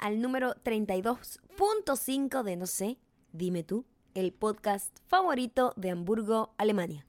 [0.00, 2.98] Al número 32.5 de No sé,
[3.32, 7.04] dime tú, el podcast favorito de Hamburgo, Alemania.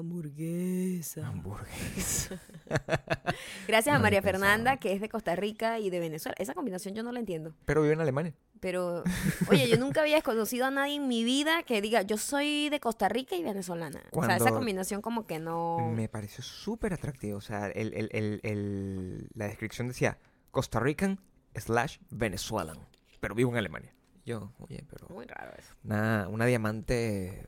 [0.00, 1.26] Hamburguesa.
[1.26, 2.40] Hamburguesa.
[3.68, 4.22] Gracias a María.
[4.22, 6.34] Fernanda, que es de Costa Rica y de Venezuela.
[6.38, 7.54] Esa combinación yo no la entiendo.
[7.64, 8.34] Pero vive en Alemania.
[8.60, 9.04] Pero,
[9.50, 12.80] oye, yo nunca había conocido a nadie en mi vida que diga, yo soy de
[12.80, 14.00] Costa Rica y venezolana.
[14.12, 15.90] O sea, esa combinación como que no...
[15.94, 17.36] Me pareció súper atractivo.
[17.36, 20.18] O sea, el, el- el- el- la descripción decía
[20.50, 21.20] Costa Rican
[21.54, 22.78] slash Venezuelan.
[23.20, 23.92] Pero vivo en Alemania.
[24.24, 25.72] Yo, oye, pero Muy raro eso.
[25.84, 27.46] una, una diamante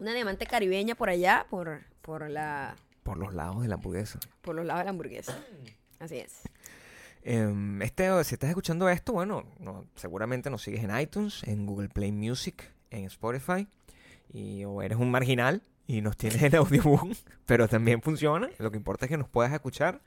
[0.00, 4.18] Una diamante caribeña por allá, por, por, la, por los lados de la hamburguesa.
[4.40, 5.38] por los lados de la hamburguesa.
[6.00, 6.40] Así es.
[7.22, 11.90] Em, este, si estás escuchando esto, bueno, no- seguramente nos sigues en iTunes, en Google
[11.90, 13.68] Play Music, en Spotify.
[14.32, 17.12] Y, o eres un marginal y nos tienes en Audioboom,
[17.46, 18.48] pero también funciona.
[18.58, 20.00] Lo que importa es que nos puedas escuchar.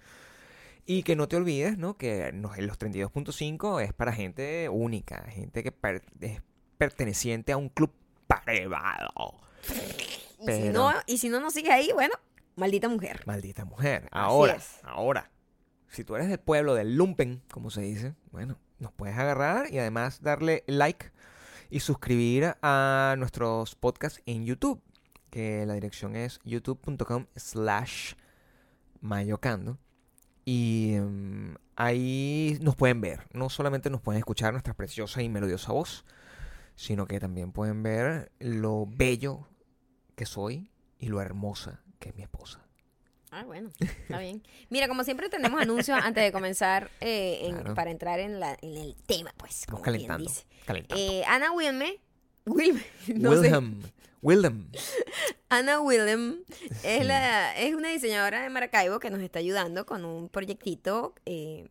[0.85, 1.97] Y que no te olvides, ¿no?
[1.97, 6.41] Que nos- los 32.5 es para gente única, gente que per- es
[6.79, 7.91] perteneciente a un club
[8.27, 9.39] privado.
[10.39, 12.13] Y, si no, y si no nos sigues ahí, bueno,
[12.55, 13.21] maldita mujer.
[13.25, 14.07] Maldita mujer.
[14.11, 15.31] Ahora, ahora.
[15.89, 19.77] Si tú eres del pueblo del Lumpen, como se dice, bueno, nos puedes agarrar y
[19.77, 21.11] además darle like
[21.69, 24.81] y suscribir a nuestros podcasts en YouTube,
[25.29, 28.13] que la dirección es youtube.com slash
[29.01, 29.77] mayocando.
[30.45, 33.27] Y em, ahí nos pueden ver.
[33.33, 36.05] No solamente nos pueden escuchar nuestra preciosa y melodiosa voz,
[36.75, 39.47] sino que también pueden ver lo bello
[40.15, 42.59] que soy y lo hermosa que es mi esposa.
[43.31, 44.43] Ah, bueno, está bien.
[44.69, 47.73] Mira, como siempre tenemos anuncios antes de comenzar eh, en- Claro.
[47.73, 49.65] para entrar en, la, en el tema, pues.
[49.65, 50.29] Como quien calentando.
[50.29, 50.45] dice.
[50.65, 51.03] calentando.
[51.03, 51.99] Eh, Ana Wilme,
[52.45, 52.83] Wilme,
[53.15, 53.39] no sé.
[53.39, 53.81] Wilhelm.
[54.21, 54.71] Wilhelm.
[55.49, 56.43] Ana Willem
[56.83, 61.67] es, la, es una diseñadora de Maracaibo que nos está ayudando con un proyectito, eh,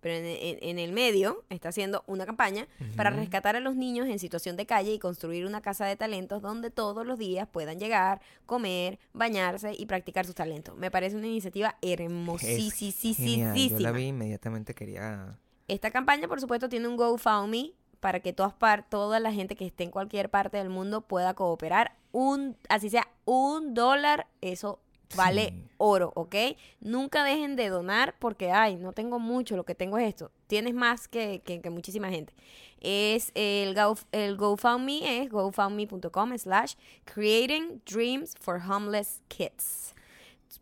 [0.00, 2.66] pero en, en- en el medio está haciendo una campaña
[2.96, 6.42] para rescatar a los niños en situación de calle y construir una casa de talentos
[6.42, 10.76] donde todos los días puedan llegar, comer, bañarse y practicar sus talentos.
[10.76, 11.98] Me parece una iniciativa genial.
[11.98, 13.52] Yo la hermosísima.
[13.92, 15.38] vi inmediatamente quería.
[15.68, 19.66] Esta campaña, por supuesto, tiene un GoFundMe para que todas par toda la gente que
[19.66, 21.96] esté en cualquier parte del mundo pueda cooperar.
[22.12, 24.80] Un, así sea, un dólar, eso
[25.16, 25.64] vale Sí.
[25.78, 26.34] oro, ¿ok?
[26.80, 30.30] Nunca dejen de donar porque, ay, no tengo mucho, lo que tengo es esto.
[30.46, 32.32] Tienes más que, que- que muchísima gente.
[32.80, 39.94] Es el, Go, el GoFundMe es gofundme.com slash creating dreams for homeless kids.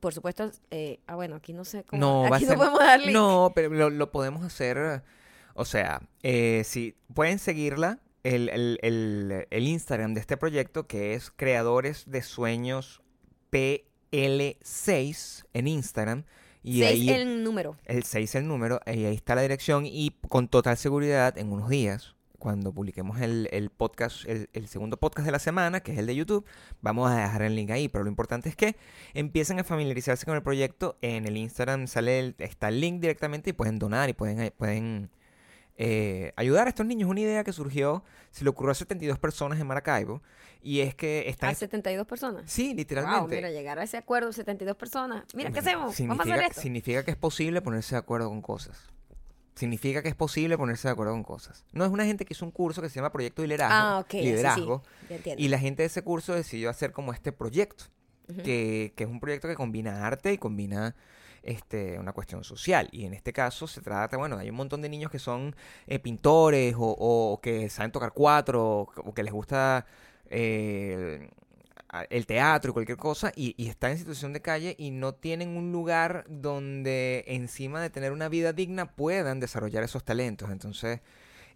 [0.01, 2.01] Por supuesto, eh, ah, bueno, aquí no sé cómo.
[2.01, 2.57] No, va a aquí ser.
[2.57, 3.13] no podemos darle.
[3.13, 5.03] No, pero lo, lo podemos hacer.
[5.55, 7.99] O sea, eh, si pueden seguirla.
[8.25, 13.01] El, el- el- el Instagram de este proyecto que es Creadores de Sueños
[14.11, 16.25] PL6 en Instagram.
[16.63, 17.77] Y Seis ahí el número.
[17.85, 21.69] El 6 el número, y ahí está la dirección y con total seguridad en unos
[21.71, 25.99] días, cuando publiquemos el, el podcast, el, el segundo podcast de la semana, que es
[25.99, 26.45] el de YouTube,
[26.81, 27.89] vamos a dejar el link ahí.
[27.89, 28.77] Pero lo importante es que
[29.15, 30.99] empiecen a familiarizarse con el proyecto.
[31.01, 35.11] En el Instagram sale el- está el link directamente y pueden donar y pueden, pueden
[35.81, 37.09] eh, ayudar a estos niños.
[37.09, 40.21] Una idea que surgió, se le ocurrió a 72 personas en Maracaibo,
[40.61, 41.51] y es que están...
[41.51, 42.51] A 72 personas.
[42.51, 43.37] Sí, Wow, literalmente.
[43.37, 45.25] mira, llegar a ese acuerdo, 72 personas.
[45.35, 45.83] Mira, ¿qué hacemos?
[45.83, 46.61] Vamos a Significa, hacer esto.
[46.61, 48.89] significa que es posible ponerse de acuerdo con cosas.
[49.55, 51.65] Significa que es posible ponerse de acuerdo con cosas.
[51.73, 53.75] No es una gente que hizo un curso que se llama Proyecto de Liderazgo.
[53.75, 54.25] Ah, ok, ya, sí, sí.
[54.27, 54.83] liderazgo.
[55.37, 57.85] Y la gente de ese curso decidió hacer como este proyecto.
[58.45, 60.95] Que es un proyecto que combina arte y combina
[61.49, 62.89] este, una cuestión social.
[62.93, 65.99] Y en este caso se trata, bueno, hay un montón de niños que son eh,
[65.99, 69.87] pintores o, o que saben tocar cuatro o, o que les gusta
[70.29, 71.31] eh,
[72.11, 75.57] el teatro y cualquier cosa y, y están en situación de calle y no tienen
[75.57, 80.51] un lugar donde encima de tener una vida digna puedan desarrollar esos talentos.
[80.51, 81.01] Entonces,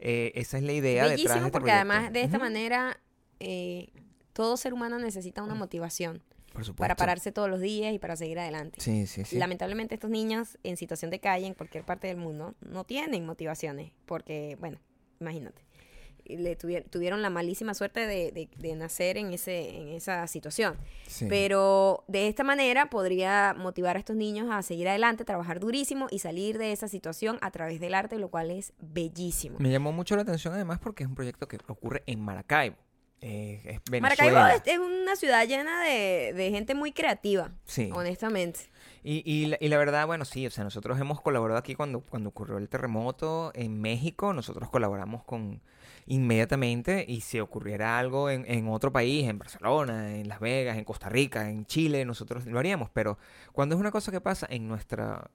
[0.01, 1.93] eh, esa es la idea detrás de Bellísimo este porque proyecto.
[1.93, 2.99] además de esta manera
[3.41, 3.91] eh,
[4.33, 6.83] todo ser humano necesita una motivación por supuesto.
[6.83, 8.81] para pararse todos los días y para seguir adelante.
[8.81, 9.37] Sí, sí, sí.
[9.39, 13.93] Lamentablemente estos niños en situación de calle en cualquier parte del mundo no tienen motivaciones
[14.07, 14.79] porque, bueno,
[15.21, 15.63] imagínate,
[16.25, 20.77] le tuvier- tuvieron la malísima suerte de, de- de nacer en, ese, en esa situación.
[21.09, 21.27] Sí.
[21.29, 26.21] Pero de esta manera podría motivar a estos niños a seguir adelante, trabajar durísimo y
[26.21, 29.59] salir de esa situación a través del arte, lo cual es bellísimo.
[29.59, 32.77] Me llamó mucho la atención además porque es un proyecto que ocurre en Maracaibo.
[33.25, 34.41] Eh, es Venezuela.
[34.41, 37.89] Maracaibo es, una ciudad llena de, de gente muy creativa, Sí.
[37.95, 38.61] honestamente.
[39.05, 42.01] Y, y, la, y la verdad, bueno, sí, o sea, nosotros hemos colaborado aquí cuando,
[42.01, 45.61] cuando ocurrió el terremoto en México, nosotros colaboramos con
[46.07, 50.85] inmediatamente y si ocurriera algo en, en otro país, en Barcelona, en Las Vegas, en
[50.85, 53.19] Costa Rica, en Chile, nosotros lo haríamos, pero
[53.53, 55.31] cuando es una cosa que pasa en nuestra,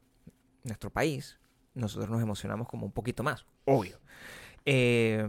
[0.63, 1.39] nuestro país,
[1.73, 3.97] nosotros nos emocionamos como un poquito más, obvio.
[4.65, 5.25] Eh,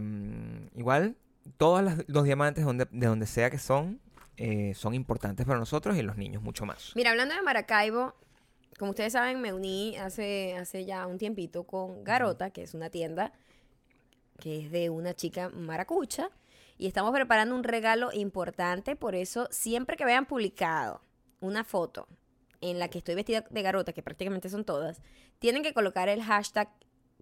[0.75, 1.15] igual,
[1.57, 3.99] todos las- los diamantes donde, de donde sea que son,
[4.37, 6.91] eh, son importantes para nosotros y los niños mucho más.
[6.95, 8.15] Mira, hablando de Maracaibo,
[8.77, 12.89] como ustedes saben, me uní hace, hace ya un tiempito con Garota, que es una
[12.89, 13.33] tienda
[14.39, 16.29] que es de una chica maracucha.
[16.77, 21.01] Y estamos preparando un regalo importante, por eso siempre que vean publicado
[21.41, 22.07] una foto
[22.61, 25.01] en la que estoy vestida de garota, que prácticamente son todas,
[25.39, 26.69] tienen que colocar el hashtag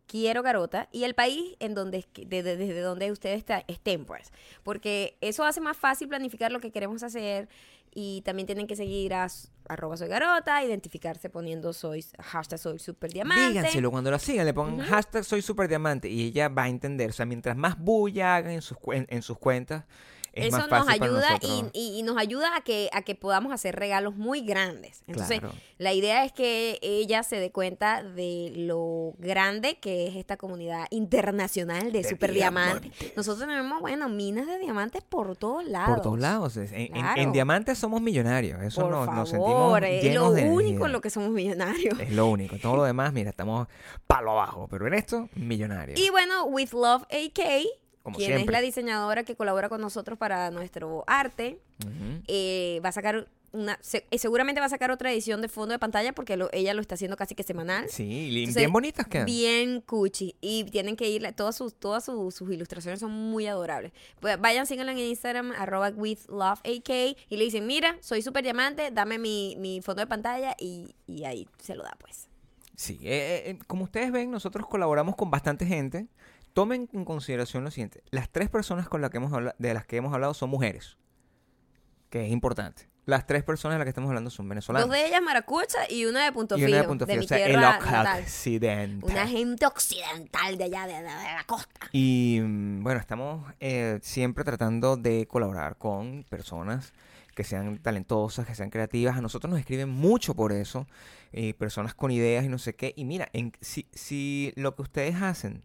[0.07, 3.63] quiero garota y el país en donde es que- de- de- desde donde ustedes está-
[3.67, 4.31] estén pues.
[4.63, 7.49] Porque eso hace más fácil planificar lo que queremos hacer
[7.93, 9.27] y también tienen que seguir a
[9.69, 14.53] arroba soy garota identificarse poniendo soy hashtag soy super diamante Díganselo cuando lo sigan, le
[14.53, 17.09] pongan hashtag soy super diamante y ella va a entender.
[17.09, 19.83] O sea, mientras más bulla hagan en sus, en sus cuentas,
[20.39, 21.71] es eso más nos fácil para ayuda nosotros.
[21.73, 25.03] y, y- y nos ayuda a que, a que podamos hacer regalos muy grandes.
[25.07, 25.55] Entonces, Claro.
[25.77, 30.85] la idea es que ella se dé cuenta de lo grande que es esta comunidad
[30.91, 32.81] internacional de, De super diamantes.
[32.91, 33.17] diamantes.
[33.17, 35.89] Nosotros tenemos, bueno, minas de diamantes por todos lados.
[35.95, 36.57] Por todos lados.
[36.57, 37.21] es- En, en- Claro.
[37.21, 38.61] en diamantes somos millonarios.
[38.61, 40.85] Eso Por nos, favor, nos sentimos es llenos lo de único energía.
[40.85, 41.99] en lo que somos millonarios.
[41.99, 42.57] Es lo único.
[42.57, 43.67] Todo lo demás, mira, estamos
[44.05, 44.67] palo abajo.
[44.69, 45.99] Pero en esto, millonarios.
[45.99, 47.65] Y bueno, With Love AK,
[48.07, 48.45] Como quien siempre.
[48.45, 51.59] es la diseñadora que colabora con nosotros para nuestro arte,
[52.27, 55.73] eh, va a sacar una, se- eh, seguramente va a sacar otra edición de fondo
[55.73, 57.89] de pantalla porque lo- ella lo está haciendo casi que semanal.
[57.89, 59.25] Sí, Entonces, bien bonitas quedan.
[59.25, 60.35] Bien cuchi.
[60.41, 63.93] Y tienen que ir, todas sus, todas sus, sus ilustraciones son muy adorables.
[64.19, 66.89] Pues vayan, síganla en Instagram, arroba with love AK,
[67.29, 71.23] y le dicen, mira, soy super diamante, dame mi, mi fondo de pantalla, y, y
[71.23, 72.27] ahí se lo da, pues.
[72.75, 76.05] Sí, eh, eh, como ustedes ven, nosotros colaboramos con bastante gente.
[76.57, 79.85] Tomen en consideración lo siguiente: las tres personas con las que hemos habla- de las
[79.85, 80.97] que hemos hablado son mujeres,
[82.09, 82.89] que es importante.
[83.05, 84.87] Las tres personas de las que estamos hablando son venezolanas.
[84.87, 87.27] Dos de ellas maracucha y una de Punto y una de punto de mi o
[87.27, 87.53] sea, el
[88.23, 89.05] occidente.
[89.05, 91.05] Una gente occidental de allá, de, de- de
[91.35, 91.89] la costa.
[91.91, 96.91] Y mm, bueno, estamos eh, siempre tratando de colaborar con personas
[97.35, 99.15] que sean talentosas, que sean creativas.
[99.15, 100.87] A nosotros nos escriben mucho por eso,
[101.33, 102.93] eh, personas con ideas y no sé qué.
[102.97, 105.61] Y mira, en- si, si lo que ustedes hacen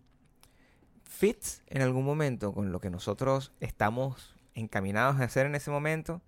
[1.12, 6.20] fits en algún momento con lo que nosotros estamos encaminados a hacer en ese momento,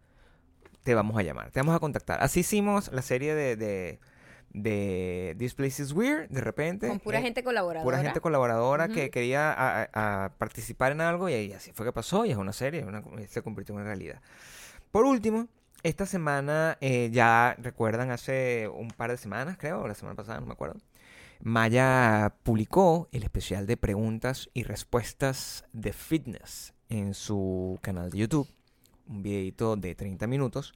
[0.83, 2.23] te vamos a llamar, te vamos a contactar.
[2.23, 3.99] Así hicimos la serie de, de,
[4.53, 6.89] de This Place is Weird, de repente.
[6.89, 7.85] Con pura eh, gente colaboradora.
[7.85, 11.93] pura gente colaboradora que quería a- a- a participar en algo y así fue que
[11.93, 14.21] pasó y es una serie, una- se convirtió en una realidad.
[14.91, 15.49] Por último,
[15.83, 20.41] esta semana, eh, ya recuerdan, hace un par de semanas, creo, o la semana pasada,
[20.41, 20.79] no me acuerdo,
[21.45, 28.49] Maya publicó el especial de preguntas y respuestas de fitness en su canal de YouTube,
[29.07, 30.73] un videito de 30 minutos.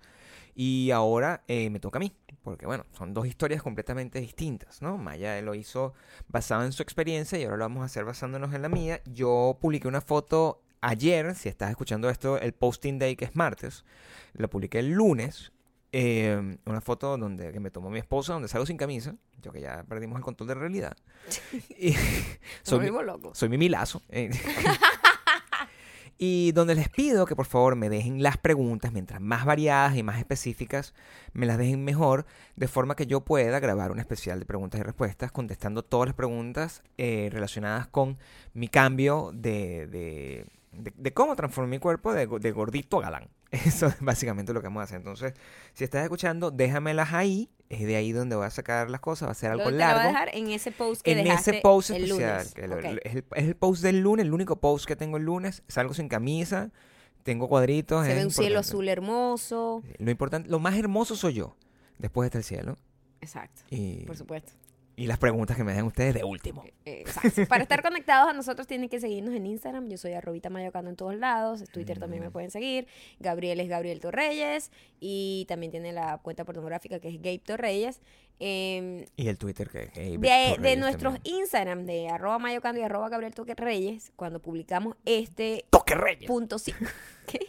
[0.55, 2.13] Y ahora eh, me toca a mí,
[2.43, 4.99] porque bueno, son dos historias completamente distintas, ¿no?
[4.99, 5.95] Maya lo hizo
[6.29, 9.01] basado en su experiencia y ahora lo vamos a hacer basándonos en la mía.
[9.07, 13.87] Yo publiqué una foto ayer, si estás escuchando esto, el posting day que es martes,
[14.35, 15.51] la publiqué el lunes.
[15.93, 19.61] Eh, una foto donde que me tomó mi esposa, donde salgo sin camisa, yo que
[19.61, 20.97] ya perdimos el control de realidad.
[21.79, 21.93] y
[22.63, 22.91] soy, mi-
[23.35, 24.03] soy mi milazo.
[24.11, 24.31] eh.
[26.21, 30.03] y donde les pido que por favor me dejen las preguntas, mientras más variadas y
[30.03, 30.93] más específicas,
[31.33, 32.27] me las dejen mejor,
[32.57, 36.17] de forma que yo pueda grabar un especial de preguntas y respuestas, contestando todas las
[36.17, 38.19] preguntas eh, relacionadas con
[38.53, 43.29] mi cambio de, de, de- de cómo transformé mi cuerpo de, de gordito a galán.
[43.51, 44.97] Eso es básicamente lo que vamos a hacer.
[44.97, 45.35] Entonces,
[45.73, 47.51] si estás escuchando, déjamelas ahí.
[47.71, 49.29] Es de ahí donde voy a sacar las cosas.
[49.29, 51.13] Va a ser algo Luego te la voy a largo dejar en ese post que
[51.13, 52.47] en dejaste ese post el especial.
[52.57, 53.01] lunes.
[53.05, 55.63] es, el, es el post del lunes, el único post que tengo el lunes.
[55.69, 56.71] Salgo sin camisa,
[57.25, 58.07] tengo cuadritos.
[58.07, 59.83] Se ve un cielo azul hermoso.
[59.99, 61.57] Lo importante, lo más hermoso soy yo.
[61.99, 62.77] Después está el cielo.
[63.21, 64.53] Exacto, Y, por supuesto.
[64.99, 66.65] Y las preguntas que me dejan ustedes de último.
[66.85, 67.47] Eh, exacto.
[67.49, 69.89] Para estar conectados a nosotros tienen que seguirnos en Instagram.
[69.89, 71.63] Yo soy arrobita mayocando en todos lados.
[71.73, 72.33] Twitter también me Mm.
[72.33, 72.87] pueden seguir.
[73.21, 74.71] Gabriel es Gabriel Torreyes.
[75.01, 78.01] Y también tiene la cuenta pornográfica que es Gabe Torreyes.
[78.41, 81.37] Em, Y el Twitter que, de, Víctor de Reyes nuestros también.
[81.39, 86.27] Instagram de arroba mayocando y arroba Gabriel Toque Reyes, cuando publicamos este Toque Reyes.
[86.29, 86.73] punto sí.
[87.27, 87.41] ¿Qué?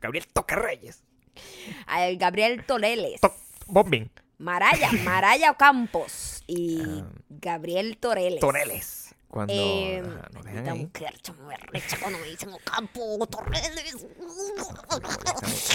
[0.00, 1.02] Gabriel Toque Reyes.
[1.86, 3.20] Al Gabriel Toreles.
[3.20, 3.32] To-
[3.66, 4.10] Bombing.
[4.40, 7.04] Maraya, Maraya Campos y Ah.
[7.28, 8.40] Gabriel Toreles.
[8.40, 8.99] Toreles.
[9.30, 10.84] Cuando Eh, ajá, nos dejan ahí.
[10.92, 14.06] mujer, chamo, me arrecha cuando me dicen Ocampo, Toreles.
[14.18, 14.26] Me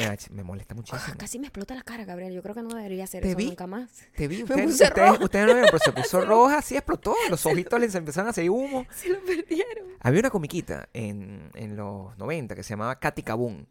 [0.04, 1.18] molesta, me molesta muchísimo.
[1.18, 2.34] Casi me explota la cara, Gabriel.
[2.34, 3.46] Yo creo que no debería hacer Te eso vi.
[3.48, 3.90] nunca más.
[4.16, 7.16] Te vi, ustedes, no vieron, pero se puso roja, sí explotó.
[7.30, 8.86] Los ojitos les empezaron a salir humo.
[8.94, 9.86] Se lo perdieron.
[10.02, 13.66] Había una comiquita en, en los 90 que se llamaba Katy Kaboom.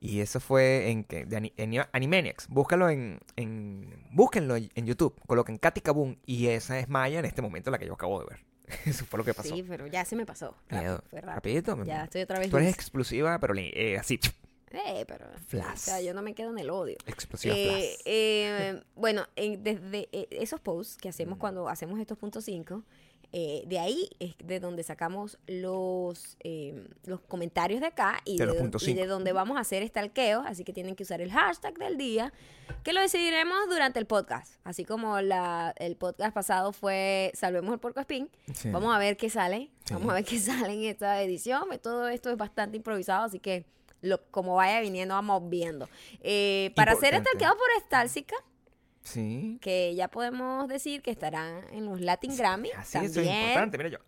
[0.00, 2.48] Y eso fue en, que, de en Animaniacs.
[2.48, 4.06] Búscalo en, en.
[4.12, 5.14] Búsquenlo en YouTube.
[5.26, 6.16] Coloquen Katy Kaboom.
[6.24, 8.46] Y esa es Maya en este momento la que yo acabo de ver.
[8.86, 9.54] Eso fue lo que pasó.
[9.54, 10.56] Sí, pero ya se me pasó.
[10.68, 11.34] Rápido, fue rápido.
[11.34, 11.84] Rapidito.
[11.84, 14.18] Ya estoy otra vez Tú eres explosiva, pero eh, así.
[14.72, 15.26] Eh, pero...
[15.46, 15.72] Flash.
[15.74, 16.96] O sea, yo no me quedo en el odio.
[17.06, 18.02] Explosiva Eh, flash.
[18.04, 21.10] eh, bueno, en- desde eh, esos posts que Mm.
[21.10, 22.82] hacemos cuando hacemos estos puntos 5,
[23.38, 28.44] eh, de ahí es de donde sacamos los, eh, los comentarios de acá y De
[28.86, 32.32] y donde vamos a hacer stalkeo, así que tienen que usar el hashtag del día,
[32.82, 34.54] que lo decidiremos durante el podcast.
[34.64, 38.70] Así como la, el podcast pasado fue Salvemos el Porco Spin, Sí.
[38.70, 39.92] vamos a ver qué sale, Sí.
[39.92, 40.38] vamos a ver qué
[40.70, 41.64] sale en esta edición.
[41.82, 43.66] Todo esto es bastante improvisado, así que
[44.00, 45.90] lo, como vaya viniendo vamos viendo.
[46.22, 47.28] Eh, para Importante.
[47.28, 48.36] stalkeado por Estalsica,
[49.06, 49.58] Sí.
[49.60, 52.70] que ya podemos decir que estará en los Latin Grammy.
[52.76, 53.42] Así eso es también.
[53.42, 53.98] importante, mira yo.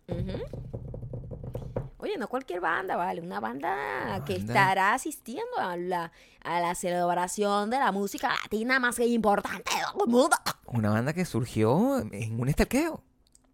[2.01, 4.53] Oye, no cualquier banda, vale, una banda que banda.
[4.53, 6.11] estará asistiendo a la,
[6.43, 10.35] a la celebración de la música latina más importante del mundo.
[10.67, 13.03] Una banda que surgió en un estalqueo.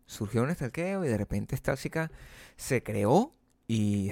[0.05, 2.11] Surgió en un estalqueo y de repente Stáxica
[2.55, 3.33] se creó
[3.67, 4.11] y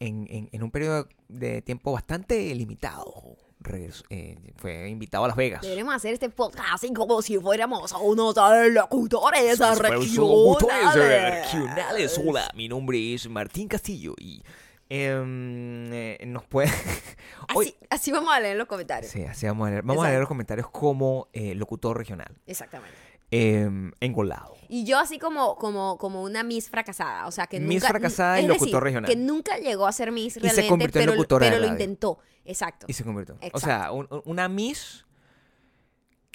[0.00, 3.36] en, en, en un periodo de tiempo bastante limitado
[3.66, 5.62] regresó- eh, fue invitado a Las Vegas.
[5.62, 8.34] Deberíamos hacer este podcast así como si fuéramos unos
[8.70, 11.52] locutores regionales.
[11.52, 12.20] regionales.
[12.24, 14.42] Hola, mi nombre es Martín Castillo y
[14.88, 16.70] em, eh, nos puede...
[17.54, 19.10] Hoy- Así, así vamos a leer los comentarios.
[19.12, 19.82] Sí, así vamos a leer.
[19.82, 20.20] Vamos a leer Exacto.
[20.20, 22.28] los comentarios como eh, locutor regional.
[22.46, 22.96] Exactamente.
[23.30, 24.54] Em, engolado.
[24.68, 27.88] Y yo así como, como, como una Miss fracasada, o sea que Miss nunca...
[27.88, 29.08] fracasada y locutor decir, regional.
[29.10, 31.68] que nunca llegó a ser Miss se realmente, convirtió en pero, locutora de pero lo
[31.68, 31.80] radio.
[31.84, 32.18] intentó.
[32.44, 32.86] Exacto.
[32.88, 33.34] Y se convirtió.
[33.34, 33.60] O Exacto.
[33.60, 35.05] sea, un- un- una Miss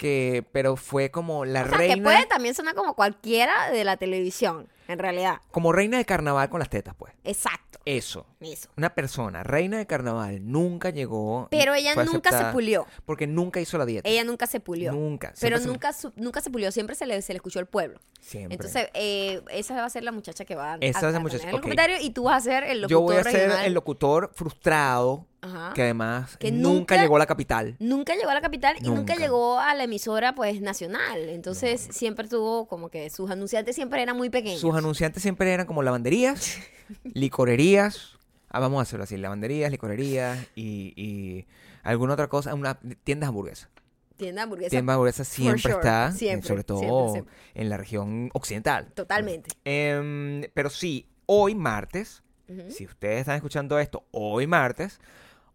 [0.02, 3.84] que, pero fue como la o sea, reina, que puede también sonar como cualquiera de
[3.84, 5.36] la televisión, en realidad.
[5.52, 7.12] como reina de carnaval con las tetas, pues.
[7.22, 7.78] Exacto.
[7.84, 8.26] Eso.
[8.40, 8.68] Eso.
[8.76, 11.46] Una persona, reina de carnaval, nunca llegó.
[11.52, 12.84] Pero ella nunca se pulió.
[13.04, 14.08] Porque nunca hizo la dieta.
[14.08, 14.90] Ella nunca se pulió.
[14.92, 15.32] Nunca.
[15.40, 18.00] Pero se- nunca, su- nunca se pulió, siempre se le, se le escuchó el pueblo.
[18.20, 18.54] Siempre.
[18.56, 21.20] Entonces, eh, esa va a ser la muchacha que va a, Esa a- es la
[21.20, 21.62] muchacha, poner en los ok.
[21.62, 25.26] comentarios y tú vas a ser el locutor Yo voy a ser el locutor frustrado
[25.44, 25.72] Ajá.
[25.74, 27.76] que además Que nunca, nunca- llegó a la capital.
[27.80, 31.28] Nunca llegó a la capital y nunca llegó a la emisora pues nacional.
[31.28, 34.60] Entonces siempre tuvo como que sus anunciantes siempre eran muy pequeños.
[34.60, 36.58] Sus anunciantes siempre eran como lavanderías,
[37.04, 38.18] licorerías.
[38.48, 41.46] Ah, vamos a hacerlo así: lavanderías, licorerías y, y
[41.82, 42.54] alguna otra cosa.
[42.54, 43.68] Una tiendas hamburguesas.
[44.16, 44.70] Tienda hamburguesa.
[44.70, 47.34] Tiendas hamburguesas siempre sure, está, eh, siempre, sobre todo siempre, siempre.
[47.54, 48.92] en la región occidental.
[48.94, 49.50] Totalmente.
[49.64, 52.22] Em, pero sí, hoy martes,
[52.68, 55.00] si ustedes están escuchando esto, hoy martes,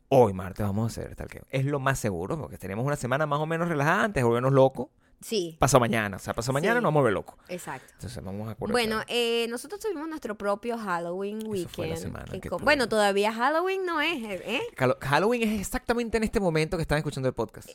[0.09, 3.25] hoy martes vamos a hacer tal que es lo más seguro, porque tenemos una semana
[3.25, 4.87] más o menos relajada antes de volvernos locos.
[5.19, 6.83] Sí, Pasado mañana, o sea, pasado mañana Sí.
[6.83, 7.35] nos vamos a volver locos.
[7.49, 7.91] exacto.
[7.93, 8.71] Entonces vamos a aprovechar.
[8.71, 11.75] Bueno, eh, nosotros tuvimos nuestro propio Halloween Eso weekend.
[11.75, 12.65] fue la semana que que con- tuvimos.
[12.65, 14.61] bueno, todavía Halloween no es, ¿eh?
[14.77, 17.69] Halo- Halloween es exactamente en este momento que están escuchando el podcast.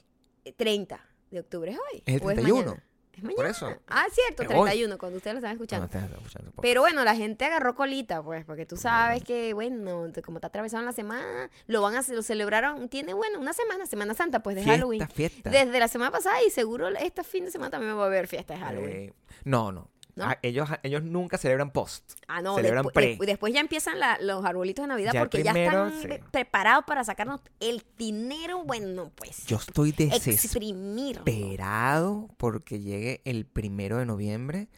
[0.44, 1.00] Eh, 30
[1.32, 2.02] de octubre es hoy.
[2.06, 2.76] Es el ¿O 31.
[3.20, 3.20] Mañana?
[3.20, 3.36] Es mañana.
[3.36, 3.82] Por eso.
[3.88, 4.54] Ah, cierto, Es hoy.
[4.70, 5.84] 31, cuando ustedes lo están Cuando escuchando.
[5.86, 6.52] ustedes están escuchando.
[6.62, 10.86] Pero bueno, la gente agarró colita, pues, porque tú sabes que, bueno, como está atravesando
[10.86, 14.62] la semana, lo van a lo celebraron, tiene, bueno, una semana, Semana Santa, pues, de
[14.62, 15.08] fiesta, Halloween.
[15.08, 15.50] fiesta.
[15.50, 18.54] Desde la semana pasada y seguro este fin de semana también va a haber fiesta
[18.54, 18.90] de Halloween.
[18.96, 19.12] Eh,
[19.44, 19.88] no, no.
[20.14, 20.24] ¿No?
[20.24, 22.12] Ah, ellos, ellos nunca celebran post.
[22.28, 23.16] ah, no, celebran despu- pre.
[23.18, 26.08] despu- después ya empiezan la- los arbolitos de Navidad Ya porque primero, ya están sí.
[26.30, 32.28] preparados para sacarnos el dinero, bueno, pues, Yo estoy desesperado.
[32.36, 34.68] porque llegue el primero de noviembre,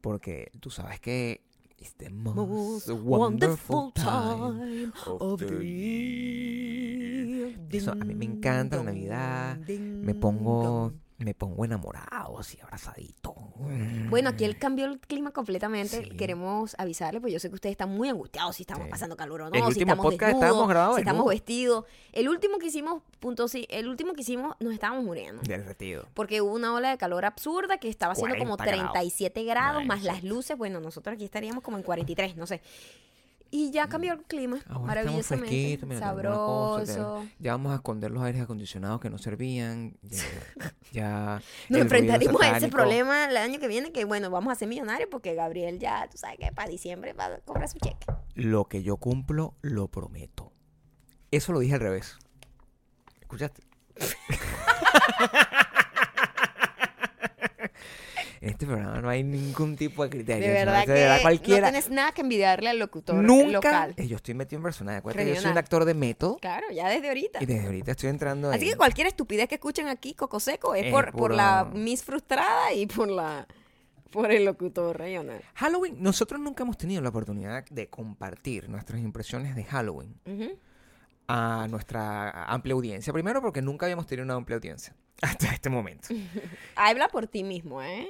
[0.00, 1.42] porque tú sabes que
[1.78, 7.58] it's the most Most wonderful wonderful time of the the year.
[7.70, 10.92] Eso, a mí me encanta la Navidad, Me pongo,
[11.24, 13.34] me pongo enamorado, así abrazadito.
[14.10, 16.04] Bueno, aquí él cambió el clima completamente.
[16.04, 16.10] Sí.
[16.16, 18.90] Queremos avisarle, pues yo sé que ustedes están muy angustiados si estamos Sí.
[18.90, 21.84] pasando calor o no, El si último estamos podcast desnudos, estábamos grabados si estamos vestidos.
[22.12, 25.42] El último que hicimos, punto sí, el último que hicimos nos estábamos muriendo.
[25.42, 26.06] Derretido.
[26.14, 28.92] Porque hubo una ola de calor absurda que estaba haciendo como 40 grados.
[28.92, 30.56] 37 grados, más las luces.
[30.58, 32.60] Bueno, nosotros aquí estaríamos como en 43, no sé.
[33.50, 35.78] Y ya cambió el clima, Ahora maravillosamente.
[35.86, 37.26] mira, cosa, sabroso.
[37.38, 39.96] Ya vamos a esconder los aires acondicionados que no servían.
[40.02, 40.22] Ya,
[40.92, 44.68] ya Nos enfrentaremos a ese problema el año que viene, que bueno, vamos a ser
[44.68, 48.06] millonarios porque Gabriel ya, tú sabes que para diciembre va a cobrar su cheque.
[48.34, 50.52] Lo que yo cumplo, lo prometo.
[51.30, 52.18] Eso lo dije al revés.
[53.20, 53.62] ¿Escuchaste?
[58.40, 60.46] en este programa no hay ningún tipo de criterio.
[60.48, 61.70] De o sea, verdad de que verdad, no cualquiera.
[61.70, 63.50] tienes nada que envidiarle al locutor Nunca.
[63.52, 63.94] local.
[63.96, 64.98] Eh, Yo estoy metido en personaje.
[64.98, 66.36] Acuérdate que yo soy un actor de método.
[66.38, 67.42] Claro, ya desde ahorita.
[67.42, 70.86] Y desde ahorita estoy entrando Así que cualquier estupidez que escuchen aquí, Coco Seco, es
[70.86, 73.46] Es por, por la Miss Frustrada y por la
[74.10, 75.42] por el locutor regional.
[75.54, 80.14] Halloween, nosotros nunca hemos tenido la oportunidad de compartir nuestras impresiones de Halloween
[81.28, 83.12] a nuestra amplia audiencia.
[83.12, 86.08] Primero porque nunca habíamos tenido una amplia audiencia hasta este momento.
[86.76, 88.06] Habla por ti mismo, ¿eh?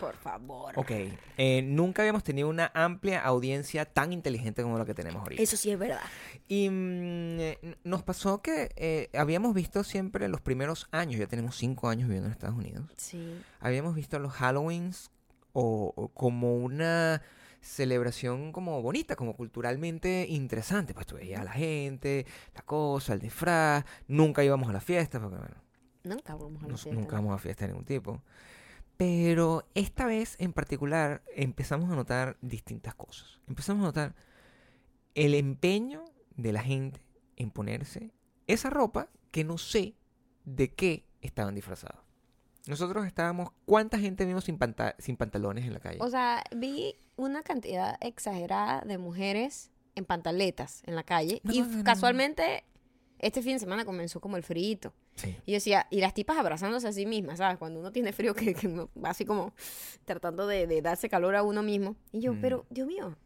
[0.00, 0.72] Por favor.
[0.76, 0.92] Ok,
[1.36, 5.42] eh, nunca habíamos tenido una amplia audiencia tan inteligente como la que tenemos ahorita.
[5.42, 6.00] Eso sí es verdad.
[6.46, 11.56] Y mm, eh, nos pasó que eh, habíamos visto siempre los primeros años, ya tenemos
[11.56, 13.40] cinco años viviendo en Estados Unidos, Sí.
[13.58, 15.10] habíamos visto los Halloweens
[15.52, 17.20] o, o como una
[17.60, 20.94] celebración como bonita, como culturalmente interesante.
[20.94, 22.24] Pues tú veías a la gente,
[22.54, 25.56] la cosa, el disfraz, nunca íbamos a las fiestas, porque bueno,
[26.04, 27.00] Nunca vamos a la nos- fiesta.
[27.00, 28.22] nunca vamos a fiesta de ningún tipo.
[28.98, 33.40] Pero esta vez en particular empezamos a notar distintas cosas.
[33.46, 34.14] Empezamos a notar
[35.14, 36.04] el empeño
[36.36, 37.00] de la gente
[37.36, 38.10] en ponerse
[38.48, 39.94] esa ropa que no sé
[40.44, 42.00] de qué estaban disfrazados.
[42.66, 45.98] Nosotros estábamos, ¿cuánta gente vimos sin, panta- sin pantalones en la calle?
[46.00, 51.40] O sea, vi una cantidad exagerada de mujeres en pantaletas en la calle.
[51.44, 51.84] No, y no, no, no.
[51.84, 52.64] casualmente,
[53.20, 54.92] este fin de semana comenzó como el frío.
[55.18, 55.36] Sí.
[55.44, 57.58] Y yo decía, y las tipas abrazándose a sí mismas, ¿sabes?
[57.58, 59.52] Cuando uno tiene frío, que, que uno va así como
[60.06, 61.96] tratando de, de darse calor a uno mismo.
[62.12, 62.40] Y yo, Mm.
[62.40, 63.16] pero, Dios mío,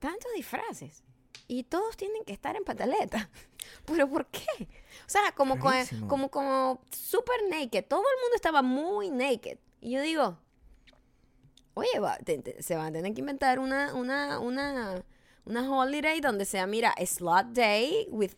[0.00, 1.04] tantos disfraces.
[1.46, 3.30] Y todos tienen que estar en pantaleta.
[3.86, 4.44] ¿Pero por qué?
[4.60, 6.06] O sea, como, co- Rarísimo.
[6.08, 7.84] como, como super naked.
[7.86, 9.58] Todo el mundo estaba muy naked.
[9.80, 10.38] Y yo digo,
[11.74, 15.02] oye, va- te- te- se van a tener que inventar una, una, una,
[15.44, 18.32] una holiday donde sea, mira, slot day with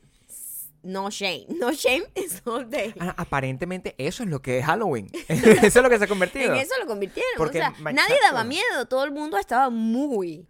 [0.83, 1.47] no shame.
[1.61, 2.95] No shame, slot day.
[2.99, 5.11] Ah, aparentemente eso es lo que es Halloween.
[5.29, 6.55] eso es lo que se ha convertido.
[6.55, 7.31] En eso lo convirtieron.
[7.37, 8.27] Porque, o sea, nadie exacto.
[8.27, 8.87] daba miedo.
[8.89, 10.47] Todo el mundo estaba muy,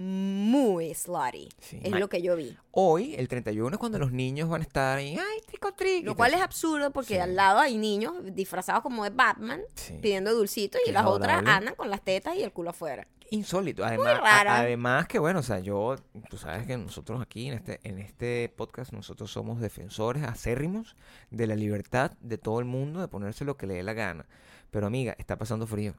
[0.00, 1.48] muy slutty.
[1.60, 1.78] Sí.
[1.82, 2.56] Es lo que yo vi.
[2.70, 6.06] Hoy, el 31, es cuando los niños van a estar ahí, ay, trico, trico.
[6.06, 7.20] Lo cual es absurdo porque Sí.
[7.20, 9.94] al lado hay niños disfrazados como de Batman Sí.
[10.00, 13.06] pidiendo dulcitos y las otras andan con las tetas y el culo afuera.
[13.32, 13.84] insólito.
[13.84, 14.58] Además, rara.
[14.58, 15.94] además que bueno, o sea, yo,
[16.28, 20.96] tú sabes que nosotros aquí en este, en este podcast, nosotros somos defensores acérrimos
[21.30, 24.26] de la libertad de todo el mundo de ponerse lo que le dé la gana.
[24.72, 25.94] Pero amiga, está pasando frío.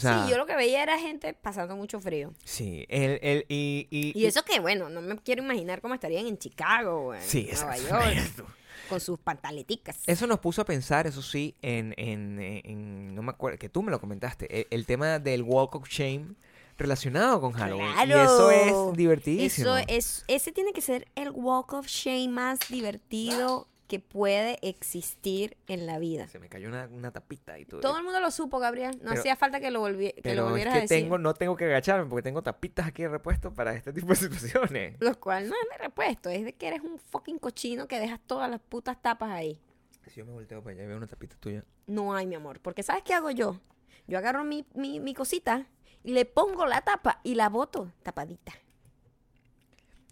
[0.00, 2.32] O sea, sí, yo lo que veía era gente pasando mucho frío.
[2.44, 6.26] sí, el, el, y, y, Y eso que, bueno, no me quiero imaginar cómo estarían
[6.26, 7.76] en Chicago en Sí, Nueva.
[7.76, 8.44] York
[8.88, 9.98] con sus pantaleticas.
[10.06, 13.82] Eso nos puso a pensar, eso sí, en, en, en- no me acuerdo, que tú
[13.82, 16.34] me lo comentaste, e- el, tema del Walk of Shame
[16.78, 17.86] relacionado con Halloween.
[18.08, 18.90] Y eso ¡Claro!
[18.90, 19.76] es divertidísimo.
[19.76, 25.56] Eso es, ese tiene que ser el walk of shame más divertido que puede existir
[25.66, 26.28] en la vida.
[26.28, 27.80] Se me cayó una, una tapita y todo.
[27.80, 28.92] Todo el mundo lo supo, Gabriel.
[29.02, 31.02] No Pero- hacía falta que lo, volvi- que lo Pero es volvieras que a decir.
[31.02, 34.16] tengo, no tengo que agacharme porque tengo tapitas aquí de repuesto para este tipo de
[34.16, 34.96] situaciones.
[35.00, 38.20] Lo cual no es de repuesto, es de que eres un fucking cochino que dejas
[38.26, 39.60] todas las putas tapas ahí.
[40.06, 41.64] Si yo me volteo para allá y veo una tapita tuya.
[41.86, 42.60] No hay, mi amor.
[42.60, 43.60] Porque ¿sabes qué hago yo?
[44.06, 45.66] Yo agarro mi, mi, mi cosita
[46.04, 48.52] y le pongo la tapa y la boto tapadita.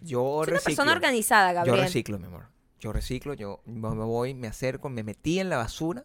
[0.01, 0.65] Yo Soy una reciclo.
[0.65, 1.81] persona organizada, Yo Gabriel.
[1.81, 2.47] reciclo, mi amor.
[2.81, 6.05] Yo reciclo, yo me voy, me acerco, me metí en la basura.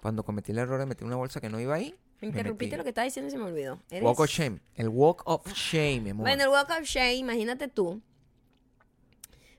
[0.00, 1.94] Cuando cometí el error de meter una bolsa que no iba ahí.
[2.20, 3.78] me Interrumpiste lo que estaba diciendo y se me olvidó.
[3.90, 4.60] Eres- Walk of shame.
[4.74, 6.26] El walk of shame, mi amor.
[6.26, 8.00] Bueno, el walk of shame, imagínate tú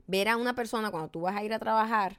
[0.08, 2.18] ver a una persona cuando tú vas a ir a trabajar.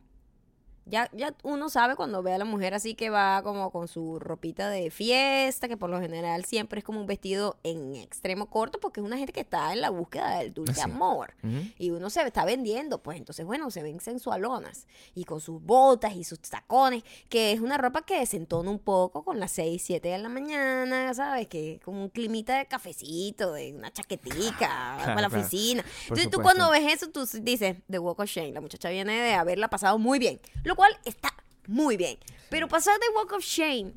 [0.87, 4.19] Ya, ya uno sabe cuando ve a la mujer así que va como con su
[4.19, 8.79] ropita de fiesta, que por lo general siempre es como un vestido en extremo corto,
[8.81, 11.35] porque es una gente que está en la búsqueda del dulce amor.
[11.79, 14.87] Y uno se está vendiendo, pues entonces, bueno, se ven sensualonas.
[15.15, 19.25] Y con sus botas y sus tacones, que es una ropa que desentona un poco
[19.25, 21.49] con las 6, 7 de la mañana, ¿sabes?
[21.49, 25.39] Que como un climita de cafecito, de una chaquetica para la claro.
[25.39, 25.83] oficina.
[25.83, 29.13] Por Entonces tú cuando ves eso, tú dices, The Walk of Shame, la muchacha viene
[29.21, 30.41] de haberla pasado muy bien.
[30.63, 31.33] Lo cual está
[31.67, 32.19] muy bien.
[32.51, 33.95] Pero pasar The Walk of Shame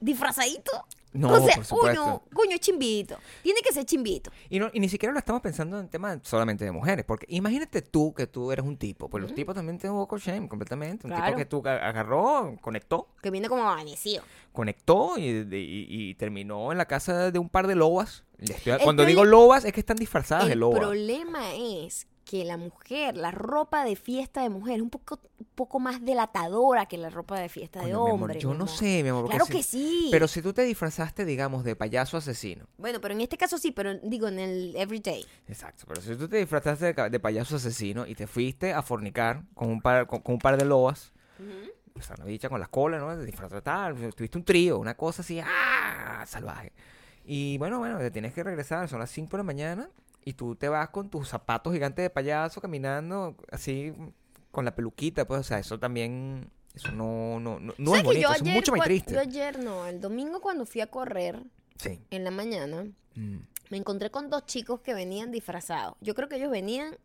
[0.00, 0.70] disfrazadito.
[1.12, 2.02] No, o sea, por supuesto.
[2.04, 3.16] coño, coño, chimbito.
[3.42, 4.30] Tiene que ser chimbito.
[4.50, 7.06] Y, no, y ni siquiera lo estamos pensando en temas solamente de mujeres.
[7.06, 9.08] Porque imagínate tú que tú eres un tipo.
[9.08, 11.06] Pues los tipos también tienen walk of shame completamente.
[11.06, 11.26] Un Claro.
[11.26, 13.08] tipo que tú a- agarró, conectó.
[13.22, 14.22] Que viene como amanecido.
[14.52, 18.24] conectó y, de- y- y terminó en la casa de un par de lobas.
[18.38, 20.78] El cuando digo lobas es que están disfrazadas de El loba.
[20.78, 25.46] problema es que la mujer, la ropa de fiesta de mujer es un poco, un
[25.54, 28.40] poco más delatadora que la ropa de fiesta de mi amor, hombre.
[28.40, 29.26] yo mi no sé, mi amor.
[29.28, 30.08] Claro si- que sí.
[30.10, 32.66] Pero si tú te disfrazaste, digamos, de payaso asesino.
[32.78, 35.24] Bueno, pero en este caso sí, pero digo en el everyday.
[35.46, 39.44] Exacto, pero si tú te disfrazaste de, de payaso asesino y te fuiste a fornicar
[39.54, 41.12] con un par, con, con un par de lobas,
[41.96, 43.16] o sea, una bicha con las colas, ¿no?
[43.24, 46.24] Disfrazada tal, tuviste un trío, una cosa así, ¡ah!
[46.26, 46.72] salvaje.
[47.24, 49.88] Y bueno, bueno, te tienes que regresar, son las 5 de la mañana
[50.26, 53.94] y tú te vas con tus zapatos gigantes de payaso caminando así
[54.50, 58.00] con la peluquita, pues, o sea, eso también, eso no, no, no, no es ¿Sabes
[58.00, 59.14] que bonito, yo eso es mucho más triste.
[59.14, 61.40] Yo ayer no, el domingo cuando fui a correr
[61.76, 62.00] Sí.
[62.10, 63.36] en la mañana, Mm.
[63.70, 65.96] me encontré con dos chicos que venían disfrazados.
[66.00, 66.96] Yo creo que ellos venían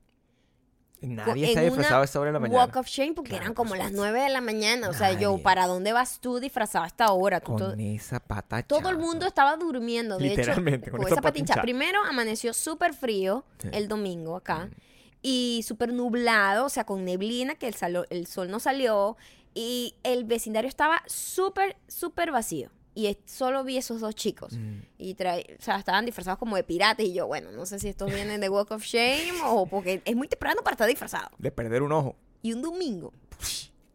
[1.02, 2.60] Nadie está disfrazado a esa hora de la mañana.
[2.60, 4.12] Walk of Shame porque Claro, eran como las supuesto.
[4.12, 4.90] 9 de la mañana.
[4.90, 5.38] O sea, yo.
[5.40, 7.40] ¿para dónde vas tú disfrazado a esta hora?
[7.40, 10.18] Tú Con todo, esa pata todo el mundo estaba durmiendo.
[10.18, 11.62] De Literalmente, hecho, con con esa patincha.
[11.62, 13.68] Primero amaneció súper frío Sí.
[13.68, 13.74] Mm.
[13.74, 14.70] el domingo acá.
[15.24, 19.18] Y súper nublado, o sea, con neblina, que el, salo- el sol no salió.
[19.54, 22.70] Y el vecindario estaba súper, súper vacío.
[22.94, 24.54] Y solo vi esos dos chicos.
[24.54, 24.80] Mm.
[24.98, 27.06] Y trae, o sea, estaban disfrazados como de piratas.
[27.06, 30.16] Y yo, bueno, no sé si estos vienen de Walk of Shame o porque es
[30.16, 31.30] muy temprano para estar disfrazado.
[31.38, 32.16] De perder un ojo.
[32.42, 33.14] Y un domingo.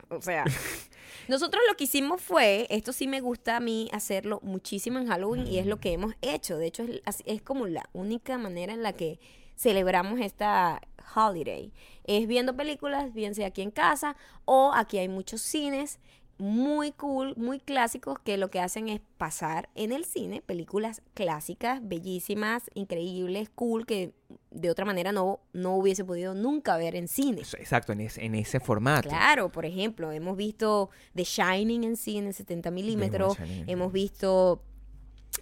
[0.08, 0.44] O sea,
[1.28, 5.46] nosotros lo que hicimos fue, esto sí me gusta a mí hacerlo muchísimo en Halloween
[5.46, 6.56] y es lo que hemos hecho.
[6.56, 9.18] De hecho, es, es como la única manera en la que
[9.56, 10.80] celebramos esta
[11.14, 11.72] holiday.
[12.04, 15.98] Es viendo películas, bien sea aquí en casa o aquí hay muchos cines
[16.38, 21.80] muy cool, muy clásicos que lo que hacen es pasar en el cine películas clásicas,
[21.82, 24.12] bellísimas, increíbles, cool que
[24.50, 27.40] de otra manera no, no hubiese podido nunca ver en cine.
[27.40, 29.08] Exacto, en ese, en ese formato.
[29.08, 33.36] Claro, por ejemplo, hemos visto The Shining en cine, 70 milímetros.
[33.66, 34.62] Hemos visto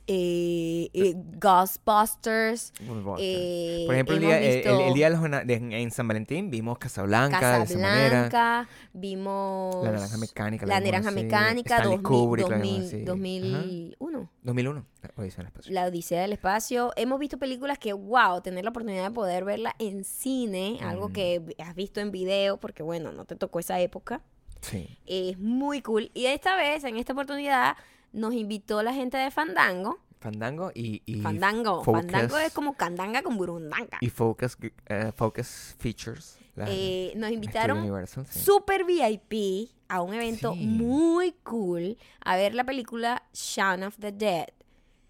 [0.07, 2.73] eh, eh, Ghostbusters.
[3.19, 6.79] Eh, Por ejemplo, el día, el- el, día de los de- en San Valentín vimos
[6.79, 7.65] Casablanca de.
[7.65, 10.67] Casablanca, vimos La naranja mecánica.
[10.67, 12.97] La naranja así, mecánica, Stanley 2000, Kubrick, la vimos 2000, así.
[12.97, 13.05] Ajá.
[13.07, 14.31] 2001.
[14.43, 14.87] 2001.
[15.17, 15.73] Odisea en el espacio.
[15.75, 16.93] La Odisea del Espacio.
[16.97, 21.13] Hemos visto películas que, wow, tener la oportunidad de poder verla en cine, algo Mm.
[21.13, 24.23] que has visto en video, porque bueno, no te tocó esa época.
[24.61, 24.99] Sí.
[25.07, 26.11] Es muy cool.
[26.15, 27.77] Y esta vez, en esta oportunidad,
[28.15, 29.99] nos invitó la gente de Fandango.
[30.21, 31.85] Fandango y, y Fandango.
[31.85, 33.99] Focus- Fandango es como candanga con burundanga.
[34.01, 36.39] y Focus, eh, Focus Features.
[36.57, 38.39] la- Eh, nos Estudio invitaron Universal, sí.
[38.41, 40.65] super VIP a un evento Sí.
[40.67, 44.47] muy cool a ver la película Shaun of the Dead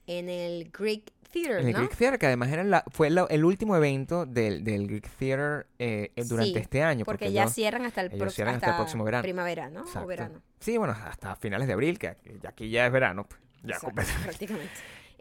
[0.09, 1.79] en el Greek Theater, En el ¿no?
[1.81, 5.67] Greek Theater, que además era la- fue la- el último evento del, del Greek Theater
[5.79, 7.05] eh, eh, durante Sí, este año.
[7.05, 9.23] Porque, Porque, ya ellos- cierran hasta el, cierran hasta el próximo verano.
[9.23, 9.81] Primavera, ¿no?
[9.83, 10.07] O Exacto.
[10.09, 10.41] verano.
[10.61, 13.27] Sí, bueno, hasta finales de abril, que aquí, ya aquí ya es verano.
[13.29, 14.73] pues, ya Exacto, prácticamente.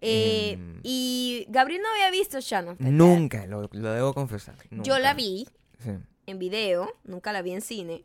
[0.05, 2.75] Eh, Em, y Gabriel no había visto Dead.
[2.79, 4.55] Nunca, lo, lo debo confesar.
[4.69, 5.13] Yo la nunca.
[5.13, 5.47] vi
[5.79, 5.91] Sí.
[6.27, 8.03] en video, nunca la vi en cine.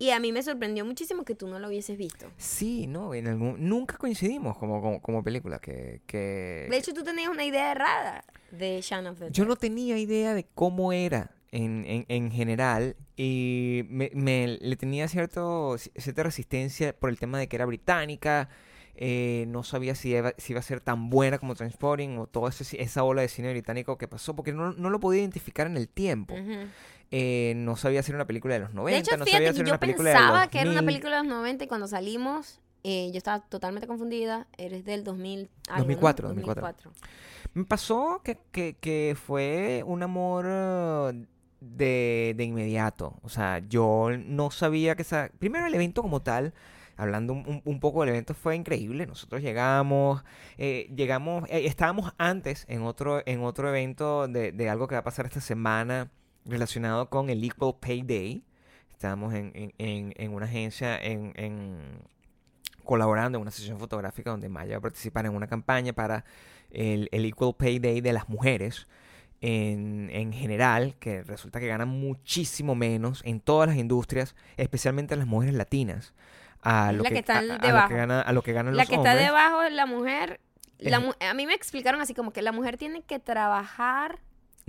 [0.00, 2.26] Y a mí me sorprendió muchísimo que tú no lo hubieses visto.
[2.38, 5.58] Sí, no, en algún, nunca coincidimos como, como, como película.
[5.60, 9.32] Que, que De hecho, tú tenías una idea errada de Shaun of the Dead.
[9.32, 14.76] yo no tenía idea de cómo era en, en, en general y me, me- le
[14.76, 18.48] tenía cierto, cierta resistencia por el tema de que era británica.
[19.02, 22.48] eh, no sabía si iba, si iba a ser tan buena como Transporting o toda
[22.50, 25.76] ese- esa ola de cine británico que pasó, porque no, no lo podía identificar en
[25.76, 26.34] el tiempo.
[26.34, 26.66] Ujú.
[27.12, 29.78] Eh, no sabía era una película de los 90, De hecho, no fíjate que yo
[29.80, 30.86] pensaba que era una 2000.
[30.86, 34.46] película de los 90 y cuando salimos, eh, yo estaba totalmente confundida.
[34.56, 35.40] Eres del 2000.
[35.40, 35.76] algo, ¿no?
[35.78, 36.92] 2004, 2004.
[37.54, 41.24] Me pasó que, que, que fue un amor eh,
[41.60, 43.18] de, de inmediato.
[43.22, 45.30] O sea, yo no sabía que esa...
[45.40, 46.54] Primero el evento como tal,
[46.96, 49.04] hablando un, un- un poco del evento, fue increíble.
[49.06, 50.22] Nosotros llegamos,
[50.58, 55.00] eh, llegamos, eh, estábamos antes en otro, en otro evento de, de algo que va
[55.00, 56.08] a pasar esta semana
[56.44, 58.44] relacionado con el Equal Pay Day.
[58.92, 62.02] Estábamos en, en, en- en una agencia en, en-
[62.84, 66.24] colaborando en una sesión fotográfica donde Maya va a participar en una campaña para
[66.70, 68.86] el, el Equal Pay Day de las mujeres
[69.40, 75.26] en, en general, que resulta que ganan muchísimo menos en todas las industrias, especialmente las
[75.26, 76.12] mujeres latinas,
[76.62, 77.88] a lo la que, que está a- lo debajo.
[77.88, 79.26] que gana- a lo que ganan La los que está hombres.
[79.26, 80.40] debajo la mujer.
[80.78, 84.18] La a mí me explicaron así como que la mujer tiene que trabajar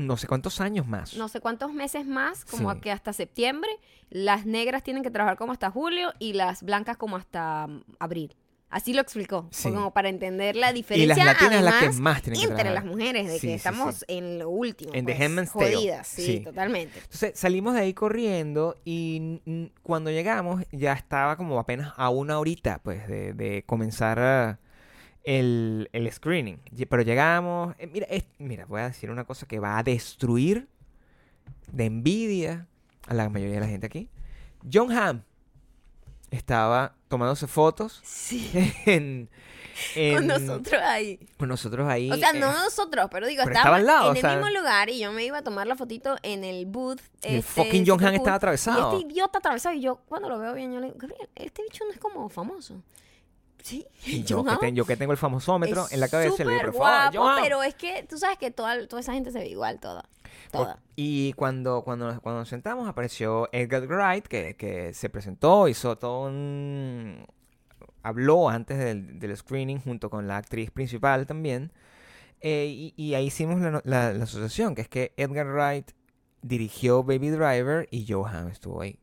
[0.08, 1.16] No sé cuántos años más.
[1.16, 2.80] no sé cuántos meses más, como Sí.
[2.82, 3.70] que hasta septiembre.
[4.10, 8.36] Las negras tienen que trabajar como hasta julio y las blancas como hasta mm, abril.
[8.70, 9.70] Así lo explicó, Sí.
[9.70, 12.64] como para entender la y diferencia las latinas las que además, más tienen que entre
[12.64, 12.86] trabajar.
[12.86, 14.94] las mujeres, de Sí, que estamos en lo último.
[14.94, 15.76] En The pues, Handmaid's Tale.
[15.76, 17.00] jodidas, sí, totalmente.
[17.00, 19.42] Entonces salimos de ahí corriendo y
[19.84, 24.60] cuando llegamos ya estaba como apenas a una horita pues de, de comenzar ah,
[25.24, 26.60] el, el screening.
[26.90, 30.68] Pero llegamos, eh, mira, es- mira, voy a decir una cosa que va a destruir
[31.72, 32.68] de envidia
[33.08, 34.10] a la mayoría de la gente aquí.
[34.72, 35.22] John Hamm
[36.30, 38.50] estaba tomándose fotos Sí.
[38.86, 39.30] en,
[39.96, 41.20] en- Con nosotros ahí.
[41.38, 42.10] con nosotros ahí.
[42.12, 44.22] O sea, eh, no nosotros, pero digo, pero estaba, estaba al lado, en o el
[44.22, 44.36] sea.
[44.38, 47.02] mismo lugar y yo me iba a tomar la fotito en el booth.
[47.24, 48.16] Y el este, fucking John Hamm cool.
[48.18, 48.94] estaba atravesado.
[48.94, 49.76] Y este idiota atravesado.
[49.76, 52.30] Y yo, cuando lo veo bien, yo le digo, Gabriel, este bicho no es como
[52.30, 52.82] famoso.
[53.64, 53.86] Sí.
[54.06, 56.52] y yo, que Hamm ten- yo que tengo el famosómetro es en la cabeza, le
[56.54, 57.44] digo, por favor, guapo, Hamm.
[57.44, 60.08] pero es que tú sabes que toda, toda esa gente se ve igual, toda.
[60.52, 60.78] Por-.
[60.96, 65.98] Y cuando, cuando, nos- cuando nos sentamos apareció Edgar Wright, que, que se presentó, hizo
[65.98, 67.26] todo un...
[68.04, 71.72] Habló antes del, del screening junto con la actriz principal también.
[72.42, 75.92] Eh, y, y ahí hicimos la, la- la asociación, que es que Edgar Wright
[76.42, 78.98] dirigió Baby Driver y Joe Ham estuvo ahí.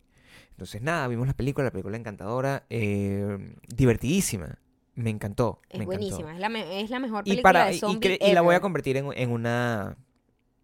[0.58, 4.58] Entonces, nada, vimos la película, la película encantadora, eh, divertidísima.
[4.96, 5.60] Me encantó.
[5.68, 5.96] Es me encantó.
[6.16, 7.80] buenísima, es la, me- es la mejor Y, película para, de y-
[8.24, 9.96] y, y la voy a convertir en, en una.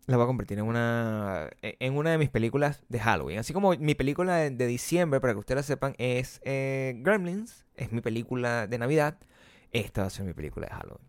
[0.07, 1.48] La voy a convertir en una.
[1.62, 3.38] En una de mis películas de Halloween.
[3.38, 7.64] Así como mi película de, de diciembre, para que ustedes la sepan, es eh, Gremlins.
[7.76, 9.18] Es mi película de Navidad.
[9.72, 11.09] Esta va a ser mi película de Halloween.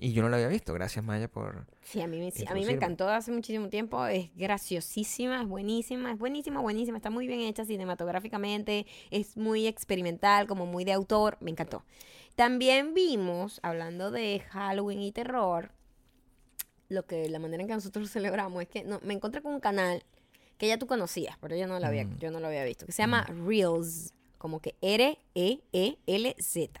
[0.00, 0.72] Y yo no la había visto.
[0.74, 1.66] Gracias, Maya, por.
[1.82, 4.04] Sí, a mí, me, a mí me encantó hace muchísimo tiempo.
[4.06, 6.96] Es graciosísima, es buenísima, es buenísima, buenísima.
[6.96, 8.86] Está muy bien hecha cinematográficamente.
[9.10, 11.36] Es muy experimental, como muy de autor.
[11.40, 11.84] Me encantó.
[12.34, 15.70] También vimos, hablando de Halloween y terror,
[16.88, 19.60] lo que la manera en que nosotros celebramos es que no, me encontré con un
[19.60, 20.02] canal
[20.58, 22.18] que ya tú conocías, pero yo no lo había, Mm.
[22.18, 26.80] yo no lo había visto, que se llama Reels, como que R L Z.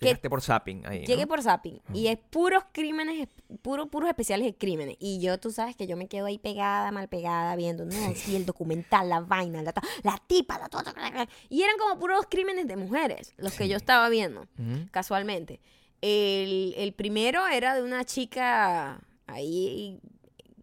[0.00, 1.00] Llegaste por zapping ahí.
[1.00, 1.06] ¿no?
[1.06, 3.28] Llegué por Zapping y es puros crímenes,
[3.62, 4.96] puro, puros especiales de crímenes.
[4.98, 8.36] Y yo, tú sabes que yo me quedo ahí pegada, mal pegada, viendo, no, sí,
[8.36, 10.94] el documental, la vaina, la, la tipa, la tota,
[11.48, 14.46] Y eran como puros crímenes de mujeres, los que yo estaba viendo,
[14.90, 15.60] casualmente.
[16.00, 20.00] El, el primero era de una chica ahí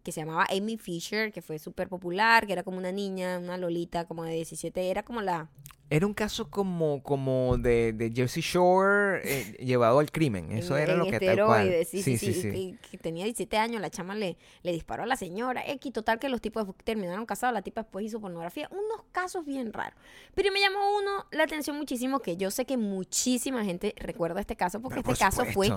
[0.02, 3.56] que se llamaba Amy Fisher, que fue súper popular, que era como una niña, una
[3.56, 5.48] lolita como de 17, era como la...
[5.90, 10.50] Era un caso como, como de, de Jersey Shore eh, llevado al crimen.
[10.50, 11.68] Eso en- era en lo que tal cual.
[11.68, 12.48] esteroides, Sí, sí, sí.
[12.48, 15.62] y Que, que tenía 17 años, la chama le, le disparó a la señora.
[15.66, 18.68] X, total que los tipos terminaron casados, la tipa después hizo pornografía.
[18.70, 20.00] Unos casos bien raros.
[20.34, 24.56] Pero me llamó uno la atención muchísimo, que yo sé que muchísima gente recuerda este
[24.56, 25.68] caso, porque Pero este por caso fue.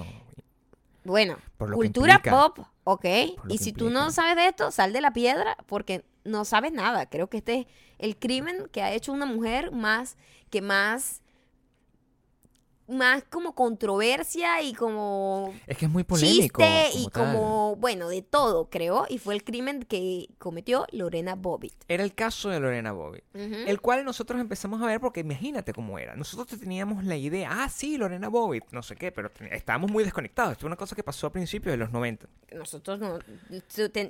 [1.06, 3.06] Bueno, cultura pop, ok.
[3.48, 7.06] Y si tú no sabes de esto, sal de la piedra, porque no sabes nada.
[7.06, 7.68] Creo que este es
[8.00, 10.18] el crimen que ha hecho una mujer más,
[10.50, 11.22] que más...
[12.88, 16.62] Más como controversia y como Es que es muy polémico.
[16.62, 17.34] chiste y como tal.
[17.36, 19.06] como, bueno, de todo, creo.
[19.10, 21.74] Y fue el crimen que cometió Lorena Bobbitt.
[21.88, 23.24] Era el caso de Lorena Bobbitt.
[23.34, 26.16] El cual nosotros empezamos a ver porque imagínate cómo era.
[26.16, 30.54] Nosotros teníamos la idea, ah, sí, Lorena Bobbitt, no sé qué, pero estábamos muy desconectados.
[30.54, 32.28] Esto es una cosa que pasó a principios de los 90.
[32.54, 33.20] Nosotros no,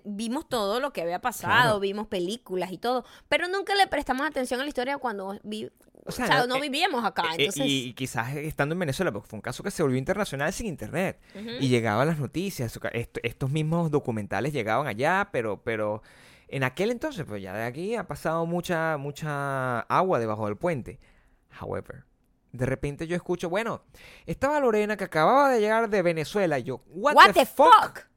[0.03, 1.79] vimos todo lo que había pasado, Claro.
[1.79, 5.71] vimos películas y todo, pero nunca le prestamos atención a la historia cuando vi, o
[6.07, 7.23] O sea, no eh, vivíamos acá.
[7.31, 8.35] Eh, Entonces, y, y quizás
[8.65, 11.19] estando en Venezuela, porque fue un caso que se volvió internacional sin internet.
[11.35, 11.49] Ujú.
[11.59, 16.01] Y llegaban las noticias, est- estos mismos documentales llegaban allá, pero, pero
[16.47, 20.99] en aquel entonces, pues ya de aquí ha pasado mucha, mucha agua debajo del puente.
[21.61, 22.03] However,
[22.51, 23.81] de repente yo escucho, bueno,
[24.25, 26.57] estaba Lorena que acababa de llegar de Venezuela.
[26.59, 28.07] Y yo, what, What, the, fuck?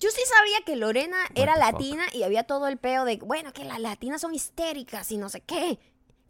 [0.00, 1.72] Yo sí sabía que Lorena era the fuck?
[1.72, 5.28] latina y había todo el peo de, bueno, que las latinas son histéricas y no
[5.28, 5.78] sé qué.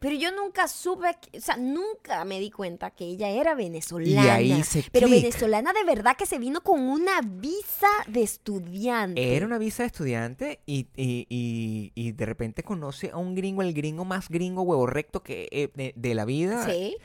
[0.01, 4.11] Pero yo nunca supe, o sea, nunca me di cuenta que ella era venezolana.
[4.25, 9.37] Y ahí hice Pero venezolana de verdad que se vino con una visa de estudiante.
[9.37, 13.63] Era una visa de estudiante y, y- y- y de repente conoce a un gringo,
[13.63, 16.65] el gringo más gringo huevo recto que eh, de, de la vida.
[16.67, 16.97] Sí.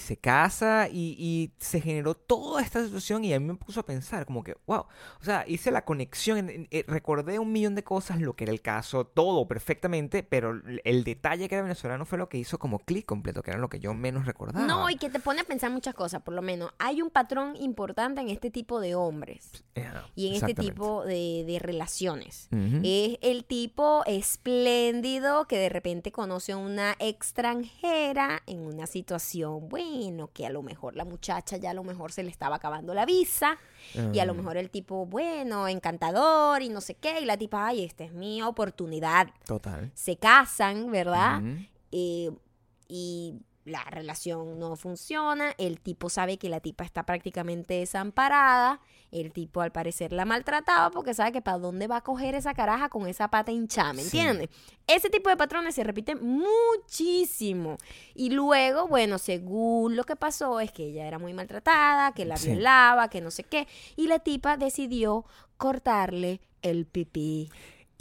[0.00, 3.86] Se casa y, y se generó toda esta situación y a mí me puso a
[3.86, 4.80] pensar como que, wow,
[5.20, 8.60] o sea, hice la conexión, eh, recordé un millón de cosas, lo que era el
[8.62, 13.06] caso, todo perfectamente, pero el- detalle que era venezolano fue lo que hizo como clic
[13.06, 14.66] completo, que era lo que yo menos recordaba.
[14.66, 16.70] No, y que te pone a pensar muchas cosas, por lo menos.
[16.78, 21.44] Hay un patrón importante en este tipo de hombres Ajá, y en este tipo de,
[21.46, 22.48] de relaciones.
[22.82, 30.30] Es el tipo espléndido que de repente conoce a una extranjera en una situación, bueno,
[30.32, 33.04] que a lo mejor la muchacha ya a lo mejor se le estaba acabando la
[33.04, 33.58] visa
[34.12, 37.36] y a lo Ah, mejor el tipo, bueno, encantador y no sé qué, y la
[37.36, 39.28] tipa, ay, esta es mi oportunidad.
[39.46, 39.90] Total.
[39.94, 41.42] Se casan, ¿verdad?
[41.92, 42.30] Eh,
[42.88, 43.34] y
[43.70, 48.80] la relación no funciona, el tipo sabe que la tipa está prácticamente desamparada,
[49.10, 52.54] el tipo al parecer la maltrataba porque sabe que para dónde va a coger esa
[52.54, 54.18] caraja con esa pata hinchada, ¿me Sí.
[54.18, 54.50] entiendes?
[54.86, 57.78] Ese tipo de patrones se repiten muchísimo.
[58.14, 62.36] Y luego, bueno, según lo que pasó es que ella era muy maltratada, que la
[62.36, 62.50] Sí.
[62.50, 65.24] violaba, que no sé qué, y la tipa decidió
[65.56, 67.50] cortarle el pipí.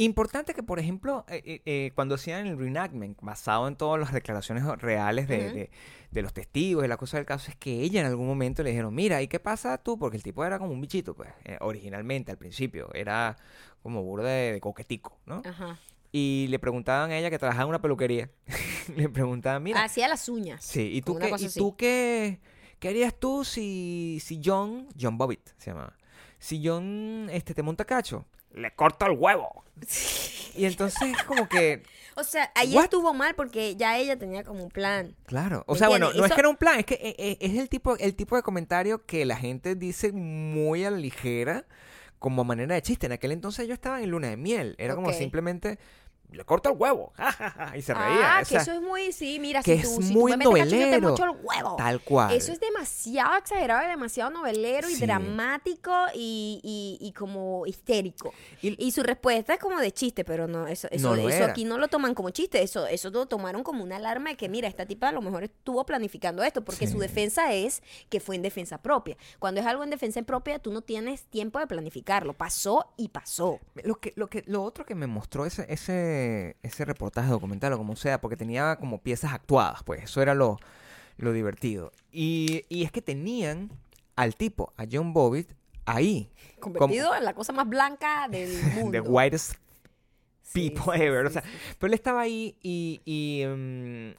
[0.03, 4.13] Importante que, por ejemplo, eh, eh, eh, cuando hacían el reenactment, basado en todas las
[4.13, 5.69] declaraciones reales de, de-
[6.11, 8.69] de los testigos y la cosa del caso, es que ella en algún momento le
[8.69, 9.99] dijeron, mira, ¿y qué pasa tú?
[9.99, 13.35] Porque el tipo era como un bichito, pues, eh, originalmente, al principio, era
[13.83, 15.41] como burda de, de coquetico, ¿no?
[15.45, 15.77] Ajá.
[16.11, 18.29] Y le preguntaban a ella que trabajaba en una peluquería,
[18.95, 20.63] le preguntaban, mira, Hacía las uñas.
[20.63, 22.39] sí, ¿y tú, qué, ¿y tú qué,
[22.79, 25.95] qué harías tú si, si John, John Bobbitt se llamaba,
[26.39, 28.25] si John este, te monta cacho?
[28.53, 29.63] Le corto el huevo.
[30.55, 31.83] Y entonces como que,
[32.19, 32.85] O sea, ahí What?
[32.85, 35.15] estuvo mal porque ya ella tenía como un plan.
[35.25, 37.37] claro, o ¿Me sea, bueno, no es que era un plan, es que eh, eh,
[37.39, 41.65] es el tipo, el tipo de comentario que la gente dice muy a la ligera
[42.19, 43.05] como manera de chiste.
[43.05, 44.75] En aquel entonces yo estaba en luna de miel.
[44.79, 45.79] Era como simplemente,
[46.31, 47.11] le corto el huevo.
[47.75, 48.37] y se reía.
[48.37, 50.37] Ah, o que eso es muy, sí, mira, que si tú, es si muy tú
[50.37, 51.09] me metes cacho, yo te novelero.
[51.09, 51.75] mocho el huevo.
[51.75, 52.33] Tal cual.
[52.35, 58.33] Eso es demasiado exagerado y demasiado novelero y dramático y, y- y como histérico.
[58.61, 61.77] Y- Y, su respuesta es como de chiste, pero no, eso, eso, No aquí no
[61.77, 64.85] lo toman como chiste, eso, eso lo tomaron como una alarma de que, mira, esta
[64.85, 66.93] tipa a lo mejor estuvo planificando esto, porque Sí.
[66.93, 69.17] su defensa es que fue en defensa propia.
[69.39, 72.33] Cuando es algo en defensa propia, tú no tienes tiempo de planificarlo.
[72.33, 73.59] Pasó y pasó.
[73.83, 76.18] Lo que, lo que, lo otro que me mostró ese, ese,
[76.61, 80.59] ese reportaje documental o como sea, porque tenía como piezas actuadas, pues eso era lo,
[81.17, 81.91] lo divertido.
[82.11, 83.69] Y, y es que tenían
[84.15, 85.51] al tipo, a John Bobbitt,
[85.85, 86.29] ahí.
[86.59, 88.91] Convertido en la cosa más blanca del mundo.
[88.91, 89.53] The whitest
[90.53, 91.25] people sí, ever.
[91.25, 91.49] o sea, sí.
[91.77, 94.11] pero él estaba ahí y, y, mm,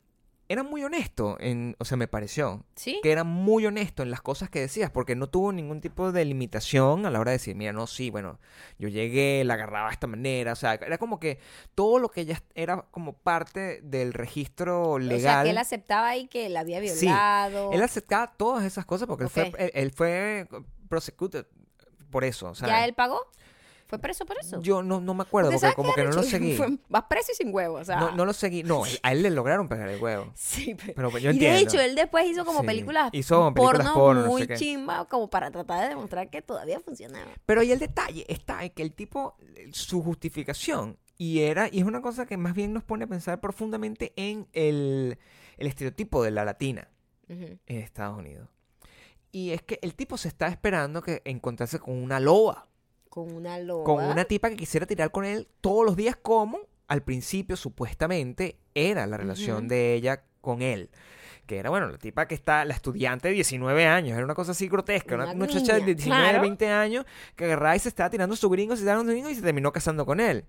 [0.50, 2.64] era muy honesto, en, o sea, me pareció.
[2.74, 2.98] ¿Sí?
[3.04, 6.24] Que era muy honesto en las cosas que decías, porque no tuvo ningún tipo de
[6.24, 8.40] limitación a la hora de decir, mira, no, sí, bueno,
[8.76, 11.38] yo llegué, la agarraba de esta manera, o sea, era como que
[11.76, 15.18] todo lo que ya era como parte del registro legal.
[15.18, 17.70] O sea, que él aceptaba ahí que la había Sí, violado.
[17.72, 20.48] Él aceptaba todas esas cosas porque él, fue, él, él fue
[20.88, 21.46] prosecuted
[22.10, 23.20] por eso, o sea, ¿Ya él pagó?
[23.90, 24.62] ¿Fue preso por eso?
[24.62, 26.56] yo no, no me acuerdo, Porque porque ¿sabes como que no lo seguí.
[26.56, 27.98] Fue- vas preso y sin huevo, o sea.
[27.98, 30.32] No, no lo seguí, no, a él le lograron pegar el huevo.
[30.36, 30.94] Sí, pero...
[30.94, 31.56] Pero yo y entiendo.
[31.58, 34.54] de hecho, él después hizo como Sí, películas, hizo películas porno, porno, no muy sé
[34.54, 37.26] chimba, como para tratar de demostrar que todavía funcionaba.
[37.44, 39.36] Pero ahí el detalle está en que el tipo,
[39.72, 43.40] su justificación, y era, y es una cosa que más bien nos pone a pensar
[43.40, 45.18] profundamente en el,
[45.58, 46.88] el estereotipo de la latina
[47.28, 47.58] Ujú.
[47.66, 48.48] en Estados Unidos.
[49.32, 52.66] Y es que el tipo se está esperando que encontrarse con una loba,
[53.10, 53.84] Con una loba.
[53.84, 58.56] con una tipa que quisiera tirar con él todos los días como al principio supuestamente
[58.74, 60.88] era la relación de ella con él.
[61.46, 64.52] Que era, bueno, la tipa que está, la estudiante de 19 años, era una cosa
[64.52, 66.40] así grotesca, una, Una muchacha de niña, 19, claro.
[66.42, 69.34] 20 años, que agarraba y se estaba tirando su gringo, se tirando su gringo y
[69.34, 70.44] se terminó casando con él.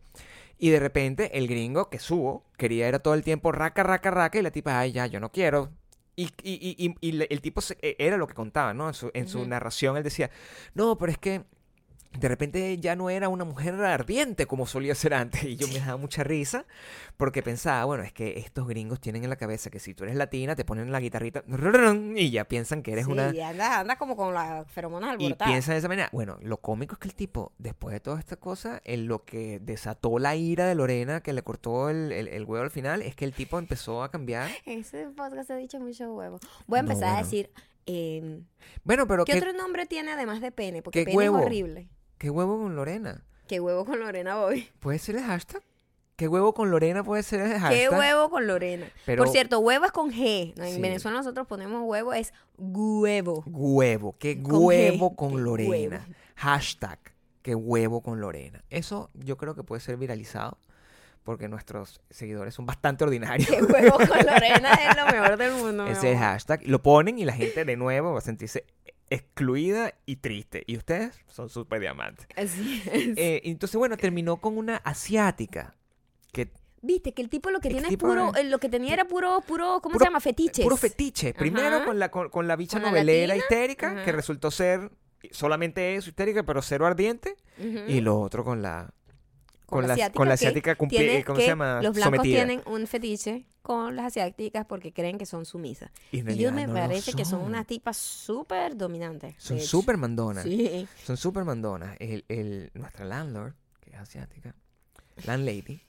[0.60, 4.12] Y de repente el gringo que subo quería ir a todo el tiempo raca, raca,
[4.12, 5.72] raca, y la tipa, ay, ya, yo no quiero.
[6.16, 8.88] Y, y, y, el tipo se- e- era lo que contaba, ¿no?
[8.88, 10.30] En su, en su narración él decía,
[10.76, 11.44] no, pero es que
[12.20, 15.44] de repente ya no era una mujer ardiente como solía ser antes.
[15.44, 16.66] Y yo me daba mucha risa
[17.18, 20.16] porque pensaba, bueno, es que estos gringos tienen en la cabeza que si tú eres
[20.18, 21.44] latina te ponen la guitarrita
[22.16, 23.34] y ya piensan que eres sí, una...
[23.34, 25.52] y anda, anda como con las feromonas Y alborotadas.
[25.52, 26.10] piensan de esa manera.
[26.12, 29.60] Bueno, lo cómico es que el tipo, después de toda esta cosa, en lo que
[29.62, 33.16] desató la ira de Lorena, que le cortó el, el, el huevo al final, es
[33.16, 34.52] que el tipo empezó a cambiar.
[34.66, 36.40] Ese podcast ha dicho mucho huevo.
[36.68, 37.52] Voy a No, empezar a decir,
[37.86, 38.42] eh,
[38.84, 40.82] Bueno, pero ¿qué ¿qué, otro nombre tiene además de pene?
[40.82, 41.40] Porque ¿Qué pene huevo?
[41.40, 41.88] es horrible.
[42.22, 43.24] ¿Qué huevo con Lorena?
[43.48, 44.70] ¿Qué huevo con Lorena Boy?
[44.80, 45.64] ¿Puede ser el hashtag?
[46.16, 47.72] ¿Qué huevo con Lorena puede ser el hashtag?
[47.72, 48.86] ¿Qué huevo con Lorena?
[49.08, 50.54] Pero- Por cierto, huevo es con G.
[50.56, 50.80] En Sí.
[50.80, 53.44] Venezuela nosotros ponemos huevo, es huevo.
[53.48, 55.70] Huevo, qué Con huevo G, con Lorena.
[55.72, 55.98] huevo.
[56.36, 57.00] Hashtag,
[57.42, 58.64] qué huevo con Lorena.
[58.70, 60.60] Eso yo creo que puede ser viralizado
[61.24, 63.50] porque nuestros seguidores son bastante ordinarios.
[63.50, 65.88] ¿Qué huevo con Lorena es lo mejor del mundo?
[65.88, 66.62] Ese es el hashtag.
[66.68, 68.66] Lo ponen y la gente de nuevo va a sentirse
[69.12, 70.64] excluida y triste.
[70.66, 72.26] Y ustedes son súper diamantes.
[72.36, 73.18] Así es.
[73.18, 75.76] Eh, entonces, bueno, terminó con una asiática.
[76.32, 76.50] Que
[76.82, 79.06] Viste que el tipo lo que el tiene es puro, eh, lo que tenía era
[79.06, 80.20] puro, puro, ¿cómo Puro- se llama?
[80.20, 80.64] Fetiches.
[80.64, 81.34] Puro fetiche.
[81.36, 84.90] Primero con la, con, con la bicha Con novelera histérica, que resultó ser
[85.30, 87.36] solamente eso, histérica, pero cero ardiente.
[87.88, 88.92] Y lo otro con la.
[89.72, 91.82] Con, la, asiática con la asiática cumpli- tiene ¿cómo se llama?
[91.82, 92.36] Los blancos Sometida.
[92.46, 95.90] tienen un fetiche con las asiáticas porque creen que son sumisas.
[96.12, 99.36] Y Y yo me no parece que son unas tipas súper dominantes.
[99.38, 100.44] Son súper mandonas.
[100.44, 100.88] Sí.
[101.04, 101.96] Son súper mandonas.
[102.00, 104.56] El, el, nuestra landlord, que es asiática,
[105.26, 105.82] landlady,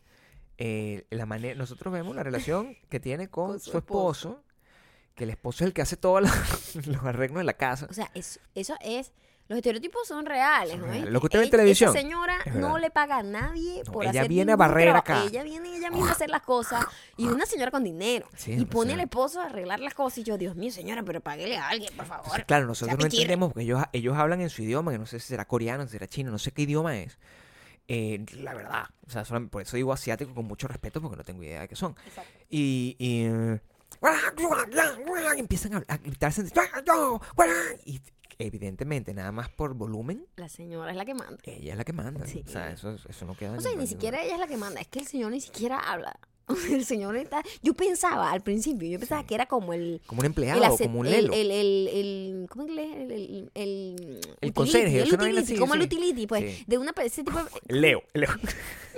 [0.58, 4.42] eh, la manera, nosotros vemos la relación que tiene con, Con su, esposo,
[5.14, 7.86] que el esposo es el que hace todos los, los arreglos de la casa.
[7.90, 9.12] O sea, es- eso es...
[9.48, 10.86] Los estereotipos son reales, ¿no?
[11.10, 14.04] Lo que usted ve en televisión, Esa señora no le paga a nadie No, por
[14.04, 15.24] ella hacer viene a barrer acá.
[15.24, 16.86] Ella viene ella misma a hacer las cosas.
[17.16, 18.26] Y una señora con dinero.
[18.36, 20.18] Sí, y pone al esposo a arreglar las cosas.
[20.18, 22.46] Y yo, Dios mío, señora, pero páguele a alguien, por Entonces, favor.
[22.46, 25.26] claro, nosotros no entendemos porque ellos, ellos hablan en su idioma, que no sé si
[25.28, 27.18] será coreano, si será chino, no sé qué idioma es.
[27.88, 31.24] Eh, la verdad, o sea, solamente- por eso digo asiático con mucho respeto porque no
[31.24, 31.94] tengo idea de qué son.
[32.06, 32.30] Exacto.
[32.48, 33.60] Y, y, eh,
[35.36, 36.42] y empiezan a, a gritarse
[37.84, 38.00] y
[38.38, 41.38] evidentemente nada más por volumen La señora es la que manda.
[41.44, 42.42] ella es la que manda Sí.
[42.46, 44.80] o sea eso, eso no queda O sea, ni siquiera ella es la que manda,
[44.80, 46.18] es que el señor ni siquiera habla.
[46.70, 47.40] El señor está...
[47.62, 49.28] Yo pensaba al principio, yo pensaba Sí.
[49.28, 50.02] que era como el...
[50.06, 52.90] como un empleado el, como un el, lelo el, el, el- ¿cómo inglés?
[52.96, 56.64] El, el, el, El utility, conserje, como el utility, pues, Sí.
[56.66, 58.28] de una ese tipo de- leo leo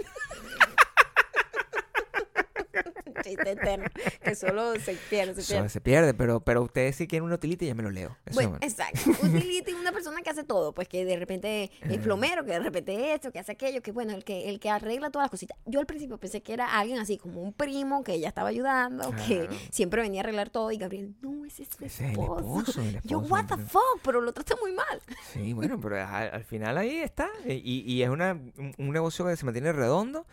[3.25, 3.87] chiste eterno
[4.23, 5.69] que solo se pierde, se pierde.
[5.69, 8.17] se pierde, pero, pero ustedes si quieren una utility ya me lo leo.
[8.27, 8.67] Eso, Bueno, bueno.
[8.67, 9.11] exacto.
[9.23, 13.15] Utility una persona que hace todo, pues que de repente es plomero, que de repente
[13.15, 15.57] esto, que hace aquello, que bueno, el que el que arregla todas las cositas.
[15.67, 19.11] Yo al principio pensé que era alguien así como un primo que ella estaba ayudando,
[19.27, 22.21] que siempre venía a arreglar todo y Gabriel, no, ese es su Ese es el
[22.21, 22.59] esposo.
[22.61, 25.01] esposo, el Yo, esposo, what the fuck, pero lo trata muy mal.
[25.33, 27.29] Sí, bueno, pero al, final ahí está.
[27.45, 30.27] eh, Y, y es una, un, un negocio que se mantiene redondo.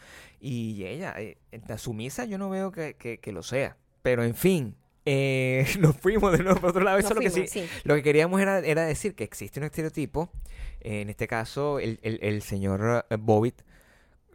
[0.43, 1.37] Y ella, eh,
[1.77, 3.77] sumisa, yo no veo que, que- que lo sea.
[4.01, 4.75] Pero en fin,
[5.05, 6.97] eh, nos fuimos de nuevo por otro lado.
[6.97, 7.61] Eso es lo que fuimos, sí.
[7.67, 7.69] sí.
[7.83, 10.31] Lo que queríamos era, era decir que existe un estereotipo.
[10.79, 13.61] eh, en este caso, el, el- el señor eh, Bobbitt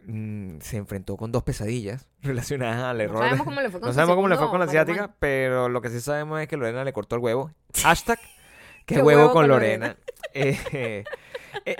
[0.05, 3.17] mm, se enfrentó con dos pesadillas relacionadas al No error.
[3.19, 5.67] sabemos de- cómo le fue con no sabemos cómo le fue con la asiática, pero
[5.67, 7.51] lo que sí sabemos es que Lorena le cortó el huevo.
[7.83, 8.17] Hashtag,
[8.85, 9.97] qué, Qué huevo, huevo con con Lorena.
[10.33, 11.03] Eh,
[11.65, 11.75] eh,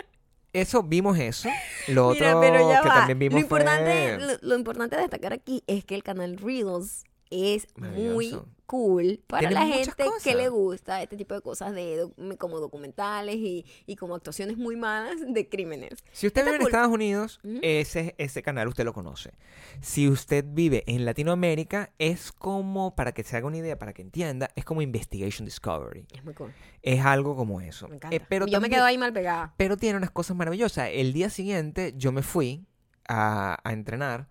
[0.54, 1.50] eso, vimos eso.
[1.88, 2.96] Lo otro Mira, pero ya que va.
[2.96, 4.26] también vimos lo, importante, fue...
[4.26, 9.50] lo, lo importante de destacar aquí es que el canal Reels es muy cool para
[9.50, 13.96] la gente que le gusta este tipo de cosas de doc- como documentales y, y
[13.96, 15.94] como actuaciones muy malas de crímenes.
[16.12, 16.68] Si usted Está vive en.
[16.68, 19.32] Estados Unidos, ese, ese canal usted lo conoce.
[19.80, 24.02] Si usted vive en Latinoamérica, es como, para que se haga una idea, para que
[24.02, 26.06] entienda, es como Investigation Discovery.
[26.14, 26.54] Es muy cool.
[26.82, 27.88] Es algo como eso.
[27.88, 28.18] Me encanta.
[28.18, 29.54] Eh, pero Yo me quedo ahí mal pegada.
[29.56, 30.90] Pero tiene unas cosas maravillosas.
[30.92, 32.66] El día siguiente yo me fui
[33.08, 34.28] a, a entrenar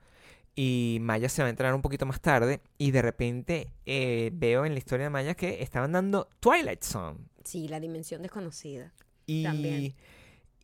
[0.59, 4.65] y Maya se va a entrenar un poquito más tarde y de repente eh, veo
[4.65, 8.93] en la historia de Maya que estaban dando Twilight Zone Sí, la dimensión desconocida.
[9.27, 9.95] y, También.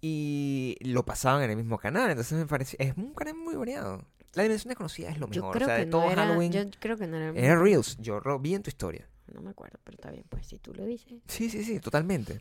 [0.01, 2.11] y lo pasaban en el mismo canal.
[2.11, 4.05] Entonces me parece, es un canal muy variado.
[4.35, 5.57] La dimensión desconocida es lo Yo mejor.
[5.57, 6.53] creo o sea, que de todo no era, Halloween.
[6.53, 7.61] yo creo que no era, Era.
[7.61, 7.99] Reels.
[7.99, 9.07] Yo lo vi en tu historia.
[9.33, 11.21] No me acuerdo, pero está bien, pues si tú lo dices.
[11.29, 12.41] Sí, sí, sí, totalmente.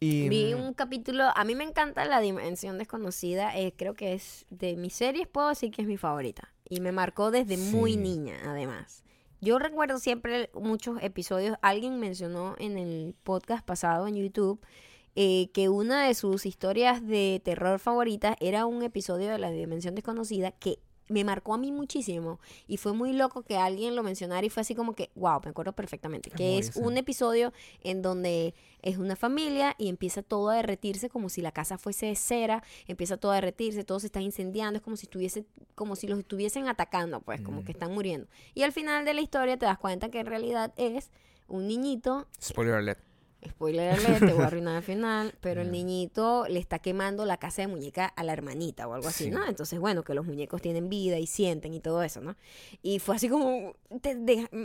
[0.00, 4.14] Y, Vi mm, un capítulo, a mí me encanta La Dimensión Desconocida, eh, creo que
[4.14, 6.52] es de mis series, puedo decir que es mi favorita.
[6.68, 9.04] Y me marcó desde muy niña, además.
[9.40, 14.60] Yo recuerdo siempre muchos episodios, alguien mencionó en el podcast pasado en YouTube
[15.14, 19.94] eh, que una de sus historias de terror favoritas era un episodio de La Dimensión
[19.94, 20.78] Desconocida que
[21.08, 24.62] me marcó a mí muchísimo y fue muy loco que alguien lo mencionara y fue
[24.62, 26.80] así como que, wow, me acuerdo perfectamente, que muy es ese.
[26.80, 27.52] un episodio
[27.82, 32.06] en donde es una familia y empieza todo a derretirse como si la casa fuese
[32.06, 35.44] de cera, empieza todo a derretirse, todo se está incendiando, es como si estuviese,
[35.74, 37.64] como si los estuviesen atacando, pues, como Mm.
[37.64, 38.26] que están muriendo.
[38.54, 41.10] Y al final de la historia te das cuenta que en realidad es
[41.48, 42.98] un niñito Spoiler alert.
[43.44, 47.36] Spoiler alert, te voy a arruinar al final, pero el niñito le está quemando la
[47.36, 49.30] casa de muñeca a la hermanita o algo así, Sí.
[49.30, 49.46] ¿no?
[49.46, 52.34] Entonces, bueno, que los muñecos tienen vida y sienten y todo eso, ¿no?
[52.82, 54.10] Y fue así como, te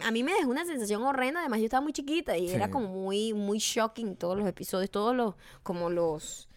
[0.03, 2.87] a mí me dejó una sensación horrenda, además yo estaba muy chiquita y era como
[2.87, 6.49] muy, muy shocking todos los episodios, todos los, como los,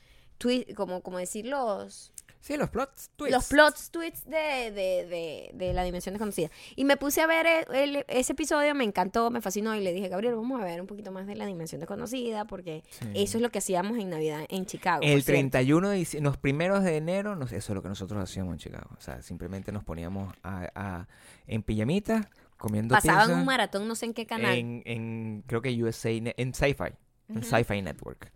[0.77, 2.13] como, como decir los,
[2.45, 3.35] Sí, los plots twists.
[3.35, 6.51] los plot twists de, de, de, de la dimensión desconocida.
[6.77, 9.95] Y me puse a ver el- el- ese episodio, me encantó, me fascinó y le
[9.95, 13.09] dije, Gabriel, vamos a ver un poquito más de la dimensión desconocida porque Sí.
[13.15, 15.01] eso es lo que hacíamos en Navidad en Chicago.
[15.03, 15.33] El cierto.
[15.33, 18.59] 31 de dic- los primeros de enero, no eso es lo que nosotros hacíamos en
[18.59, 18.91] Chicago.
[18.97, 21.09] O sea, simplemente nos poníamos a, a-
[21.47, 22.27] en pijamitas,
[22.59, 24.55] comiendo Pasaban pizza un maratón, no sé en qué canal.
[24.55, 26.93] En, en, creo que USA, en Sci-Fi,
[27.31, 27.43] en.
[27.43, 28.31] Sci-Fi Network.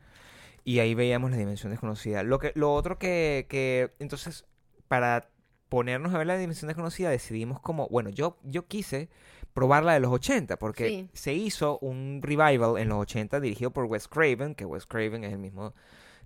[0.69, 2.23] Y ahí veíamos la dimensión desconocida.
[2.23, 4.45] Lo, que, lo otro que, que, entonces,
[4.87, 5.31] para
[5.71, 9.09] ponernos a ver la dimensión desconocida, decidimos como, bueno, yo, yo quise
[9.55, 11.09] probar la de los 80, porque Sí.
[11.15, 15.33] se hizo un revival en los 80 dirigido por Wes Craven, que Wes Craven es
[15.33, 15.73] el mismo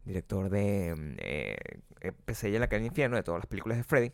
[0.05, 1.57] director de eh,
[2.01, 4.13] eh, Pesadilla en la calle del infierno, de todas las películas de Freddy.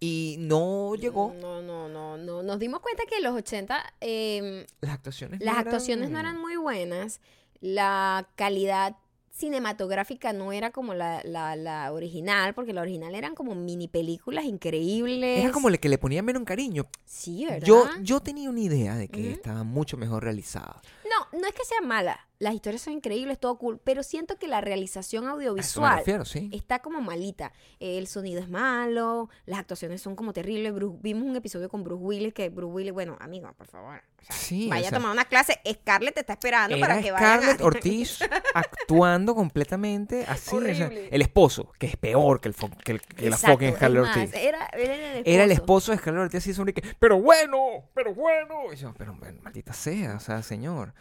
[0.00, 1.32] Y no llegó.
[1.40, 2.42] No, no, no, no.
[2.42, 5.38] Nos dimos cuenta que en los 80 eh, Las actuaciones.
[5.40, 7.20] no las eran- actuaciones no eran muy buenas.
[7.60, 8.96] La calidad
[9.30, 14.44] cinematográfica no era como la, la, la original, porque la original eran como mini películas
[14.44, 15.42] increíbles.
[15.42, 16.86] Era como el que le ponía menos cariño.
[17.04, 17.66] Sí, ¿verdad?
[17.66, 20.80] Yo, yo tenía una idea de que estaba mucho mejor realizada.
[21.04, 22.26] No, no es que sea mala.
[22.40, 26.48] Las historias son increíbles, todo cool, pero siento que la realización audiovisual refiero, sí.
[26.54, 27.52] está como malita.
[27.80, 30.72] El sonido es malo, las actuaciones son como terribles.
[30.72, 34.00] Bruce- vimos un episodio con Bruce Willis que Bruce Willis, bueno, amigo, por favor.
[34.20, 35.60] o sea, Sí, o vaya sea, a tomar una clase.
[35.70, 38.20] Scarlett te está esperando Era para que vayan a- Scarlett Ortiz
[38.54, 40.56] actuando completamente así.
[40.56, 41.08] o sea, Horrible.
[41.12, 43.74] el esposo, que es peor que, el fo- que, el- que la Exacto, fucking es
[43.76, 44.34] Scarlett más, Ortiz.
[44.34, 45.30] Era, era el esposo.
[45.30, 47.58] Era el esposo de Scarlett Ortiz y sonríe pero bueno,
[47.92, 48.72] pero bueno.
[48.72, 50.94] Y yo, pero maldita sea, o sea, señor.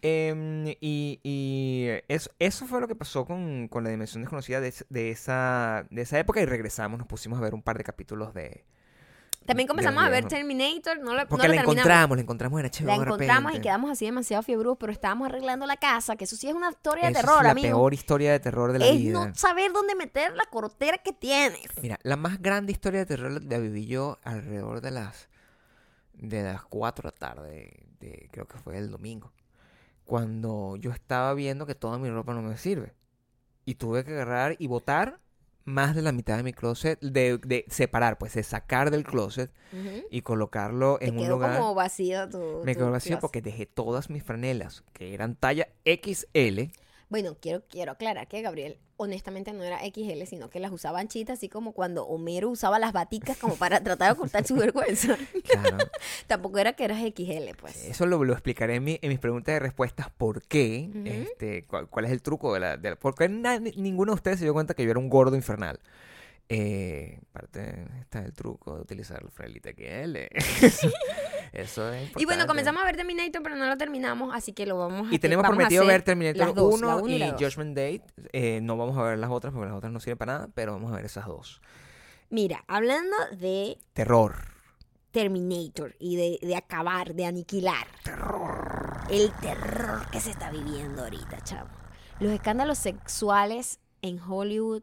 [0.00, 4.68] Em, y y eso, eso fue lo que pasó con, con la dimensión desconocida de,
[4.68, 7.84] es- de esa, de esa época y regresamos, nos pusimos a ver un par de
[7.84, 8.64] capítulos de...
[9.46, 10.26] También de comenzamos a ver.
[10.26, 13.90] Terminator, no la, no Porque la encontramos, la encontramos en HBO La encontramos y quedamos
[13.90, 17.14] así demasiado fiebrudos, pero estábamos arreglando la casa, que eso sí es una historia de
[17.14, 17.68] terror, es la amigo.
[17.68, 19.26] peor historia de terror de la es vida.
[19.26, 21.62] no saber dónde meter la cortera que tienes.
[21.80, 25.28] Mira, la más grande historia de terror la viví yo alrededor de las
[26.12, 29.32] de las 4 de la tarde, de, creo que fue el domingo,
[30.08, 32.94] cuando yo estaba viendo que toda mi ropa no me sirve.
[33.66, 35.20] Y tuve que agarrar y botar
[35.66, 39.52] más de la mitad de mi closet, de, de separar, pues de sacar del closet
[40.10, 41.58] y colocarlo Te en un lugar.
[41.58, 42.62] como vacío tu.
[42.64, 43.20] Me tu quedó vacío closet.
[43.20, 46.72] porque dejé todas mis franelas, que eran talla XL.
[47.08, 51.38] Bueno, quiero, quiero aclarar que Gabriel honestamente no era XL, sino que las usaba anchitas,
[51.38, 55.16] así como cuando Homero usaba las baticas como para tratar de ocultar su vergüenza.
[55.44, 55.78] Claro.
[56.26, 57.82] Tampoco era que eras XL, pues.
[57.86, 60.10] Eso lo, lo explicaré en, mi- en mis preguntas y respuestas.
[60.10, 60.90] ¿Por qué?
[61.04, 62.76] Este, cuál, cuál es el truco de la...
[62.76, 64.98] De la- ¿Por qué na- ni- ninguno de ustedes se dio cuenta que yo era
[65.00, 65.80] un gordo infernal?
[66.50, 70.16] Eh, parte está el truco de utilizar la franelita XL.
[70.64, 70.90] Eso,
[71.52, 74.78] eso es Y bueno, comenzamos a ver Terminator, pero no lo terminamos, así que lo
[74.78, 77.30] vamos a Y tenemos vamos prometido ver Terminator las dos, 1 la uno y y.
[77.32, 78.04] Judgment Date.
[78.32, 80.72] Eh, no vamos a ver las otras porque las otras no sirven para nada, pero
[80.72, 81.60] vamos a ver esas dos.
[82.30, 84.36] Mira, hablando de Terror.
[85.10, 87.86] Terminator y de, de acabar, de aniquilar.
[89.10, 91.70] El terror que se está viviendo ahorita, chavo.
[92.20, 94.82] Los escándalos sexuales en Hollywood.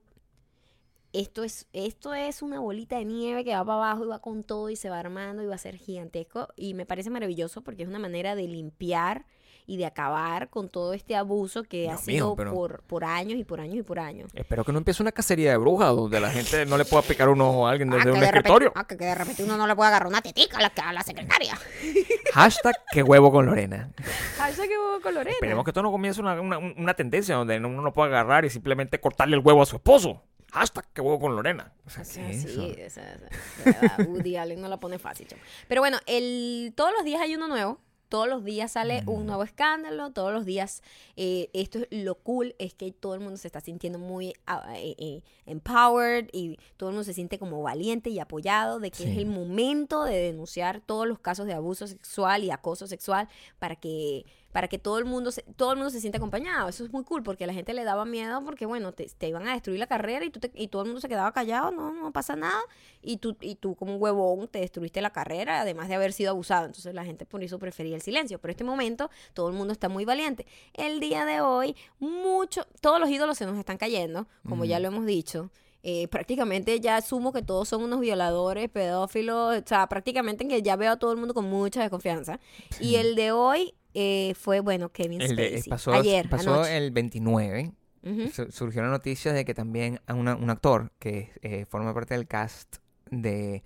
[1.16, 4.44] Esto es, esto es una bolita de nieve que va para abajo y va con
[4.44, 6.50] todo y se va armando y va a ser gigantesco.
[6.58, 9.26] Y me parece maravilloso porque es una manera de limpiar
[9.66, 13.40] y de acabar con todo este abuso que ha mío, sido pero- por, por años
[13.40, 14.30] y por años y por años.
[14.36, 17.30] Espero que no empiece una cacería de brujas donde la gente no le pueda picar
[17.30, 18.74] un ojo a alguien Ah, desde que un de repente- escritorio.
[18.76, 20.94] ah, que, que de repente uno no le puede agarrar una tetica a la, a
[20.94, 21.58] la secretaria.
[22.34, 23.90] Hashtag que huevo con Lorena.
[24.38, 25.32] Hashtag que huevo con Lorena.
[25.34, 28.50] Esperemos que esto no comience una, una- una tendencia donde uno no pueda agarrar y
[28.50, 30.22] simplemente cortarle el huevo a su esposo.
[30.56, 31.74] Hashtag que huevo con Lorena.
[31.86, 35.28] O sea, O sea, ¿qué es sí, Woody Allen no la pone fácil.
[35.68, 37.80] Pero bueno, el, todos los días hay uno nuevo.
[38.08, 39.10] Todos los días sale Mm.
[39.10, 40.12] un nuevo escándalo.
[40.12, 40.84] Todos los días,
[41.18, 44.96] eh, esto es lo cool, es que todo el mundo se está sintiendo muy eh,
[45.00, 49.18] eh, empowered y todo el mundo se siente como valiente y apoyado de que es
[49.18, 53.28] el momento de denunciar todos los casos de abuso sexual y acoso sexual
[53.60, 54.26] para que
[54.56, 56.70] para que todo el mundo se, todo el mundo se sienta acompañado.
[56.70, 59.28] Eso es muy cool porque a la gente le daba miedo porque, bueno, te, te
[59.28, 61.72] iban a destruir la carrera y, tú te- y todo el mundo se quedaba callado,
[61.72, 62.62] no, no pasa nada.
[63.02, 66.30] Y tú, y tú como un huevón te destruiste la carrera, además de haber sido
[66.30, 66.68] abusado.
[66.68, 68.40] Entonces la gente por eso prefería el silencio.
[68.40, 70.48] Pero en este momento todo el mundo está muy valiente.
[70.74, 74.88] El día de hoy, mucho, todos los ídolos se nos están cayendo, como ya lo
[74.88, 75.50] hemos dicho.
[75.84, 80.78] Eh, prácticamente ya asumo que todos son unos violadores, pedófilos, o sea, prácticamente que ya
[80.78, 82.40] veo a todo el mundo con mucha desconfianza.
[82.80, 85.70] Y el de hoy eh, fue, bueno, Kevin El de- Spacey.
[85.70, 86.78] pasó Ayer, pasó anoche.
[86.78, 87.72] el 29.
[88.04, 88.28] Ujú.
[88.30, 92.28] Su- Surgió la noticia de que también una- un actor que eh, forma parte del
[92.28, 92.78] cast
[93.10, 93.64] de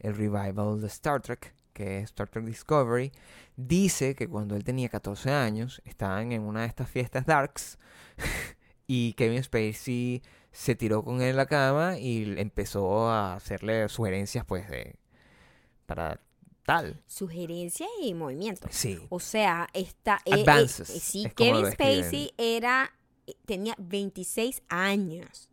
[0.00, 3.12] el revival de Star Trek, que es Star Trek Discovery,
[3.56, 7.78] dice que cuando él tenía 14 años estaban en una de estas fiestas darks
[8.86, 14.44] y Kevin Spacey se tiró con él en la cama y empezó a hacerle sugerencias
[14.44, 14.96] pues de
[15.86, 16.20] para
[16.64, 17.02] tal.
[17.06, 18.70] Sugerencias y movimientos.
[18.74, 18.98] Sí.
[19.08, 20.20] O sea, está...
[20.24, 21.66] eh, eh, eh, sí, es Kevin.
[21.72, 22.92] Spacey era...
[23.26, 25.48] eh, Tenía 26 años.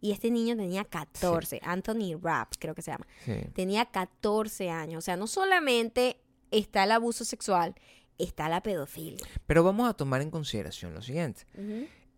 [0.00, 1.60] Y este niño tenía 14.
[1.62, 3.06] Anthony Rapp, creo que se llama.
[3.24, 3.34] sí.
[3.54, 4.98] Tenía 14 años.
[4.98, 6.18] O sea, no solamente
[6.50, 7.74] está el abuso sexual,
[8.18, 9.24] está la pedofilia.
[9.46, 11.42] Pero vamos a tomar en consideración lo siguiente.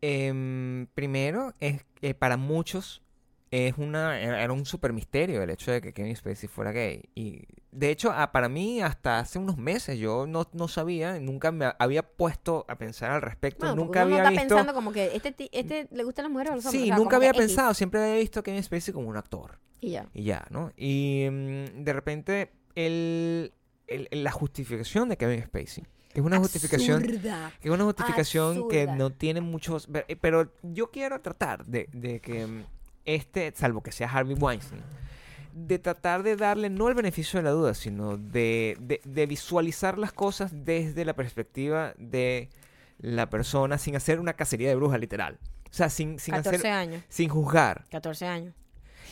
[0.00, 3.02] Em, primero, es que para muchos
[3.50, 7.02] es una, era era un super misterio el hecho de que Kevin Spacey fuera gay.
[7.14, 7.42] Y
[7.74, 11.72] de hecho, ah, para mí, hasta hace unos meses yo no, no sabía, nunca me
[11.78, 13.66] había puesto a pensar al respecto.
[13.66, 14.48] Bueno, nunca había no está visto.
[14.54, 16.82] pensando como que este, este le gustan las mujeres o los hombres.
[16.82, 17.38] Sí, o sea, nunca había X.
[17.40, 19.58] pensado, siempre había visto a Kevin Spacey como un actor.
[19.80, 20.06] Y ya.
[20.14, 20.70] Y ya, ¿no?
[20.76, 23.52] Y mm, de repente, el,
[23.86, 27.52] el- la justificación de Kevin Spacey, que es una justificación Absurda.
[27.60, 29.88] que es una justificación que no tiene muchos...
[30.08, 32.64] eh, Pero yo quiero tratar de, de que mm,
[33.04, 34.80] este, salvo que sea Harvey Weinstein,
[35.54, 39.98] de tratar de darle no el beneficio de la duda, sino de, de- de visualizar
[39.98, 42.50] las cosas desde la perspectiva de
[42.98, 45.38] la persona sin hacer una cacería de brujas literal.
[45.70, 46.70] O sea, sin, sin 14 hacer...
[46.72, 47.02] años.
[47.08, 47.84] Sin juzgar.
[47.90, 48.54] 14 años.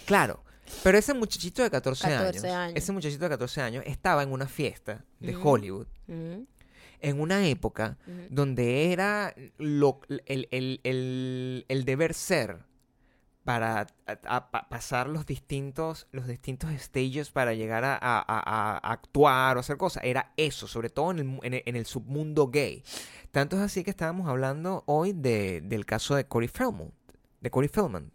[0.06, 0.42] Claro.
[0.82, 2.72] Pero ese muchachito de 14, 14 años, años.
[2.76, 5.36] ese muchachito de 14 años estaba en una fiesta de.
[5.36, 5.86] Hollywood
[7.04, 7.98] en una época
[8.30, 12.58] donde era lo, el, el- el- el deber ser
[13.44, 18.78] para a- a- pa- pasar los distintos, los distintos stages para llegar a, a- a-
[18.78, 20.04] a actuar o hacer cosas.
[20.04, 22.84] Era eso, sobre todo en el, mu- en el- en el submundo gay.
[23.32, 26.92] Tanto es así que estábamos hablando hoy de- del caso de Corey Feldman.
[27.40, 28.12] De Corey Feldman.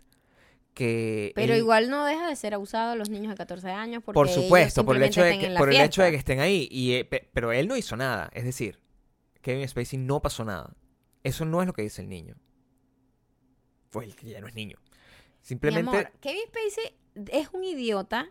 [0.73, 4.13] Que Pero él- igual no deja de ser abusado los niños de 14 años porque
[4.15, 6.67] por ellos supuesto, por el hecho de que, por el hecho de que estén ahí.
[6.71, 8.29] Y, eh, pe- pero él no hizo nada.
[8.33, 8.79] Es decir,
[9.41, 10.73] Kevin Spacey no pasó nada.
[11.23, 12.35] Eso no es lo que dice el niño.
[13.89, 14.77] Pues el que ya no es niño.
[15.47, 15.89] Mi Simplemente.
[15.89, 16.95] amor, Kevin Spacey
[17.31, 18.27] es un idiota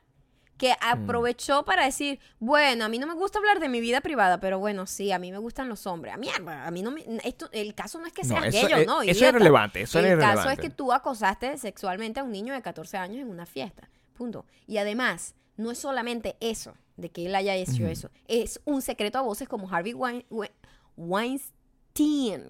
[0.59, 0.77] que Mm.
[0.81, 4.59] aprovechó para decir, bueno, a mí no me gusta hablar de mi vida privada, pero
[4.59, 6.15] bueno, sí, a mí me gustan los hombres.
[6.15, 8.67] A mí, a mí no me, esto, el caso no es que No, seas eso
[8.67, 9.29] gay o es- no, eso es idiota.
[9.37, 12.97] irrelevante, eso el es caso es que tú acosaste sexualmente a un niño de 14
[12.97, 14.47] años en una fiesta, punto.
[14.67, 19.19] Y además, no es solamente eso, de que él haya hecho eso, es un secreto
[19.19, 20.53] a voces como Harvey Wein- We-
[20.97, 21.56] Weinstein,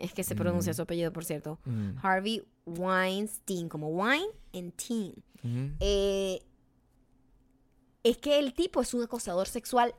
[0.00, 0.74] es que se pronuncia Mm.
[0.74, 1.58] su apellido, por cierto.
[1.64, 5.14] Mm, Harvey Weinstein, como wine and teen.
[5.80, 6.40] Eh,
[8.02, 9.94] es que el tipo es un acosador sexual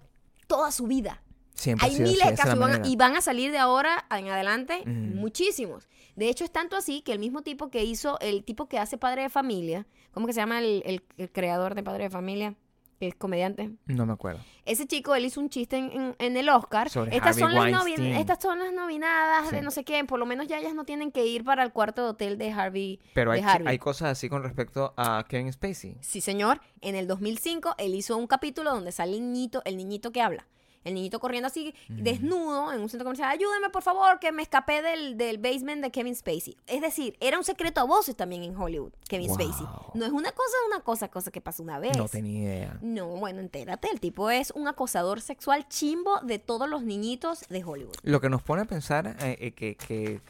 [0.48, 1.22] toda su vida.
[1.54, 2.88] Siempre ha Hay sido miles de casos y van, a, manera.
[2.90, 5.88] y van a salir de ahora en adelante muchísimos.
[6.16, 8.98] De hecho, es tanto así que el mismo tipo que hizo, el tipo que hace
[8.98, 12.56] Padre de Familia, ¿cómo que se llama el, el- el creador de Padre de Familia?
[13.00, 13.72] Que es comediante.
[13.86, 14.40] No me acuerdo.
[14.66, 16.90] Ese chico, él hizo un chiste en, en- en el Oscar.
[16.90, 20.04] Sobre Estas Harvey son, las estas son las nominadas de no sé qué.
[20.06, 22.52] Por lo menos ya ellas no tienen que ir para el cuarto de hotel de
[22.52, 23.00] Harvey.
[23.14, 23.68] Pero de hay, Harvey.
[23.68, 25.98] hay cosas así con respecto a Kevin Spacey.
[26.02, 26.60] Sí, señor.
[26.82, 30.48] En el 2005 él hizo un capítulo donde sale el niñito, el niñito que habla.
[30.88, 33.30] El niñito corriendo así, desnudo, en un centro comercial.
[33.30, 36.56] Ayúdeme, por favor, que me escapé del, del basement de Kevin Spacey.
[36.68, 39.66] Es decir, era un secreto a voces también en Hollywood, Kevin Spacey.
[39.94, 41.98] No es una cosa, una cosa, cosa que pasó una vez.
[41.98, 42.78] No tenía idea.
[42.82, 43.90] No, bueno, entérate.
[43.92, 47.96] El tipo es un acosador sexual chimbo de todos los niñitos de Hollywood.
[48.04, 50.22] Lo que nos pone a pensar eh, eh, que, que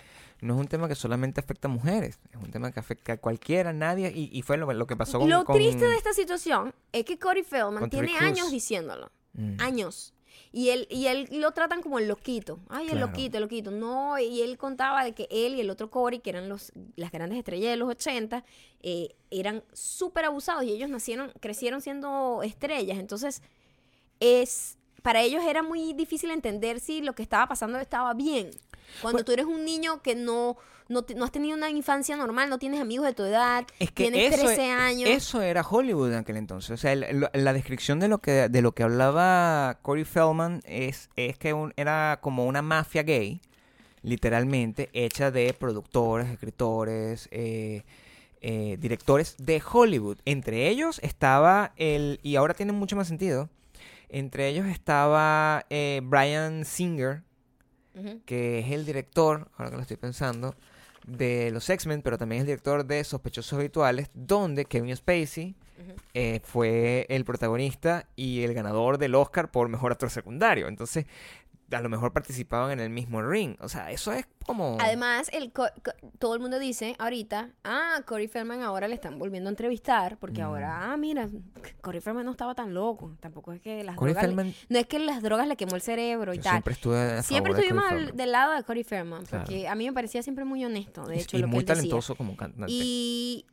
[0.42, 3.18] no es un tema que solamente afecta a mujeres, es un tema que afecta a
[3.18, 5.30] cualquiera, nadie, y, y fue lo, lo que pasó con...
[5.30, 9.12] Lo con- triste de esta situación es que Corey Feldman tiene años diciéndolo.
[9.34, 9.62] Mm.
[9.62, 10.14] años.
[10.52, 12.60] Y él, y él lo tratan como el loquito.
[12.70, 13.08] Ay, el Claro.
[13.08, 13.72] loquito, el loquito.
[13.72, 17.12] No, y él contaba de que él y el otro Corey, que eran los, las
[17.12, 18.44] grandes estrellas de los 80,
[18.82, 22.98] eh, eran súper abusados y ellos nacieron, crecieron siendo estrellas.
[22.98, 23.42] Entonces,
[24.20, 28.50] es para ellos era muy difícil entender si lo que estaba pasando estaba bien.
[29.02, 30.58] Cuando Bueno- tú eres un niño que no,
[30.90, 33.92] no, te- no has tenido una infancia normal, no tienes amigos de tu edad, Es
[33.92, 35.10] que tienes eso, 13 años.
[35.10, 36.72] eso era Hollywood en aquel entonces.
[36.72, 41.10] O sea, el- la descripción de lo que de lo que hablaba Corey Feldman es,
[41.16, 43.42] es que un- era como una mafia gay,
[44.04, 47.84] literalmente, hecha de productores, escritores, eh,
[48.42, 50.18] eh, directores de Hollywood.
[50.26, 53.50] Entre ellos estaba el, y ahora tiene mucho más sentido,
[54.10, 57.24] entre ellos estaba eh, Brian Singer,
[58.26, 60.56] Que es el director, ahora que lo estoy pensando,
[61.08, 65.56] de los X-Men, pero también es el director de Sospechosos Habituales, donde Kevin Spacey
[66.14, 70.68] eh, fue el protagonista y el ganador del Oscar por mejor actor secundario.
[70.68, 71.06] Entonces,
[71.70, 73.56] a lo mejor participaban en el mismo ring.
[73.60, 74.78] O sea, eso es como.
[74.80, 79.20] Además, el co- co- todo el mundo dice ahorita, ah, Corey Feldman ahora le están
[79.20, 80.46] volviendo a entrevistar, porque Mm.
[80.46, 81.28] ahora, ah, mira,
[81.82, 83.18] Corey Feldman no estaba tan loco.
[83.20, 84.30] Tampoco es que las Corey drogas.
[84.30, 86.52] le- Feldman, no es que las drogas le quemó el cerebro y yo tal.
[86.54, 88.16] siempre estuve a Siempre de estuvimos Feldman.
[88.16, 89.44] del lado de Corey Feldman, Claro.
[89.44, 91.66] porque a mí me parecía siempre muy honesto, de hecho, y lo muy que él
[91.68, 91.76] decía.
[91.82, 92.72] talentoso como cantante.
[92.72, 93.46] Y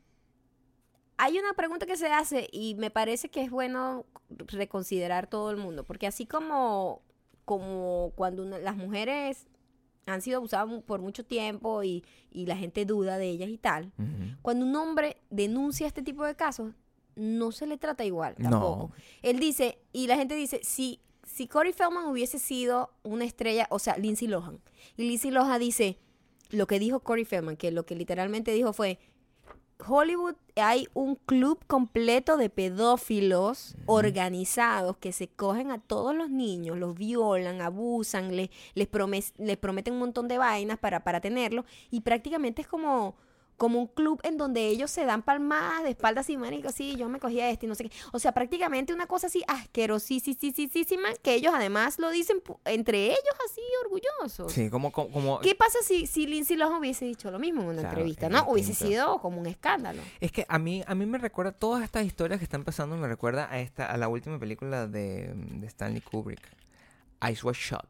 [1.17, 4.05] hay una pregunta que se hace y me parece que es bueno
[4.49, 7.03] reconsiderar todo el mundo, porque así como,
[7.45, 9.47] como cuando una- las mujeres
[10.07, 13.93] han sido abusadas por mucho tiempo y, y la gente duda de ellas y tal,
[14.43, 16.73] cuando un hombre denuncia este tipo de casos,
[17.17, 18.51] no se le trata igual No.
[18.51, 18.93] tampoco.
[19.23, 23.79] Él dice, y la gente dice, si, si Corey Feldman hubiese sido una estrella, o
[23.79, 24.61] sea, Lindsay Lohan,
[24.97, 25.99] y Lindsay Lohan dice,
[26.51, 28.99] lo que dijo Corey Feldman, que lo que literalmente dijo fue,
[29.87, 36.79] Hollywood hay un club completo de pedófilos organizados que se cogen a todos los niños,
[36.79, 41.65] los violan, abusan, le- les, promes- les prometen un montón de vainas para, para tenerlo
[41.91, 43.17] y prácticamente es como,
[43.57, 47.09] como un club en donde ellos se dan palmadas de espaldas y marico, sí, yo
[47.09, 47.91] me cogía este y no sé qué.
[48.13, 53.61] O sea, prácticamente una cosa así asquerosísima que ellos además lo dicen entre ellos así
[53.85, 54.53] orgullosos.
[54.53, 54.93] Sí, como.
[54.93, 57.89] como, como- ¿Qué pasa si, si Lindsay Lohan hubiese dicho lo mismo en una Claro,
[57.91, 58.29] entrevista?
[58.29, 58.45] ¿No?
[58.49, 60.03] Hubiese sido como un escándalo.
[60.21, 63.09] Es que a mí, a mí me recuerda, todas estas historias que están pasando, me
[63.09, 66.43] recuerda a esta, a la última película de, de Stanley Kubrick,
[67.31, 67.89] Ice Was Shot,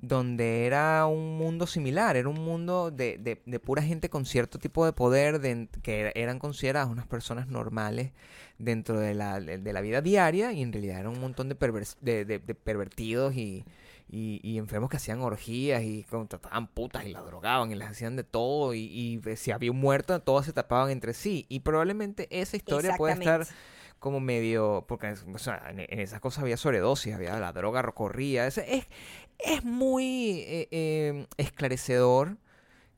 [0.00, 4.58] donde era un mundo similar, era un mundo de, de- de pura gente con cierto
[4.58, 8.12] tipo de poder, de- que era- eran consideradas unas personas normales
[8.58, 12.38] dentro de la, de, la vida diaria, y en realidad era un montón de, de,
[12.54, 13.64] pervertidos y,
[14.10, 18.14] y, y enfermos que hacían orgías y contrataban putas y las drogaban y les hacían
[18.16, 22.28] de todo, y, y si había un muerto, todos se tapaban entre sí, y probablemente
[22.30, 23.56] esa historia puede estar.
[24.04, 27.80] Como medio, porque es- o sea, en, en esas cosas había sobredosis, había la droga
[27.92, 28.86] corría, es, es,
[29.38, 32.36] es muy eh, eh, esclarecedor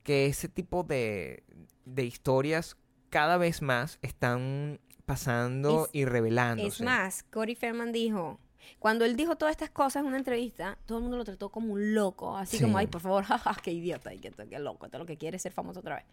[0.02, 1.44] que ese tipo de,
[1.84, 2.76] de historias
[3.08, 6.68] cada vez más están pasando Es- y revelándose.
[6.68, 8.40] Es más, Corey Feldman dijo,
[8.80, 11.72] cuando él dijo todas estas cosas en una entrevista, todo el mundo lo trató como
[11.74, 12.64] un loco, así Sí.
[12.64, 15.52] como, ay, por favor, jaja, qué idiota, qué loco, todo lo que quiere es ser
[15.52, 16.04] famoso otra vez.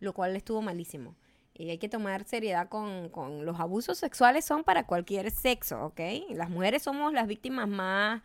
[0.00, 1.14] Lo cual estuvo malísimo.
[1.60, 6.00] Y hay que tomar seriedad con, con los abusos sexuales son para cualquier sexo, ¿ok?
[6.30, 8.22] Las mujeres somos las víctimas más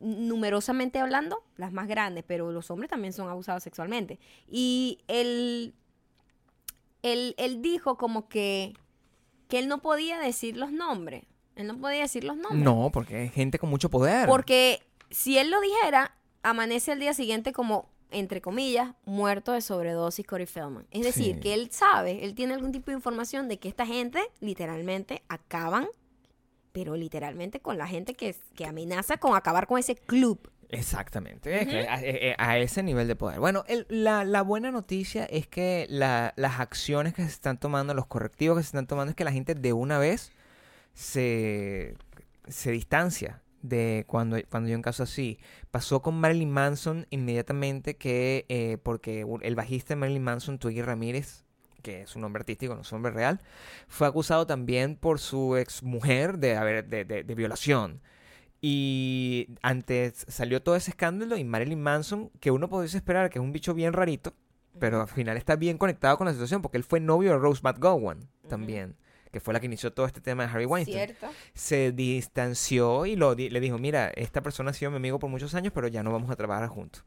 [0.00, 4.18] numerosamente hablando, las más grandes, pero los hombres también son abusados sexualmente.
[4.48, 5.74] Y él,
[7.02, 8.74] él, él dijo como que,
[9.48, 11.24] que él no podía decir los nombres.
[11.54, 12.64] Él no podía decir los nombres.
[12.64, 14.28] No, porque hay gente con mucho poder.
[14.28, 20.26] Porque si él lo dijera, amanece al día siguiente como, entre comillas, muerto de sobredosis
[20.26, 20.86] Corey Feldman.
[20.90, 21.40] Es decir, Sí.
[21.40, 25.88] que él sabe, él tiene algún tipo de información de que esta gente literalmente acaban,
[26.72, 30.50] pero literalmente con la gente que, que amenaza con acabar con ese club.
[30.68, 31.94] Exactamente, es que a,
[32.42, 33.38] a- a ese nivel de poder.
[33.38, 37.94] Bueno, el- la, la buena noticia es que la- las acciones que se están tomando,
[37.94, 40.32] los correctivos que se están tomando, es que la gente de una vez
[40.92, 41.94] se,
[42.48, 45.38] se distancia de cuando, cuando hay un caso así.
[45.70, 51.44] Pasó con Marilyn Manson inmediatamente que, eh, porque el bajista de Marilyn Manson, Twiggy Ramírez,
[51.82, 53.40] que es un nombre artístico, no es un nombre real,
[53.88, 58.00] fue acusado también por su ex mujer de, haber, de, de- de violación.
[58.60, 63.44] Y antes salió todo ese escándalo y Marilyn Manson, que uno podría esperar que es
[63.44, 64.32] un bicho bien rarito,
[64.78, 67.60] pero al final está bien conectado con la situación porque él fue novio de Rose
[67.62, 68.96] McGowan también,
[69.36, 70.96] que fue la que inició todo este tema de Harry Weinstein.
[71.08, 71.26] ¿Cierto?
[71.52, 75.28] Se distanció y lo di- le dijo, mira, esta persona ha sido mi amigo por
[75.28, 77.04] muchos años, pero ya no vamos a trabajar juntos.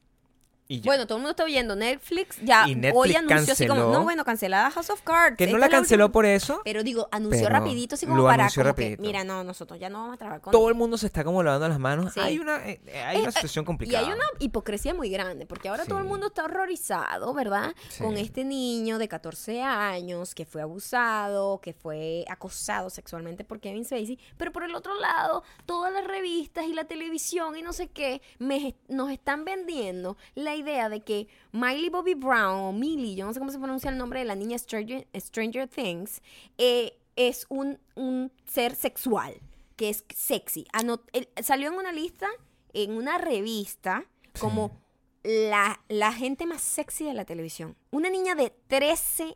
[0.72, 0.82] Y.
[0.82, 2.38] Bueno, todo el mundo está oyendo Netflix.
[2.44, 5.36] Ya Y Netflix hoy anunció así como, no, bueno, cancelada House of Cards.
[5.36, 6.14] que no la canceló última".
[6.14, 6.62] por eso.
[6.64, 9.02] Pero digo, anunció pero rapidito así como lo para como que, rapidito.
[9.02, 11.42] mira, no, nosotros ya no vamos a trabajar con Todo el mundo se está como
[11.42, 12.14] lavando las manos.
[12.14, 12.20] Sí.
[12.20, 14.06] Hay una, eh, eh, hay Eh, una eh, situación Y complicada.
[14.06, 17.74] hay una hipocresía muy grande, porque ahora todo el mundo está horrorizado, ¿verdad?
[17.90, 18.04] Sí.
[18.04, 23.86] Con este niño de 14 años que fue abusado, que fue acosado sexualmente por Kevin
[23.86, 27.88] Spacey, pero por el otro lado, todas las revistas y la televisión y no sé
[27.88, 33.26] qué, me- nos están vendiendo la idea de que Miley Bobby Brown o Millie, yo
[33.26, 36.22] no sé cómo se pronuncia el nombre de la niña Stranger, Stranger Things,
[36.58, 39.34] eh, es un, un ser sexual,
[39.76, 40.66] que es sexy.
[41.42, 42.28] Salió en una lista,
[42.74, 44.06] en una revista,
[44.40, 44.72] como
[45.24, 47.76] la, la gente más sexy de la televisión.
[47.92, 49.36] Una niña de 13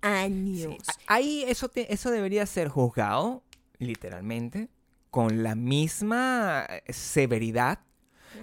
[0.00, 0.74] años.
[0.84, 3.42] Sí, Ahí eso, te- eso debería ser juzgado,
[3.78, 4.68] literalmente,
[5.10, 6.92] con la misma eh,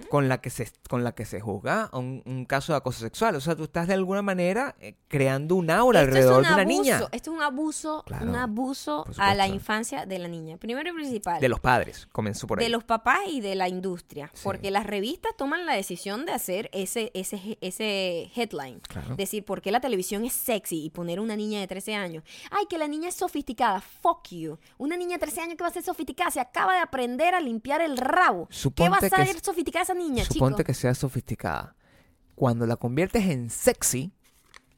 [0.08, 3.00] con la que se, con la que se juzga a un, un caso de acoso
[3.00, 3.36] sexual.
[3.36, 6.54] O sea, tú estás de alguna manera eh, creando un aura Esto alrededor un de
[6.54, 6.96] una niña.
[6.96, 10.56] Esto es un abuso, Claro, un abuso a la infancia de la niña.
[10.56, 11.40] Primero y principal.
[11.40, 12.64] De los padres, comenzó por ahí.
[12.66, 14.30] de los papás y de la industria.
[14.34, 14.40] Sí.
[14.44, 18.80] Porque las revistas toman la decisión de hacer ese, ese, ese headline.
[18.80, 19.16] Claro.
[19.16, 20.84] Decir, ¿por qué la televisión es sexy?
[20.84, 22.24] Y poner una niña de 13 años.
[22.50, 23.80] Ay, que la niña es sofisticada.
[23.80, 24.58] Fuck you.
[24.78, 26.30] Una niña de 13 años que va a ser sofisticada.
[26.30, 28.48] Se acaba de aprender a limpiar el rabo.
[28.74, 31.74] ¿Qué va a Suponte es- sofisticada esa niña, Suponte que sea sofisticada.
[32.34, 34.12] Cuando la conviertes en sexy,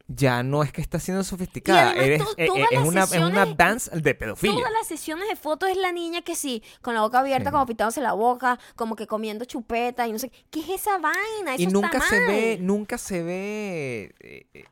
[0.09, 1.95] ya no es que está siendo sofisticada.
[1.95, 4.57] Eres, to- eh, eh, es, una, es una dance de pedofilia.
[4.57, 7.53] Todas las sesiones de fotos es la niña que sí, con la boca abierta, Sí.
[7.53, 10.45] como pitándose la boca, como que comiendo chupeta y no sé qué.
[10.51, 11.55] ¿Qué es esa vaina?
[11.55, 12.27] Eso y nunca está se mal.
[12.31, 14.15] ve nunca se ve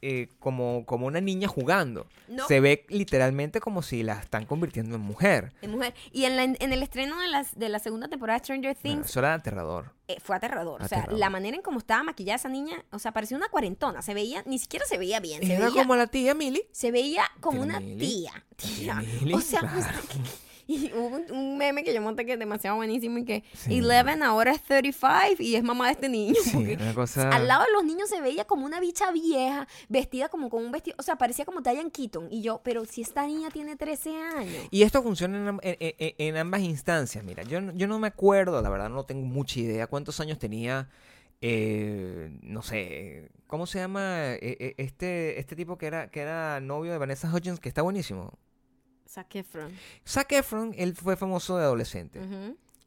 [0.02, 2.46] eh, como, como una niña jugando No.
[2.46, 5.94] se ve literalmente como si la están convirtiendo en mujer mujer.
[6.12, 8.82] Y en, la- en el estreno de, las, de la segunda temporada de Stranger No,
[8.82, 10.82] Things eso era aterrador fue aterrador.
[10.82, 14.02] O sea, la manera en cómo estaba maquillada esa niña, o sea, parecía una cuarentona.
[14.02, 15.42] Se veía, ni siquiera se veía bien.
[15.42, 17.98] Se era veía, como la tía Millie se veía como una Millie.
[17.98, 18.44] tía.
[18.56, 19.02] Tía
[19.34, 19.98] o sea, claro.
[20.88, 23.78] y hubo un, un meme que yo monté que es demasiado buenísimo y que Sí.
[23.78, 26.34] Eleven ahora es 35 y es mamá de este niño.
[26.42, 29.66] sí porque una cosa Al lado de los niños se veía como una bicha vieja,
[29.88, 32.28] vestida como con un vestido, o sea, parecía como Diane Keaton.
[32.30, 34.68] Y yo, pero si esta niña tiene 13 años.
[34.70, 35.80] y esto funciona en,
[36.18, 39.58] en- ambas instancias mira yo, no- yo no me acuerdo la verdad no tengo mucha
[39.60, 40.88] idea cuántos años tenía
[41.42, 46.60] eh, no sé cómo se llama eh, eh, este este tipo que era que era
[46.60, 48.38] novio de Vanessa Hudgens que está buenísimo
[49.10, 49.72] Zac Efron.
[50.06, 52.20] Zac Efron él fue famoso de adolescente.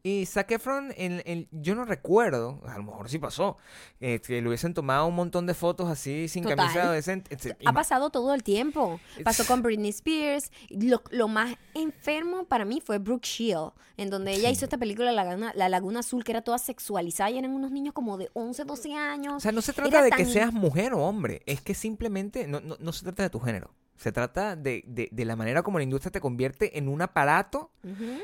[0.06, 3.58] Y Zac Efron, en- en- yo no recuerdo, a lo mejor sí pasó,
[4.02, 6.58] eh, que le hubiesen tomado un montón de fotos así sin Total.
[6.58, 7.38] camisa adolescente.
[7.66, 9.00] Ha pasado todo el tiempo.
[9.24, 10.52] Pasó con Britney Spears.
[10.70, 14.56] Lo, lo más enfermo para mí fue Brooke Shield, en donde ella Sí.
[14.56, 17.72] hizo esta película La Laguna, La Laguna Azul, que era toda sexualizada y eran unos
[17.72, 19.36] niños como de 11, 12 años.
[19.36, 22.46] O sea, no se Era trata de que seas mujer o hombre, es que simplemente
[22.48, 23.72] no, no, no se trata de tu género.
[23.96, 27.72] Se trata de, de- de la manera como la industria te convierte en un aparato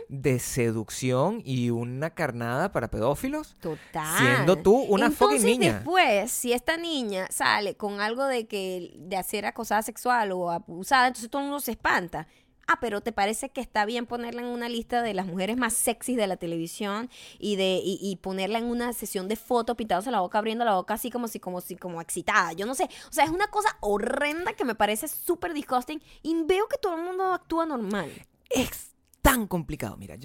[0.09, 4.17] de seducción y una carnada para pedófilos, Total.
[4.17, 5.73] siendo tú una Entonces, fucking niña.
[5.75, 11.07] después, si esta niña sale con algo de que de hacer acosada sexual o abusada,
[11.07, 12.27] entonces todo el mundo se espanta.
[12.71, 15.73] Ah, pero ¿te parece que está bien ponerla en una lista de las mujeres más
[15.73, 17.09] sexys de la televisión
[17.39, 20.93] y de y, ponerla en una sesión de fotos pintándose la boca, abriendo la boca
[20.93, 22.53] así como si como si como excitada?
[22.53, 26.43] Yo no sé, o sea, es una cosa horrenda que me parece súper disgusting y
[26.43, 28.11] veo que todo el mundo actúa normal.
[28.51, 28.91] Es
[29.23, 29.97] tan complicado.
[29.97, 30.15] Mira,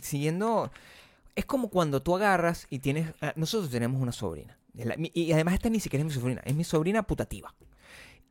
[0.00, 0.70] siguiendo.
[1.34, 3.12] Es como cuando tú agarras y tienes.
[3.20, 4.58] ah, Nosotros tenemos una sobrina.
[5.12, 6.40] Y además, esta ni siquiera es mi sobrina.
[6.46, 7.54] Es mi sobrina putativa.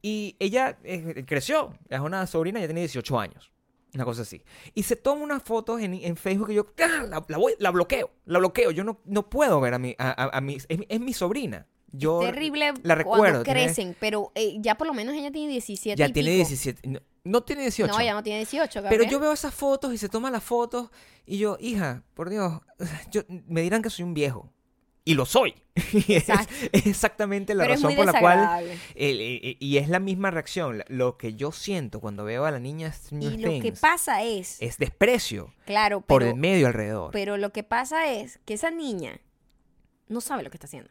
[0.08, 1.74] Y ella eh, creció.
[1.90, 3.52] Es una sobrina, ya tiene 18 años.
[3.96, 4.44] Una cosa así.
[4.76, 7.06] Y se toma unas fotos en, en Facebook y yo ¡ah!
[7.10, 8.12] la, la voy- la bloqueo.
[8.26, 8.70] La bloqueo.
[8.70, 9.96] Yo no, no puedo ver a mi.
[9.98, 11.66] A, a- a mi es, mi- es mi sobrina.
[11.92, 13.18] Yo Terrible la recuerdo.
[13.24, 16.30] cuando tiene- crecen, pero eh, ya por lo menos ella tiene 17 ya y tiene
[16.32, 16.38] pico.
[16.50, 16.88] 17.
[16.90, 17.92] No, no tiene 18.
[17.92, 19.10] No, ya no tiene 18, Pero Gabriel.
[19.10, 20.90] yo veo esas fotos y se toma las fotos
[21.26, 22.60] y yo, hija, por Dios,
[23.12, 24.52] yo, me dirán que soy un viejo.
[25.08, 25.54] Y lo soy.
[26.08, 26.30] Es,
[26.72, 28.66] es exactamente la Pero razón por la cual...
[28.96, 30.84] y es la misma reacción.
[30.88, 34.62] Lo que yo siento cuando veo a la niña Stranger Y lo que pasa es,
[34.62, 37.12] es desprecio claro, por pero, el medio alrededor.
[37.12, 39.20] pero lo que pasa es que esa niña
[40.08, 40.90] no sabe lo que está haciendo.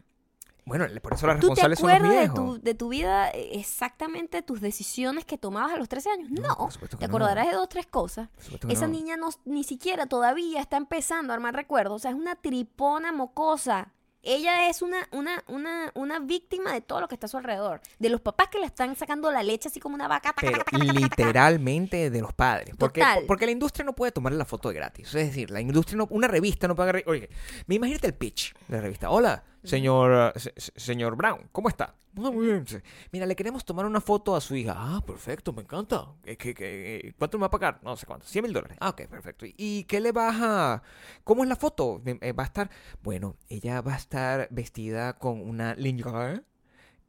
[0.66, 2.36] bueno, por eso ¿Tú te responsables son los acuerdas de viejos.
[2.36, 6.30] tu, de tu vida exactamente tus decisiones que tomabas a los 13 años?
[6.30, 7.06] No, No, por que te no.
[7.06, 8.28] acordarás de dos, tres cosas.
[8.60, 8.92] Por Esa no.
[8.92, 11.96] niña no, ni siquiera todavía está empezando a armar recuerdos.
[11.96, 13.92] O sea, es una tripona mocosa.
[14.24, 17.80] Ella es una, una, una, una víctima de todo lo que está a su alrededor.
[17.98, 20.30] De los papás que le están sacando la leche así como una vaca.
[20.30, 22.74] taca, Pero taca, taca, literalmente de los padres.
[22.78, 23.24] Porque, Total.
[23.26, 25.08] porque la industria no puede tomarle la foto de gratis.
[25.08, 27.04] Es decir, la industria no, una revista no puede agarrar.
[27.08, 27.28] Oye,
[27.66, 29.10] me imagínate el pitch de la revista.
[29.10, 31.94] Hola, señor, se- se- señor Brown, ¿cómo está?
[32.16, 32.64] "Ah, muy bien.
[33.12, 34.74] Mira, le queremos tomar una foto a su hija.
[34.76, 36.06] Ah, perfecto, me encanta.
[36.22, 37.80] ¿Qué- qué- ¿Cuánto me va a pagar?
[37.82, 38.26] No sé cuánto.
[38.26, 38.76] 100 mil dólares.
[38.80, 39.46] Ah, ok, perfecto.
[39.46, 40.82] ¿Y- ¿Y qué le vas a.?
[41.24, 42.00] ¿Cómo es la foto?
[42.06, 42.70] Eh, ¿Va a estar.?
[43.02, 46.42] Bueno, ella va a estar vestida con una lingerie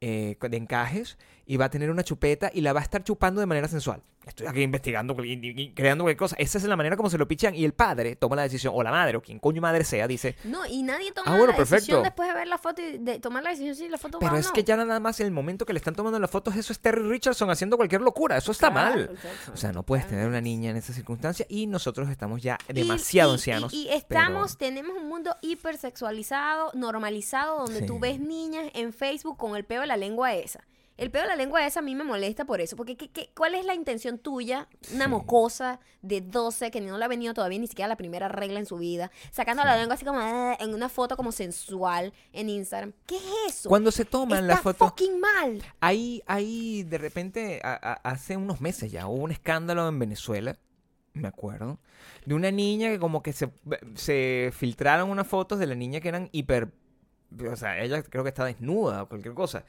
[0.00, 3.40] eh, de encajes y va a tener una chupeta y la va a estar chupando
[3.40, 4.02] de manera sensual.
[4.26, 6.34] Estoy aquí investigando creando cualquier cosa.
[6.40, 8.82] Esa es la manera como se lo pichan y el padre toma la decisión, o
[8.82, 11.58] la madre, o quien coño madre sea, dice, No, y nadie toma Ah, bueno, la
[11.58, 12.02] decisión perfecto.
[12.02, 14.34] después de ver la foto y de tomar la decisión si la foto va pero
[14.34, 14.52] o es no.
[14.52, 16.80] que ya nada más en el momento que le están tomando las fotos, eso es
[16.80, 18.36] Terry Richardson haciendo cualquier locura.
[18.36, 19.10] Eso está Claro, mal.
[19.14, 19.52] exacto.
[19.54, 23.30] O sea, no puedes tener una niña en esa circunstancia y nosotros estamos ya demasiado
[23.30, 23.72] y- ancianos.
[23.72, 27.98] Y, y pero- estamos, tenemos un mundo hipersexualizado, normalizado, donde tú Sí.
[28.00, 30.64] ves niñas en Facebook con el peo de la lengua esa.
[30.96, 33.30] El peo de la lengua esa a mí me molesta por eso, porque ¿qué, qué-
[33.36, 34.66] cuál es la intención tuya?
[34.94, 35.10] Una Sí.
[35.10, 38.66] mocosa de 12 que no le ha venido todavía ni siquiera la primera regla en
[38.66, 42.92] su vida, sacando la lengua así como "Ah", en una foto como sensual en Instagram.
[43.06, 43.68] ¿Qué es eso?
[43.68, 45.62] Cuando se toman Está las fotos, fucking mal.
[45.80, 50.56] Ahí, ahí, de repente, a- a- hace unos meses ya, hubo un escándalo en Venezuela,
[51.12, 51.78] me acuerdo,
[52.24, 53.50] de una niña que como que se,
[53.96, 56.70] se filtraron unas fotos de la niña que eran hiper...
[57.50, 59.64] O sea, ella creo que está desnuda o cualquier cosa.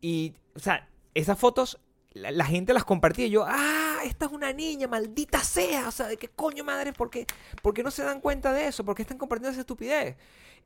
[0.00, 1.78] Y, o sea, esas fotos,
[2.12, 5.88] la, la gente las compartía y yo, ah, esta es una niña, maldita sea.
[5.88, 6.92] O sea, ¿de qué coño madre?
[6.92, 7.26] ¿Por qué,
[7.62, 8.84] por qué no se dan cuenta de eso?
[8.84, 10.16] ¿Por qué están compartiendo esa estupidez?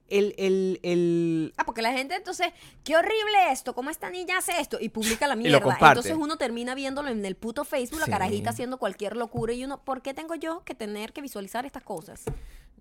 [0.08, 2.48] El, el, el, Ah, porque la gente entonces,
[2.84, 5.78] qué horrible esto, cómo esta niña hace esto y publica la mierda.
[5.80, 9.82] Entonces uno termina viéndolo en el puto Facebook, la carajita haciendo cualquier locura y uno,
[9.82, 12.24] ¿por qué tengo yo que tener que visualizar estas cosas?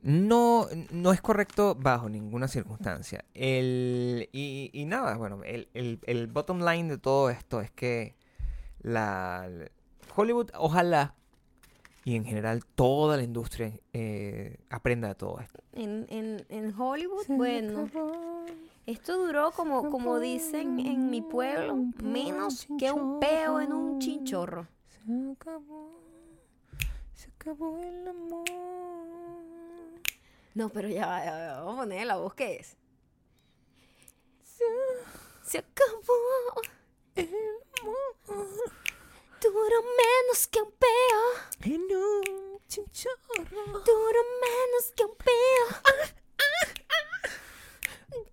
[0.04, 3.24] No, no es correcto bajo ninguna circunstancia.
[3.34, 8.16] El, y, y nada, bueno, el, el, el bottom line de todo esto es que
[8.82, 9.48] la
[10.14, 11.16] Hollywood, ojalá,
[12.04, 15.64] y en general toda la industria eh, aprenda de todo esto.
[15.72, 17.90] En, en, en Hollywood, bueno,
[18.86, 24.68] esto duró como, como dicen en mi pueblo, menos que un peo en un chinchorro.
[24.90, 25.00] Se
[25.32, 25.92] acabó,
[27.14, 28.44] se acabó el amor.
[30.54, 32.78] No, pero ya, va, ya va, vamos a poner la voz que es.
[35.44, 36.62] Se acabó.
[37.16, 37.30] El
[37.82, 38.74] amor
[39.42, 41.74] Duró menos que un peo.
[41.74, 43.80] en un chinchorro.
[43.86, 45.68] Duró menos que un peo.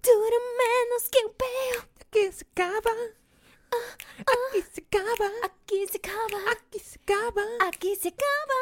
[0.03, 1.89] Duró menos que un peo.
[2.01, 2.93] Aquí se acaba.
[3.73, 5.31] Aquí se acaba.
[5.43, 6.53] Aquí se acaba.
[6.53, 7.45] Aquí se acaba.
[7.67, 8.61] Aquí se acaba.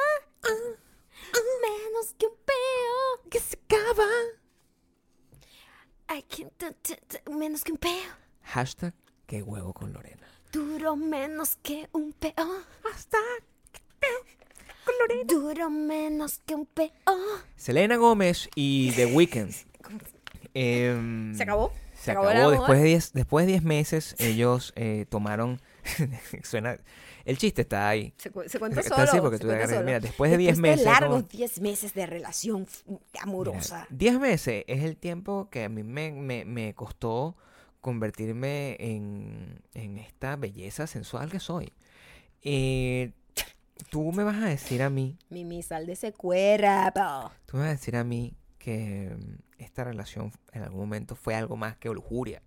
[1.62, 3.26] Menos que un peo.
[3.26, 4.08] Aquí se acaba.
[6.08, 8.16] Aquí, tu, tu, tu, menos que un peo.
[8.58, 8.92] Hashtag
[9.26, 10.26] que huevo con Lorena.
[10.50, 12.32] Duró menos que un peo.
[12.92, 13.18] Hasta
[14.84, 15.22] con Lorena.
[15.28, 16.90] Duró menos que un peo.
[17.54, 19.52] Selena Gómez y The Weeknd.
[20.54, 21.72] em, ¿Se acabó?
[21.94, 22.50] Se acabó acabó.
[22.50, 25.60] Después de 10 después de 10 meses, ellos eh, tomaron.
[26.42, 26.76] suena.
[27.24, 28.12] El chiste está ahí.
[28.16, 29.08] Se, cu- se cuenta Está solo.
[29.08, 29.86] así porque se tú cuenta agarras- solo.
[29.86, 32.66] mira, después de 10 Después meses, largos como- 10 meses de relación
[33.20, 33.86] amorosa.
[33.90, 37.36] 10 meses es el tiempo que a mí me, me, me costó
[37.88, 41.72] convertirme en, en esta belleza sensual que soy.
[42.42, 43.12] Eh,
[43.90, 47.32] tú me vas a decir a mí, Mimi, sal de ese cuerpo.
[47.46, 51.34] tú me vas a decir a mí que mm, esta relación en algún momento fue
[51.34, 52.42] algo más que lujuria.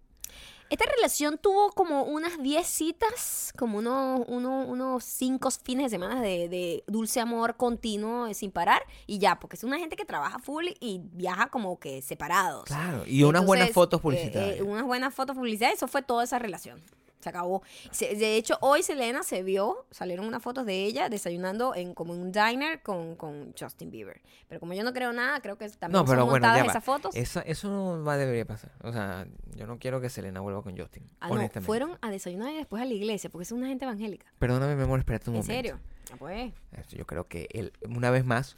[0.72, 6.22] Esta relación tuvo como unas 10 citas, como unos, uno- unos 5 fines de semana
[6.22, 10.05] de, de dulce amor continuo eh, sin parar y ya, porque es una gente que
[10.05, 12.63] trabaja full y viaja como que separados.
[12.63, 14.59] Claro, y unas buenas fotos eh, publicitarias.
[14.59, 16.82] eh, unas buenas fotos publicitarias, eso fue toda esa relación.
[17.22, 17.61] Se acabó.
[17.91, 22.13] Se- de hecho, hoy Selena se vio, salieron unas fotos de ella desayunando en como
[22.13, 24.22] en un diner con, con Justin Bieber.
[24.47, 26.84] Pero como yo no creo nada, creo que también no, pero son bueno, montadas esas
[26.84, 27.15] fotos.
[27.15, 28.72] Esa- eso no va, debería pasar.
[28.84, 31.03] O sea, yo no quiero que Selena vuelva con Justin.
[31.19, 31.65] Ah, no, honestamente.
[31.67, 34.26] fueron a desayunar y después a la iglesia, porque es una gente evangélica.
[34.39, 35.55] Perdóname, mi amor, espérate un ¿En momento.
[35.55, 35.80] serio?
[36.11, 36.53] Ah, pues.
[36.89, 38.55] Yo creo que él, una vez más.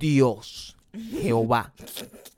[0.00, 1.72] Dios, Jehová,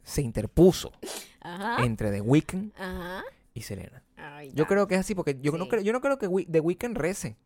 [0.02, 0.92] se interpuso
[1.40, 1.84] Ajá.
[1.84, 3.22] entre The Weeknd Ajá.
[3.54, 4.02] y Selena.
[4.18, 5.70] Ay, Yo creo que es así, porque yo, no, Sí.
[5.70, 7.36] creo, yo no creo que The Weeknd rece.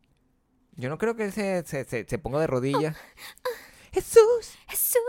[0.75, 2.95] Yo no creo que él se, se, se, se ponga de rodillas.
[3.91, 4.99] Jesús, Jesús.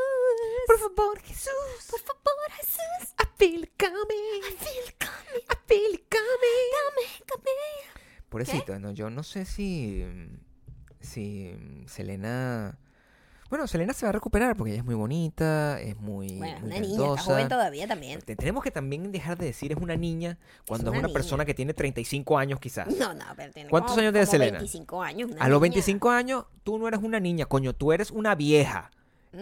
[0.66, 1.50] por favor, Jesús.
[1.90, 3.14] Por favor, Jesús.
[3.18, 4.42] I feel coming.
[4.42, 5.44] I feel coming.
[5.50, 7.14] I feel coming.
[8.28, 10.04] Pobrecito, no, yo no sé si,
[11.00, 11.54] si
[11.86, 12.78] Selena...
[13.54, 16.70] Bueno, Selena se va a recuperar porque ella es muy bonita, es muy, Bueno, muy
[16.70, 18.20] una niña, está joven todavía también.
[18.20, 21.14] Te- Tenemos que también dejar de decir es una niña cuando es una una, niña.
[21.14, 22.88] persona que tiene 35 años quizás.
[22.98, 24.58] No, no, pero tiene ¿Cuántos como- años tiene como Selena?
[24.58, 25.30] 25 años.
[25.30, 25.72] una A los niña.
[25.72, 28.90] 25 años tú no eres una niña, coño, tú eres una vieja.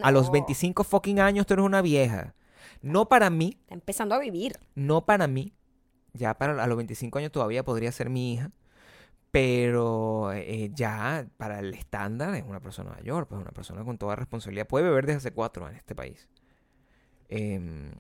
[0.03, 2.35] A los No, 25 fucking años tú eres una vieja.
[2.83, 4.59] No para mí, Está empezando a vivir.
[4.75, 5.55] no para mí.
[6.13, 8.51] Ya para a los 25 años todavía podría ser mi hija.
[9.33, 14.15] Pero eh, ya para el estándar es una persona mayor, pues una persona con toda
[14.15, 14.67] responsabilidad.
[14.69, 16.29] Puede beber desde hace cuatro en este país.
[17.31, 17.91] Eh,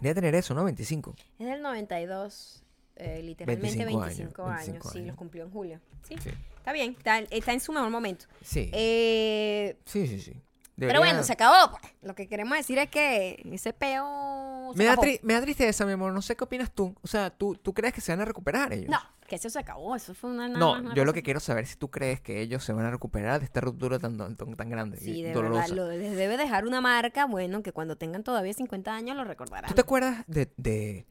[0.00, 0.64] debe tener eso, ¿no?
[0.64, 1.14] 25.
[1.38, 2.62] Es del 92.
[2.96, 4.66] eh, literalmente 25 25, años, años.
[4.66, 5.08] 25 Sí, años.
[5.08, 5.80] los cumplió en julio.
[6.08, 6.94] Sí, Sí, está bien.
[6.96, 8.24] Está, está en su mejor momento.
[8.42, 10.20] sí, Eh, sí, sí.
[10.20, 10.40] sí.
[10.78, 11.70] Pero bueno, se acabó.
[11.78, 11.92] pues.
[12.02, 14.70] Lo que queremos decir es que ese peo.
[14.72, 15.06] se me, da acabó.
[15.06, 16.12] tri- me da tristeza, mi amor.
[16.14, 16.94] No sé qué opinas tú.
[17.02, 18.88] O sea, ¿tú, tú crees que se van a recuperar ellos?
[18.90, 19.94] No, que eso se acabó.
[19.96, 20.48] Eso fue una.
[20.48, 22.64] nada No, más una yo lo que quiero saber es si tú crees que ellos
[22.64, 25.74] se van a recuperar de esta ruptura tan, tan, tan grande Sí, y de dolorosa.
[25.74, 29.24] verdad, lo, les debe dejar una marca, bueno, que cuando tengan todavía 50 años lo
[29.24, 29.68] recordarán.
[29.68, 31.06] ¿Tú te acuerdas de, de-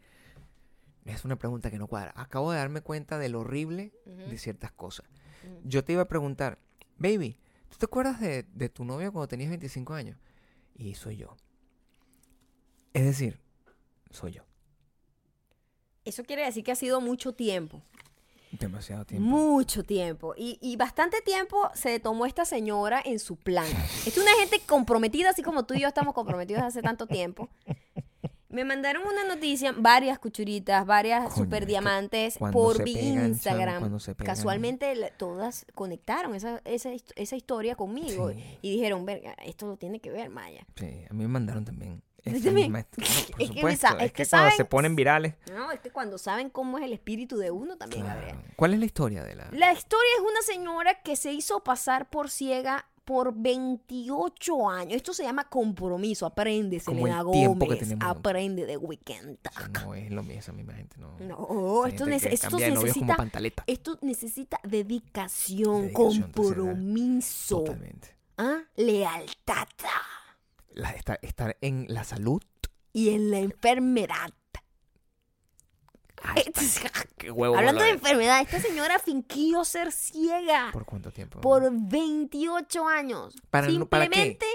[1.06, 2.14] Es una pregunta que no cuadra.
[2.16, 5.06] Acabo de darme cuenta de lo horrible de ciertas cosas.
[5.64, 6.58] Yo te iba a preguntar,
[6.98, 7.38] baby,
[7.70, 10.18] ¿tú te acuerdas de, de tu novio cuando tenías 25 años?
[10.78, 11.38] Y soy yo.
[12.94, 13.40] Es decir,
[14.10, 14.44] soy yo.
[16.06, 17.82] Eso quiere decir que ha sido mucho tiempo.
[18.60, 19.28] Demasiado tiempo.
[19.28, 20.34] Mucho tiempo.
[20.38, 23.66] Y, y bastante tiempo se tomó esta señora en su plan.
[24.06, 27.50] Es una gente comprometida, así como tú y yo estamos comprometidos hace tanto tiempo.
[28.48, 33.80] Me mandaron una noticia, varias cuchuritas, varias Coño, super diamantes por mi Instagram.
[33.80, 34.34] cuando se pegan.
[34.34, 38.58] Casualmente la- todas conectaron esa, esa, esa historia conmigo Sí.
[38.62, 40.66] y dijeron, verga, esto lo tiene que ver Maya.
[40.78, 42.02] Sí, a mí me mandaron también.
[42.26, 42.60] Claro, por
[43.02, 45.36] Es que es es que que cuando se saben- ponen virales.
[45.54, 48.20] No, es que cuando saben cómo es el espíritu de uno también, Claro.
[48.22, 48.54] Gabriel.
[48.56, 49.48] ¿Cuál es la historia de la...?
[49.52, 54.96] La historia es una señora que se hizo pasar por ciega por 28 años.
[54.96, 56.26] Esto se llama compromiso.
[56.26, 57.96] Aprende, Selena Gómez.
[58.00, 59.38] Aprende de Weekend.
[59.84, 61.16] No es lo mismo, esa misma gente, no.
[61.20, 63.64] No, esto, nece- esto necesita, pantaleta.
[63.68, 68.16] esto necesita dedicación, Dedicación, compromiso, Totalmente.
[68.40, 68.62] ¿ah?
[68.76, 69.68] lealtad
[70.76, 72.42] La- estar, estar en la salud.
[72.94, 74.30] y en la enfermedad.
[76.24, 76.44] Ay,
[77.18, 77.58] qué huevo.
[77.58, 81.42] Hablando de enfermedad, esta señora fingió ser ciega ¿Por cuánto tiempo?
[81.42, 83.36] por 28 años.
[83.50, 83.68] ¿Para?
[83.68, 84.46] Simplemente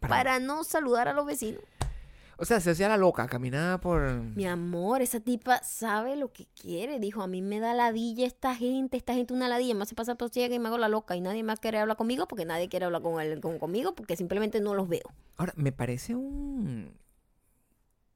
[0.00, 1.62] Para- para no saludar a los vecinos.
[2.40, 4.00] O sea, se hacía la loca, caminaba por...
[4.20, 7.00] Mi amor, esa tipa sabe lo que quiere.
[7.00, 9.74] Dijo, a mí me da ladilla esta gente, esta gente una ladilla.
[9.74, 11.16] Me hace pasar por ciega y me hago la loca.
[11.16, 14.16] Y nadie más quiere hablar conmigo porque nadie quiere hablar con, él- con- conmigo porque
[14.16, 15.12] simplemente no los veo.
[15.36, 16.96] Ahora, me parece un...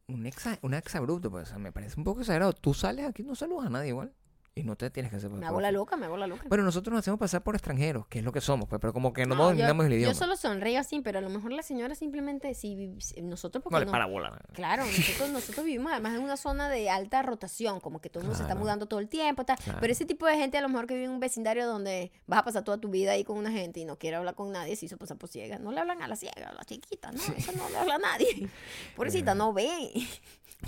[0.06, 2.52] Un exa, un exabrupto, pues, o sea, me parece un poco exagerado.
[2.52, 4.12] Tú sales aquí, no saludas a nadie igual.
[4.55, 5.30] Y no te tienes que hacer...
[5.30, 6.44] Me hago la loca, me hago la loca.
[6.46, 9.14] Bueno, nosotros nos hacemos pasar por extranjeros, que es lo que somos, pues, pero como
[9.14, 10.12] que no, No, dominamos el idioma.
[10.12, 13.76] yo solo sonrío así, pero a lo mejor la señora simplemente, si, si- nosotros porque
[13.76, 14.38] No le no- para bola.
[14.53, 18.26] Claro, nosotros, nosotros vivimos además en una zona de alta rotación, como que todo el
[18.26, 19.57] mundo se está mudando todo el tiempo, tal.
[19.57, 19.78] Claro.
[19.80, 22.40] pero ese tipo de gente a lo mejor que vive en un vecindario donde vas
[22.40, 24.76] a pasar toda tu vida ahí con una gente y no quiere hablar con nadie,
[24.76, 25.59] se hizo pasar por ciega.
[25.59, 27.98] No le hablan a la ciega, a la chiquita, no, eso no le habla a
[27.98, 28.50] nadie.
[28.96, 29.92] Pobrecita, no ve.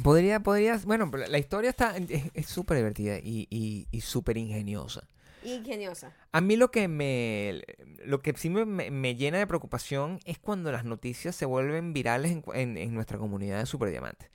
[0.02, 5.06] Podría, podrías, bueno, la historia está, es es súper divertida y, y, y súper ingeniosa.
[5.44, 6.12] Ingeniosa.
[6.32, 7.62] A mí lo que me,
[8.04, 12.32] lo que sí me, me- llena de preocupación es cuando las noticias se vuelven virales
[12.32, 14.30] en, en- en nuestra comunidad de Superdiamantes.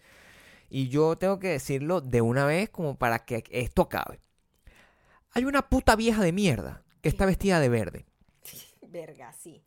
[0.69, 4.19] Y yo tengo que decirlo de una vez como para que esto acabe.
[5.31, 8.05] Hay una puta vieja de mierda que está vestida de verde.
[8.87, 9.61] Verga, sí.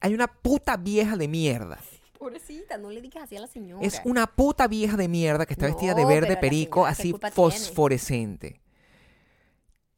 [0.00, 1.78] Hay una puta vieja de mierda.
[2.24, 3.86] Pobrecita, no le digas así a la señora.
[3.86, 7.12] Es una puta vieja de mierda que está vestida de verde perico, señora, ¿qué así
[7.12, 7.30] tiene?
[7.32, 8.62] fosforescente.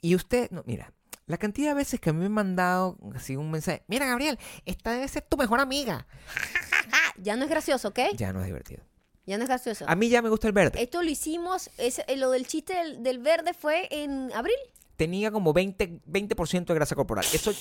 [0.02, 0.92] Y usted, no, mira,
[1.26, 4.40] la cantidad de veces que a mí me han mandado así un mensaje, mira Gabriel,
[4.64, 6.06] esta debe ser tu mejor amiga.
[7.18, 8.00] Ya no es gracioso, ¿ok?
[8.14, 8.82] Ya no es divertido.
[9.24, 9.86] Ya no es gracioso.
[9.88, 10.82] A mí ya me gusta el verde.
[10.82, 14.56] Esto lo hicimos, es, eh, lo del chiste del, del verde fue en abril.
[14.96, 17.24] Tenía como 20%, 20 de grasa corporal.
[17.32, 17.52] Eso,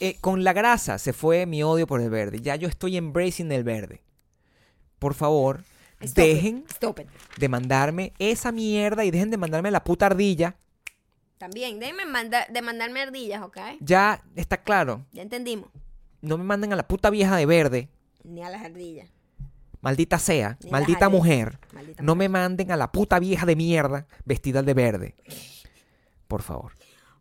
[0.00, 2.40] eh, con la grasa se fue mi odio por el verde.
[2.40, 4.02] Ya yo estoy embracing el verde.
[4.98, 5.62] Por favor,
[6.00, 7.08] Stop it, dejen Stop it.
[7.36, 10.56] de mandarme esa mierda y dejen de mandarme la puta ardilla.
[11.38, 13.58] También, déjenme mandar, de mandarme ardillas, ¿ok?
[13.80, 15.06] Ya está claro.
[15.12, 15.70] Ya entendimos.
[16.22, 17.88] No me manden a la puta vieja de verde.
[18.24, 19.08] Ni a las ardillas.
[19.80, 21.58] Maldita sea, maldita mujer.
[22.02, 25.14] No me manden a la puta vieja de mierda vestida de verde.
[26.30, 26.72] Por favor.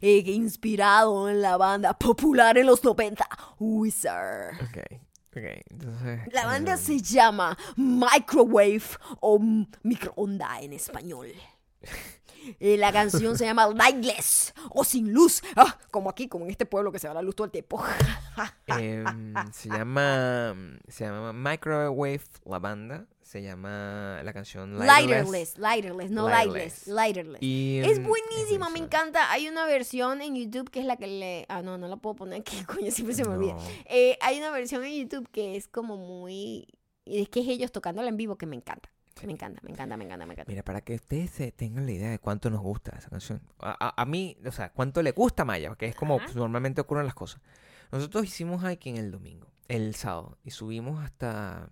[0.00, 3.26] eh, inspirado en la banda popular en los 90,
[3.58, 4.54] Wizard.
[4.62, 5.05] Ok,
[5.36, 5.64] ok.
[5.70, 6.20] Entonces.
[6.32, 8.82] La banda eh, se llama Microwave
[9.20, 9.38] o
[9.82, 11.28] microonda en español.
[12.60, 15.42] Eh, la canción se llama Lightless o Sin Luz.
[15.56, 17.82] Ah, como aquí, como en este pueblo que se va la luz todo el tiempo.
[18.68, 20.54] em, se llama.
[20.88, 23.06] Se llama Microwave la banda.
[23.26, 25.56] Se llama la canción Lighterless.
[25.56, 26.86] Lighterless, lighterless, no Lighterless.
[26.86, 27.42] lightless, lighterless.
[27.42, 29.32] Y, Es buenísima, me encanta.
[29.32, 31.44] Hay una versión en YouTube que es la que le...
[31.48, 33.56] Ah, no, no la puedo poner aquí, coño, siempre se me olvida.
[33.86, 36.68] Eh, hay una versión en YouTube que es como muy...
[37.04, 38.88] Es que es ellos tocándola en vivo que me encanta.
[39.24, 40.50] Me encanta, me encanta, me encanta, me encanta.
[40.52, 43.40] Mira, para que ustedes se tengan la idea de cuánto nos gusta esa canción.
[43.58, 46.80] A, a- a mí, o sea, cuánto le gusta a Maya, que es como normalmente
[46.82, 47.40] ocurren las cosas.
[47.90, 51.70] Nosotros hicimos hiking el domingo, el sábado, y subimos hasta,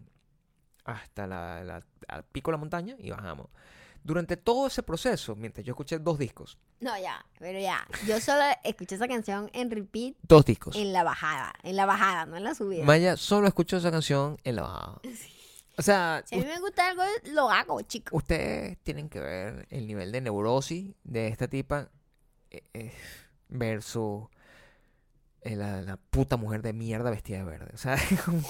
[0.85, 3.49] hasta la, la- al pico de la montaña y bajamos.
[4.03, 7.87] Durante todo ese proceso, mientras yo escuché dos discos, No, ya, pero ya.
[8.07, 10.77] Yo solo escuché esa canción en repeat dos discos.
[10.77, 11.55] en la bajada.
[11.63, 12.85] En la bajada, no en la subida.
[12.85, 15.01] Maya solo escuchó esa canción en la bajada.
[15.77, 18.17] O sea, Si a mí me gusta algo, lo hago, chico.
[18.17, 21.89] Ustedes tienen que ver el nivel de neurosis de esta tipa
[22.53, 22.93] eh, eh,
[23.49, 24.29] versus
[25.41, 27.71] eh, la, la puta mujer de mierda vestida de verde.
[27.75, 28.41] O sea, es como...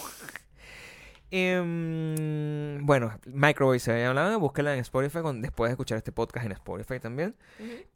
[1.30, 6.46] Em, bueno, Microwave se había hablado, búsquela en Spotify con- después de escuchar este podcast
[6.46, 7.34] en Spotify también.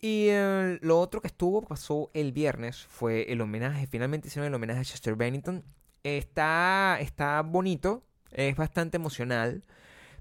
[0.00, 4.54] Y eh, lo otro que estuvo, pasó el viernes, fue el homenaje, finalmente hicieron el
[4.54, 5.62] homenaje a Chester Bennington.
[6.02, 8.02] Está, está bonito,
[8.32, 9.62] es bastante emocional.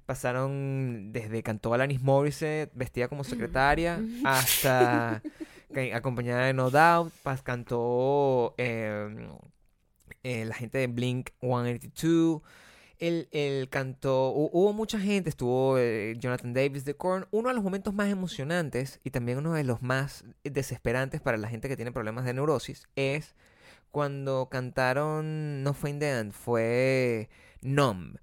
[0.06, 5.22] Pasaron desde cantó Alanis Morissette vestida como secretaria hasta
[5.94, 9.28] acompañada de No Doubt, pas- cantó eh,
[10.24, 12.42] eh, la gente de Blink 182.
[13.00, 17.28] Él cantó, hu- hubo mucha gente, estuvo eh, Jonathan Davis de Korn.
[17.32, 21.48] Uno de los momentos más emocionantes y también uno de los más desesperantes para la
[21.48, 23.36] gente que tiene problemas de neurosis es
[23.92, 27.30] cuando cantaron, no fue In The End, fue
[27.62, 28.18] Numb.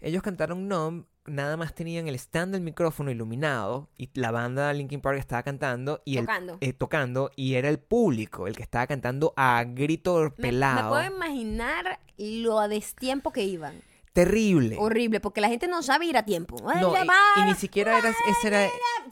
[0.00, 5.00] Ellos cantaron Numb, nada más tenían el stand del micrófono iluminado y la banda Linkin
[5.00, 6.56] Park estaba cantando y el Tocando.
[6.60, 10.90] eh, tocando y era el público el que estaba cantando a grito Me, me pelado.
[10.90, 13.74] puedo imaginar lo a destiempo que iban.
[14.24, 14.76] Terrible.
[14.78, 16.56] Horrible, porque la gente no sabe ir a tiempo.
[16.68, 18.68] Ay, No, ya y, va, y ni siquiera era, ese era,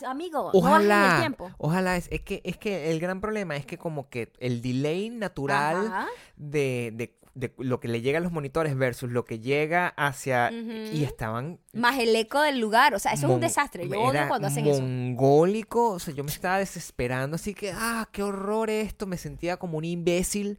[0.07, 1.51] Amigo, no bajen el ojalá, tiempo.
[1.59, 5.11] ojalá, es, es que, es que el gran problema es que como que el delay
[5.11, 6.07] natural
[6.37, 10.51] de, de- de lo que le llega a los monitores versus lo que llega hacia,
[10.51, 12.95] y estaban Más el eco del lugar.
[12.95, 13.87] O sea, eso es un desastre.
[13.87, 14.81] Yo odio era cuando hacen eso.
[14.81, 19.59] mongólico, o sea, yo me estaba desesperando, así que, ah, qué horror esto, me sentía
[19.59, 20.59] como un imbécil,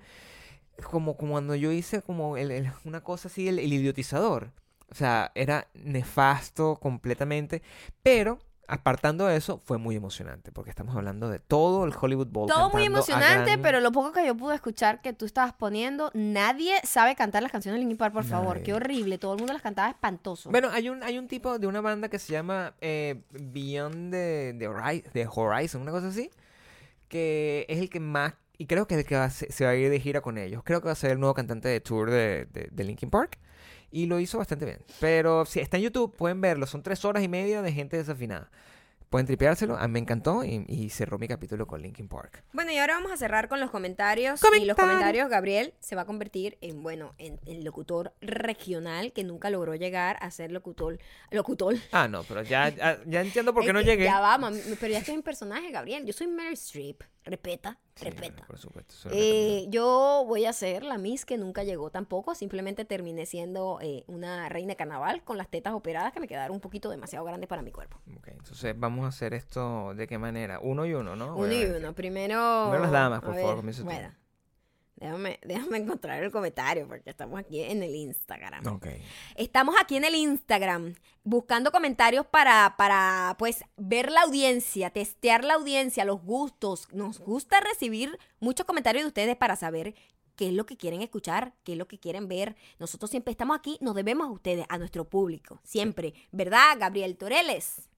[0.89, 4.51] como, como cuando yo hice como el- el- una cosa así, el, el idiotizador.
[4.89, 7.61] O sea, era nefasto completamente.
[8.03, 8.39] Pero,
[8.69, 10.51] apartando eso, fue muy emocionante.
[10.51, 12.47] Porque estamos hablando de todo el Hollywood Bowl.
[12.49, 16.09] Todo muy emocionante, gran- pero lo poco que yo pude escuchar que tú estabas poniendo,
[16.13, 18.61] nadie sabe cantar las canciones de Linkin Park, por favor.
[18.63, 19.17] Qué horrible.
[19.17, 20.49] Todo el mundo las cantaba espantoso.
[20.51, 24.55] Bueno, hay un, hay un tipo de una banda que se llama eh, Beyond the,
[25.13, 26.29] the Horizon, una cosa así,
[27.07, 29.89] que es el que más, y creo que el que se, se va a ir
[29.89, 30.63] de gira con ellos.
[30.63, 33.37] Creo que va a ser el nuevo cantante de tour de, de, de Linkin Park.
[33.89, 34.79] Y lo hizo bastante bien.
[34.99, 36.65] Pero si está en YouTube, pueden verlo.
[36.67, 38.51] Son tres horas y media de gente desafinada.
[39.09, 39.77] Pueden tripeárselo.
[39.87, 42.43] Me encantó y, y cerró mi capítulo con Linkin Park.
[42.51, 44.41] Bueno, y ahora vamos a cerrar con los comentarios.
[44.59, 45.29] Y los Comentarios.
[45.29, 50.17] Gabriel se va a convertir en, bueno, en, en locutor regional que nunca logró llegar
[50.19, 50.99] a ser locutor.
[51.31, 51.75] Locutor.
[51.93, 54.03] Ah, no, pero ya, ya, ya entiendo por qué no llegué.
[54.03, 56.05] Ya va, mami, pero ya estoy en personaje, Gabriel.
[56.05, 57.03] Yo soy Mary Streep.
[57.29, 58.11] Repeta, Sí,
[58.45, 59.09] por supuesto.
[59.11, 62.35] Eh, yo voy a ser la Miss que nunca llegó tampoco.
[62.35, 66.55] Simplemente terminé siendo eh, una reina de carnaval con las tetas operadas que me quedaron
[66.55, 67.99] un poquito demasiado grandes para mi cuerpo.
[68.15, 70.59] Ok, entonces vamos a hacer esto de qué manera.
[70.61, 71.35] Uno y uno, ¿no?
[71.35, 71.93] Uno y uno.
[71.93, 72.67] Primero.
[72.69, 73.83] Primero las damas, por ver, favor, tú.
[73.83, 74.11] Bueno,
[74.97, 78.63] déjame, déjame encontrar el comentario porque estamos aquí en el Instagram.
[79.35, 85.55] Estamos aquí en el Instagram buscando comentarios para, para, pues, ver la audiencia, testear la
[85.55, 86.87] audiencia, los gustos.
[86.93, 89.93] Nos gusta recibir muchos comentarios de ustedes para saber
[90.37, 92.55] qué es lo que quieren escuchar, qué es lo que quieren ver.
[92.79, 95.59] Nosotros siempre estamos aquí, nos debemos a ustedes, a nuestro público.
[95.63, 96.13] Siempre.
[96.31, 97.89] ¿Verdad, Gabriel Toreles?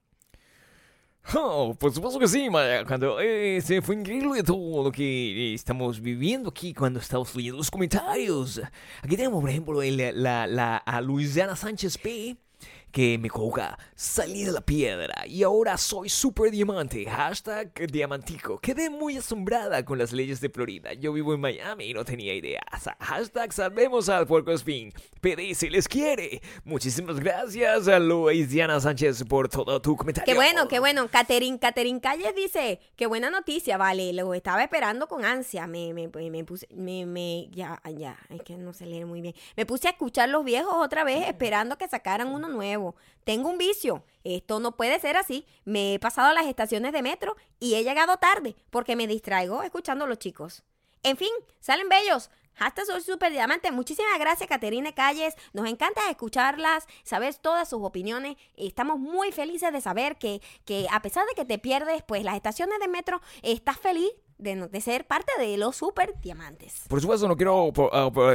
[1.35, 2.84] Oh, por supuesto que sí, Maya.
[2.85, 5.03] Cuando eh, se fue increíble todo lo que
[5.51, 8.60] eh, estamos viviendo aquí cuando estamos leyendo los comentarios.
[9.03, 12.35] Aquí tenemos, por ejemplo, la, la, a Luisiana Sánchez P.
[12.91, 17.06] Que me coloca, salí de la piedra y ahora soy super diamante.
[17.06, 18.60] Hashtag diamantico.
[18.60, 20.94] Quedé muy asombrada con las leyes de Florida.
[20.94, 22.61] Yo vivo en Miami y no tenía idea.
[22.99, 24.91] Hashtag salvemos al puerco espín.
[25.22, 26.41] PDC les quiere.
[26.64, 30.26] Muchísimas gracias a Luisiana Sánchez por todo tu comentario.
[30.26, 31.07] Qué bueno, qué bueno.
[31.10, 35.68] Caterin, Caterin Calles dice, qué buena noticia, vale, lo estaba esperando con ansia.
[35.68, 39.22] Me, me, me, me puse, me, me, ya, ya, es que no se lee muy
[39.22, 39.36] bien.
[39.56, 42.78] Me puse a escuchar los viejos otra vez esperando que sacaran uno nuevo.
[43.23, 44.03] Tengo un vicio.
[44.23, 45.45] Esto no puede ser así.
[45.65, 50.06] Me he pasado las estaciones de metro y he llegado tarde porque me distraigo escuchando
[50.06, 50.64] a los chicos.
[51.03, 52.30] En fin, salen bellos.
[52.57, 53.72] Hasta soy super diamante.
[53.72, 55.35] Muchísimas gracias, Caterine Calles.
[55.53, 58.35] Nos encanta escucharlas, saber todas sus opiniones.
[58.57, 62.35] Estamos muy felices de saber que, que a pesar de que te pierdes, pues las
[62.35, 66.82] estaciones de metro, estás feliz de, de ser parte de los super diamantes.
[66.88, 68.30] Por supuesto, no quiero, po- ah, po-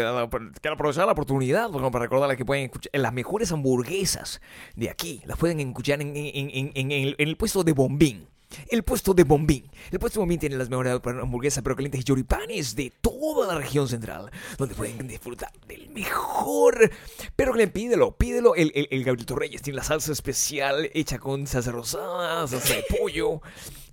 [0.60, 4.40] quiero aprovechar la oportunidad como para recordarles que pueden escuchar las mejores hamburguesas
[4.76, 5.22] de aquí.
[5.24, 8.28] Las pueden escuchar en, en- en- en el, el puesto de Bombín.
[8.68, 9.68] El puesto de Bombín.
[9.90, 13.58] El puesto de Bombín tiene las mejores hamburguesas pero calientes y choripanes de toda la
[13.58, 14.30] región central.
[14.58, 16.88] Donde pueden disfrutar del mejor.
[17.34, 18.54] Pero pídelo, pídelo.
[18.54, 22.84] El, el, el Gabriel Reyes tiene la salsa especial hecha con salsa rosada, salsa de
[23.00, 23.40] pollo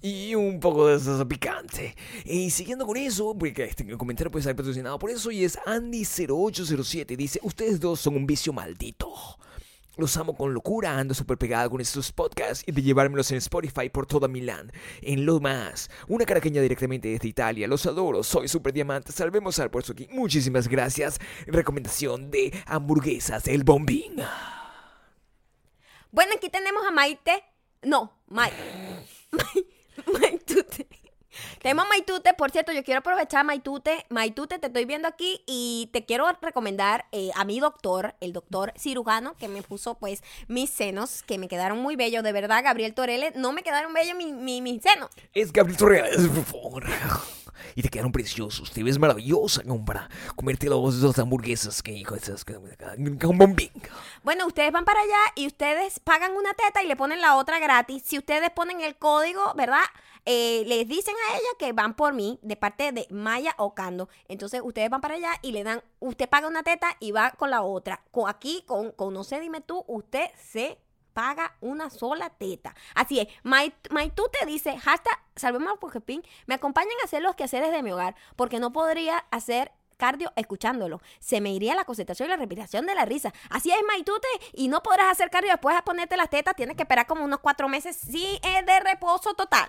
[0.02, 1.96] y un poco de salsa picante.
[2.26, 7.16] Y siguiendo con eso, porque este comentario puede ser patrocinado por eso, y es Andy0807.
[7.16, 9.12] Dice: Ustedes dos son un vicio maldito.
[9.98, 13.90] Los amo con locura, ando súper pegada con estos podcasts y de llevármelos en Spotify
[13.90, 14.72] por toda Milán.
[15.02, 17.68] En lo más, una caraqueña directamente desde Italia.
[17.68, 19.12] Los adoro, soy super diamante.
[19.12, 20.08] Salvemos al puesto aquí.
[20.10, 21.20] Muchísimas gracias.
[21.46, 24.16] Recomendación de hamburguesas El Bombín.
[26.10, 27.44] Bueno, aquí tenemos a Maite.
[27.84, 28.52] No, Mai.
[30.08, 30.88] Mai- Maitute.
[31.62, 34.06] Tenemos Maitute, por cierto, yo quiero aprovechar Maitute.
[34.10, 38.74] Maitute, te estoy viendo aquí y te quiero recomendar eh, a mi doctor, el doctor
[38.78, 42.24] cirujano, que me puso pues mis senos, que me quedaron muy bellos.
[42.24, 45.10] De verdad, Gabriel Torele, no me quedaron bellos mi- mi- mis senos.
[45.34, 46.84] Es Gabriel Torres, por favor.
[47.76, 48.72] Y te quedaron preciosos.
[48.72, 52.46] Te ves maravillosa como para comerte los dos hamburguesas que hijo esas.
[54.24, 57.60] Bueno, ustedes van para allá y ustedes pagan una teta y le ponen la otra
[57.60, 58.04] gratis.
[58.06, 59.84] Si ustedes ponen el código, ¿verdad?
[60.26, 64.10] Eh, les dicen a ella que van por mí de parte de Maya Ocando.
[64.28, 67.50] Entonces ustedes van para allá y le dan, usted paga una teta y va con
[67.50, 68.04] la otra.
[68.12, 70.78] Con aquí, con, con no sé, dime tú, usted se
[71.14, 72.76] paga una sola teta.
[72.96, 73.74] Así es, Mai,
[74.16, 77.92] tú te dice, hashtag salvemos al Pujepín, me acompañan a hacer los quehaceres de mi
[77.92, 81.00] hogar porque no podría hacer cardio escuchándolo.
[81.20, 83.32] Se me iría la concentración y la respiración de la risa.
[83.52, 86.82] Así es, Maitute, y no podrás hacer cardio después de ponerte las tetas, tienes que
[86.84, 89.68] esperar como unos cuatro meses, sí, es de reposo total.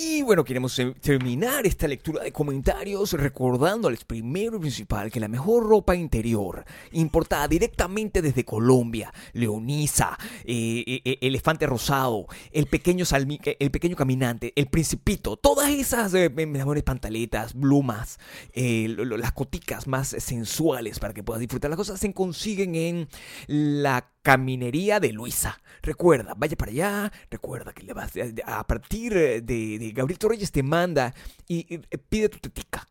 [0.00, 5.66] Y bueno, queremos terminar esta lectura de comentarios recordándoles primero y principal que la mejor
[5.66, 13.56] ropa interior, importada directamente desde Colombia, Leonisa, eh, eh, eh, Elefante Rosado, el pequeño, salmi-
[13.58, 18.20] el pequeño Caminante, el Principito, todas esas eh, mejores pantaletas, plumas,
[18.54, 21.70] las coticas más sensuales para que puedas disfrutar.
[21.70, 23.08] Las cosas, se consiguen en
[23.48, 25.58] la caminería de Luisa.
[25.80, 28.12] Recuerda, vaya para allá, recuerda que le vas
[28.44, 31.14] a, a partir eh, de, de Gabriel Torreyes te manda
[31.46, 32.86] y, y, eh, pide tu tetica.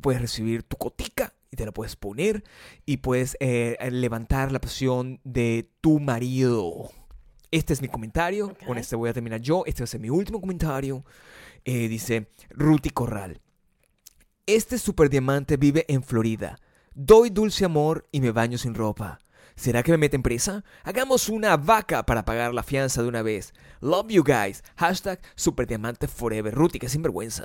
[0.00, 2.42] Puedes recibir tu cotica y te la puedes poner
[2.86, 6.90] y puedes eh, levantar la pasión de tu marido.
[7.52, 10.10] Este es mi comentario, con este voy a terminar yo, este va a ser mi
[10.10, 11.04] último comentario.
[11.64, 13.40] Eh, dice Ruti Corral.
[14.44, 16.58] Este superdiamante vive en Florida.
[16.96, 19.20] Doy dulce amor y me baño sin ropa.
[19.60, 20.64] ¿Será que me meten presa?
[20.84, 23.52] Hagamos una vaca para pagar la fianza de una vez.
[23.82, 24.64] Love you guys.
[24.76, 26.54] Hashtag superdiamante forever.
[26.54, 27.44] Ruti, qué sinvergüenza.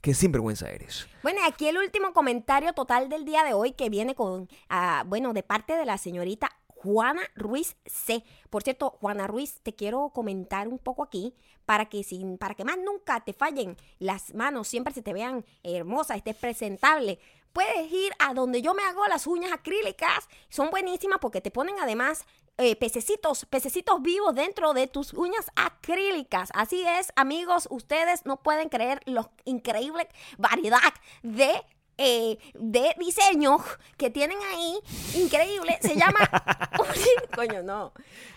[0.00, 1.08] Qué sinvergüenza eres.
[1.24, 5.32] Bueno, aquí el último comentario total del día de hoy que viene con, ah, bueno,
[5.32, 8.22] de parte de la señorita Juana Ruiz C.
[8.48, 11.34] Por cierto, Juana Ruiz, te quiero comentar un poco aquí
[11.64, 15.44] para que sin, para que más nunca te fallen las manos, siempre se te vean
[15.64, 17.18] hermosas, estés presentable.
[17.54, 21.76] Puedes ir a donde yo me hago las uñas acrílicas, son buenísimas porque te ponen
[21.80, 22.26] además
[22.58, 26.50] eh, pececitos, pececitos vivos dentro de tus uñas acrílicas.
[26.52, 30.80] Así es, amigos, ustedes no pueden creer la increíble variedad
[31.22, 31.62] de
[31.96, 33.58] eh, de diseño
[33.96, 34.80] que tienen ahí,
[35.14, 36.28] increíble, se llama,
[37.36, 37.92] coño, no,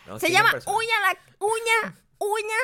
[0.05, 2.55] No, se llama uña, la, uña, uña,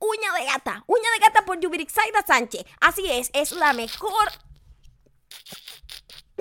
[0.00, 4.32] uña de gata, uña de gata por Yubirixaida Sánchez, así es, es la mejor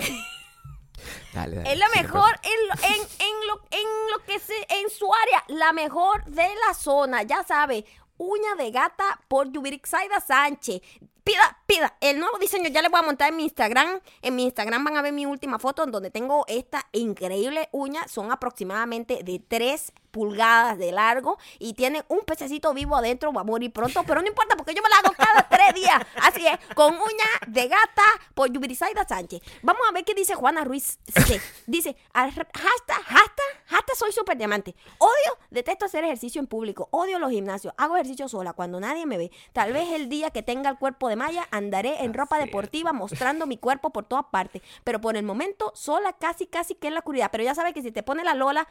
[1.34, 4.54] Dale, dale, Es la en mejor en, lo- en, en lo, en lo que se,
[4.70, 7.86] en su área, la mejor de la zona, ya sabe,
[8.18, 10.82] uña de gata por Yubirixaida Sánchez.
[11.24, 14.00] Pida, pida, el nuevo diseño ya le voy a montar en mi Instagram.
[14.22, 18.08] En mi Instagram van a ver mi última foto en donde tengo esta increíble uña.
[18.08, 23.32] Son aproximadamente de 3 pulgadas de largo y tiene un pececito vivo adentro.
[23.34, 26.02] Va a morir pronto, pero no importa porque yo me la hago cada 3 días.
[26.22, 29.42] Así es, con uña de gata por Yubirisaida Sánchez.
[29.62, 31.42] Vamos a ver qué dice Juana Ruiz C.
[31.68, 34.76] Dice, "Ar- hashtag, hashtag, hashtag soy super diamante.
[34.98, 36.88] Odio, detesto hacer ejercicio en público.
[36.92, 37.74] Odio los gimnasios.
[37.78, 39.32] Hago ejercicio sola cuando nadie me ve.
[39.54, 43.46] Tal vez el día que tenga el cuerpo de malla andaré en ropa deportiva mostrando
[43.46, 44.62] mi cuerpo por todas partes.
[44.84, 47.30] Pero por el momento, sola casi, casi que en la oscuridad.
[47.32, 48.68] Pero ya sabes que si te pone la lola,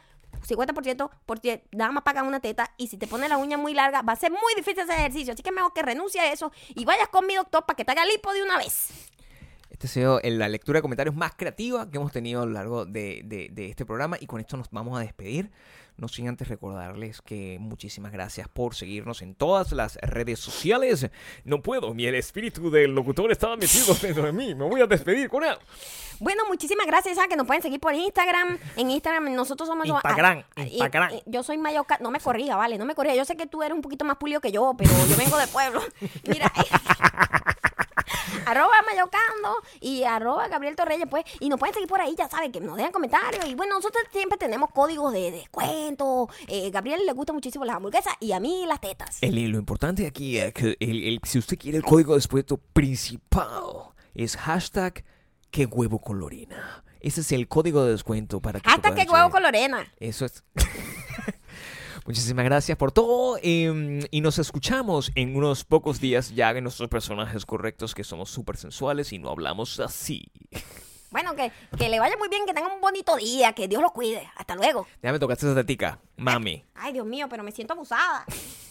[0.47, 4.01] 50% porque nada más pagan una teta y si te pone la uña muy larga
[4.01, 5.33] va a ser muy difícil hacer ejercicio.
[5.33, 7.91] Así que mejor que renuncie a eso y vayas con mi doctor para que te
[7.91, 8.89] haga lipo de una vez.
[9.69, 12.85] Esta ha sido la lectura de comentarios más creativa que hemos tenido a lo largo
[12.85, 15.49] de- de este programa y con esto nos vamos a despedir.
[16.01, 21.07] No sin antes recordarles que muchísimas gracias por seguirnos en todas las redes sociales.
[21.43, 24.55] No puedo, mi el espíritu del locutor estaba metido dentro de mí.
[24.55, 25.55] Me voy a despedir con él.
[26.19, 27.19] Bueno, muchísimas gracias.
[27.29, 28.57] Que nos pueden seguir por Instagram.
[28.77, 29.85] En Instagram nosotros somos...
[29.85, 31.13] Instagram, Instagram.
[31.13, 31.99] y- yo soy Mayoca.
[32.01, 32.79] No me corrija, vale.
[32.79, 33.13] No me corrija.
[33.13, 35.45] Yo sé que tú eres un poquito más pulido que yo, pero yo vengo de
[35.45, 35.81] pueblo.
[36.27, 36.51] Mira...
[38.45, 42.51] arroba Mayocando y arroba Gabriel Torreyes, pues, y nos pueden seguir por ahí, ya saben,
[42.51, 45.90] que nos dejan comentarios, y bueno, nosotros siempre tenemos códigos de descuento,
[46.47, 49.17] eh, Gabriel le gusta muchísimo las hamburguesas, y a mí las tetas.
[49.21, 52.57] El- lo importante aquí es que el- el- si usted quiere el código de descuento
[52.57, 55.03] principal es hashtag
[55.49, 56.01] que huevo.
[57.01, 59.91] Ese es el código de descuento para que Hasta tú que huevo Lorena.
[59.99, 60.43] Eso es.
[62.05, 66.89] Muchísimas gracias por todo em, y nos escuchamos en unos pocos días ya en nuestros
[66.89, 70.25] personajes correctos que somos súper sensuales y no hablamos así.
[71.11, 73.91] Bueno, que, que le vaya muy bien, que tenga un bonito día, que Dios lo
[73.91, 74.31] cuide.
[74.37, 74.87] Hasta luego.
[75.03, 76.63] Ya me tocaste esa tetica, mami.
[76.73, 78.25] Ay, Dios mío, pero me siento abusada.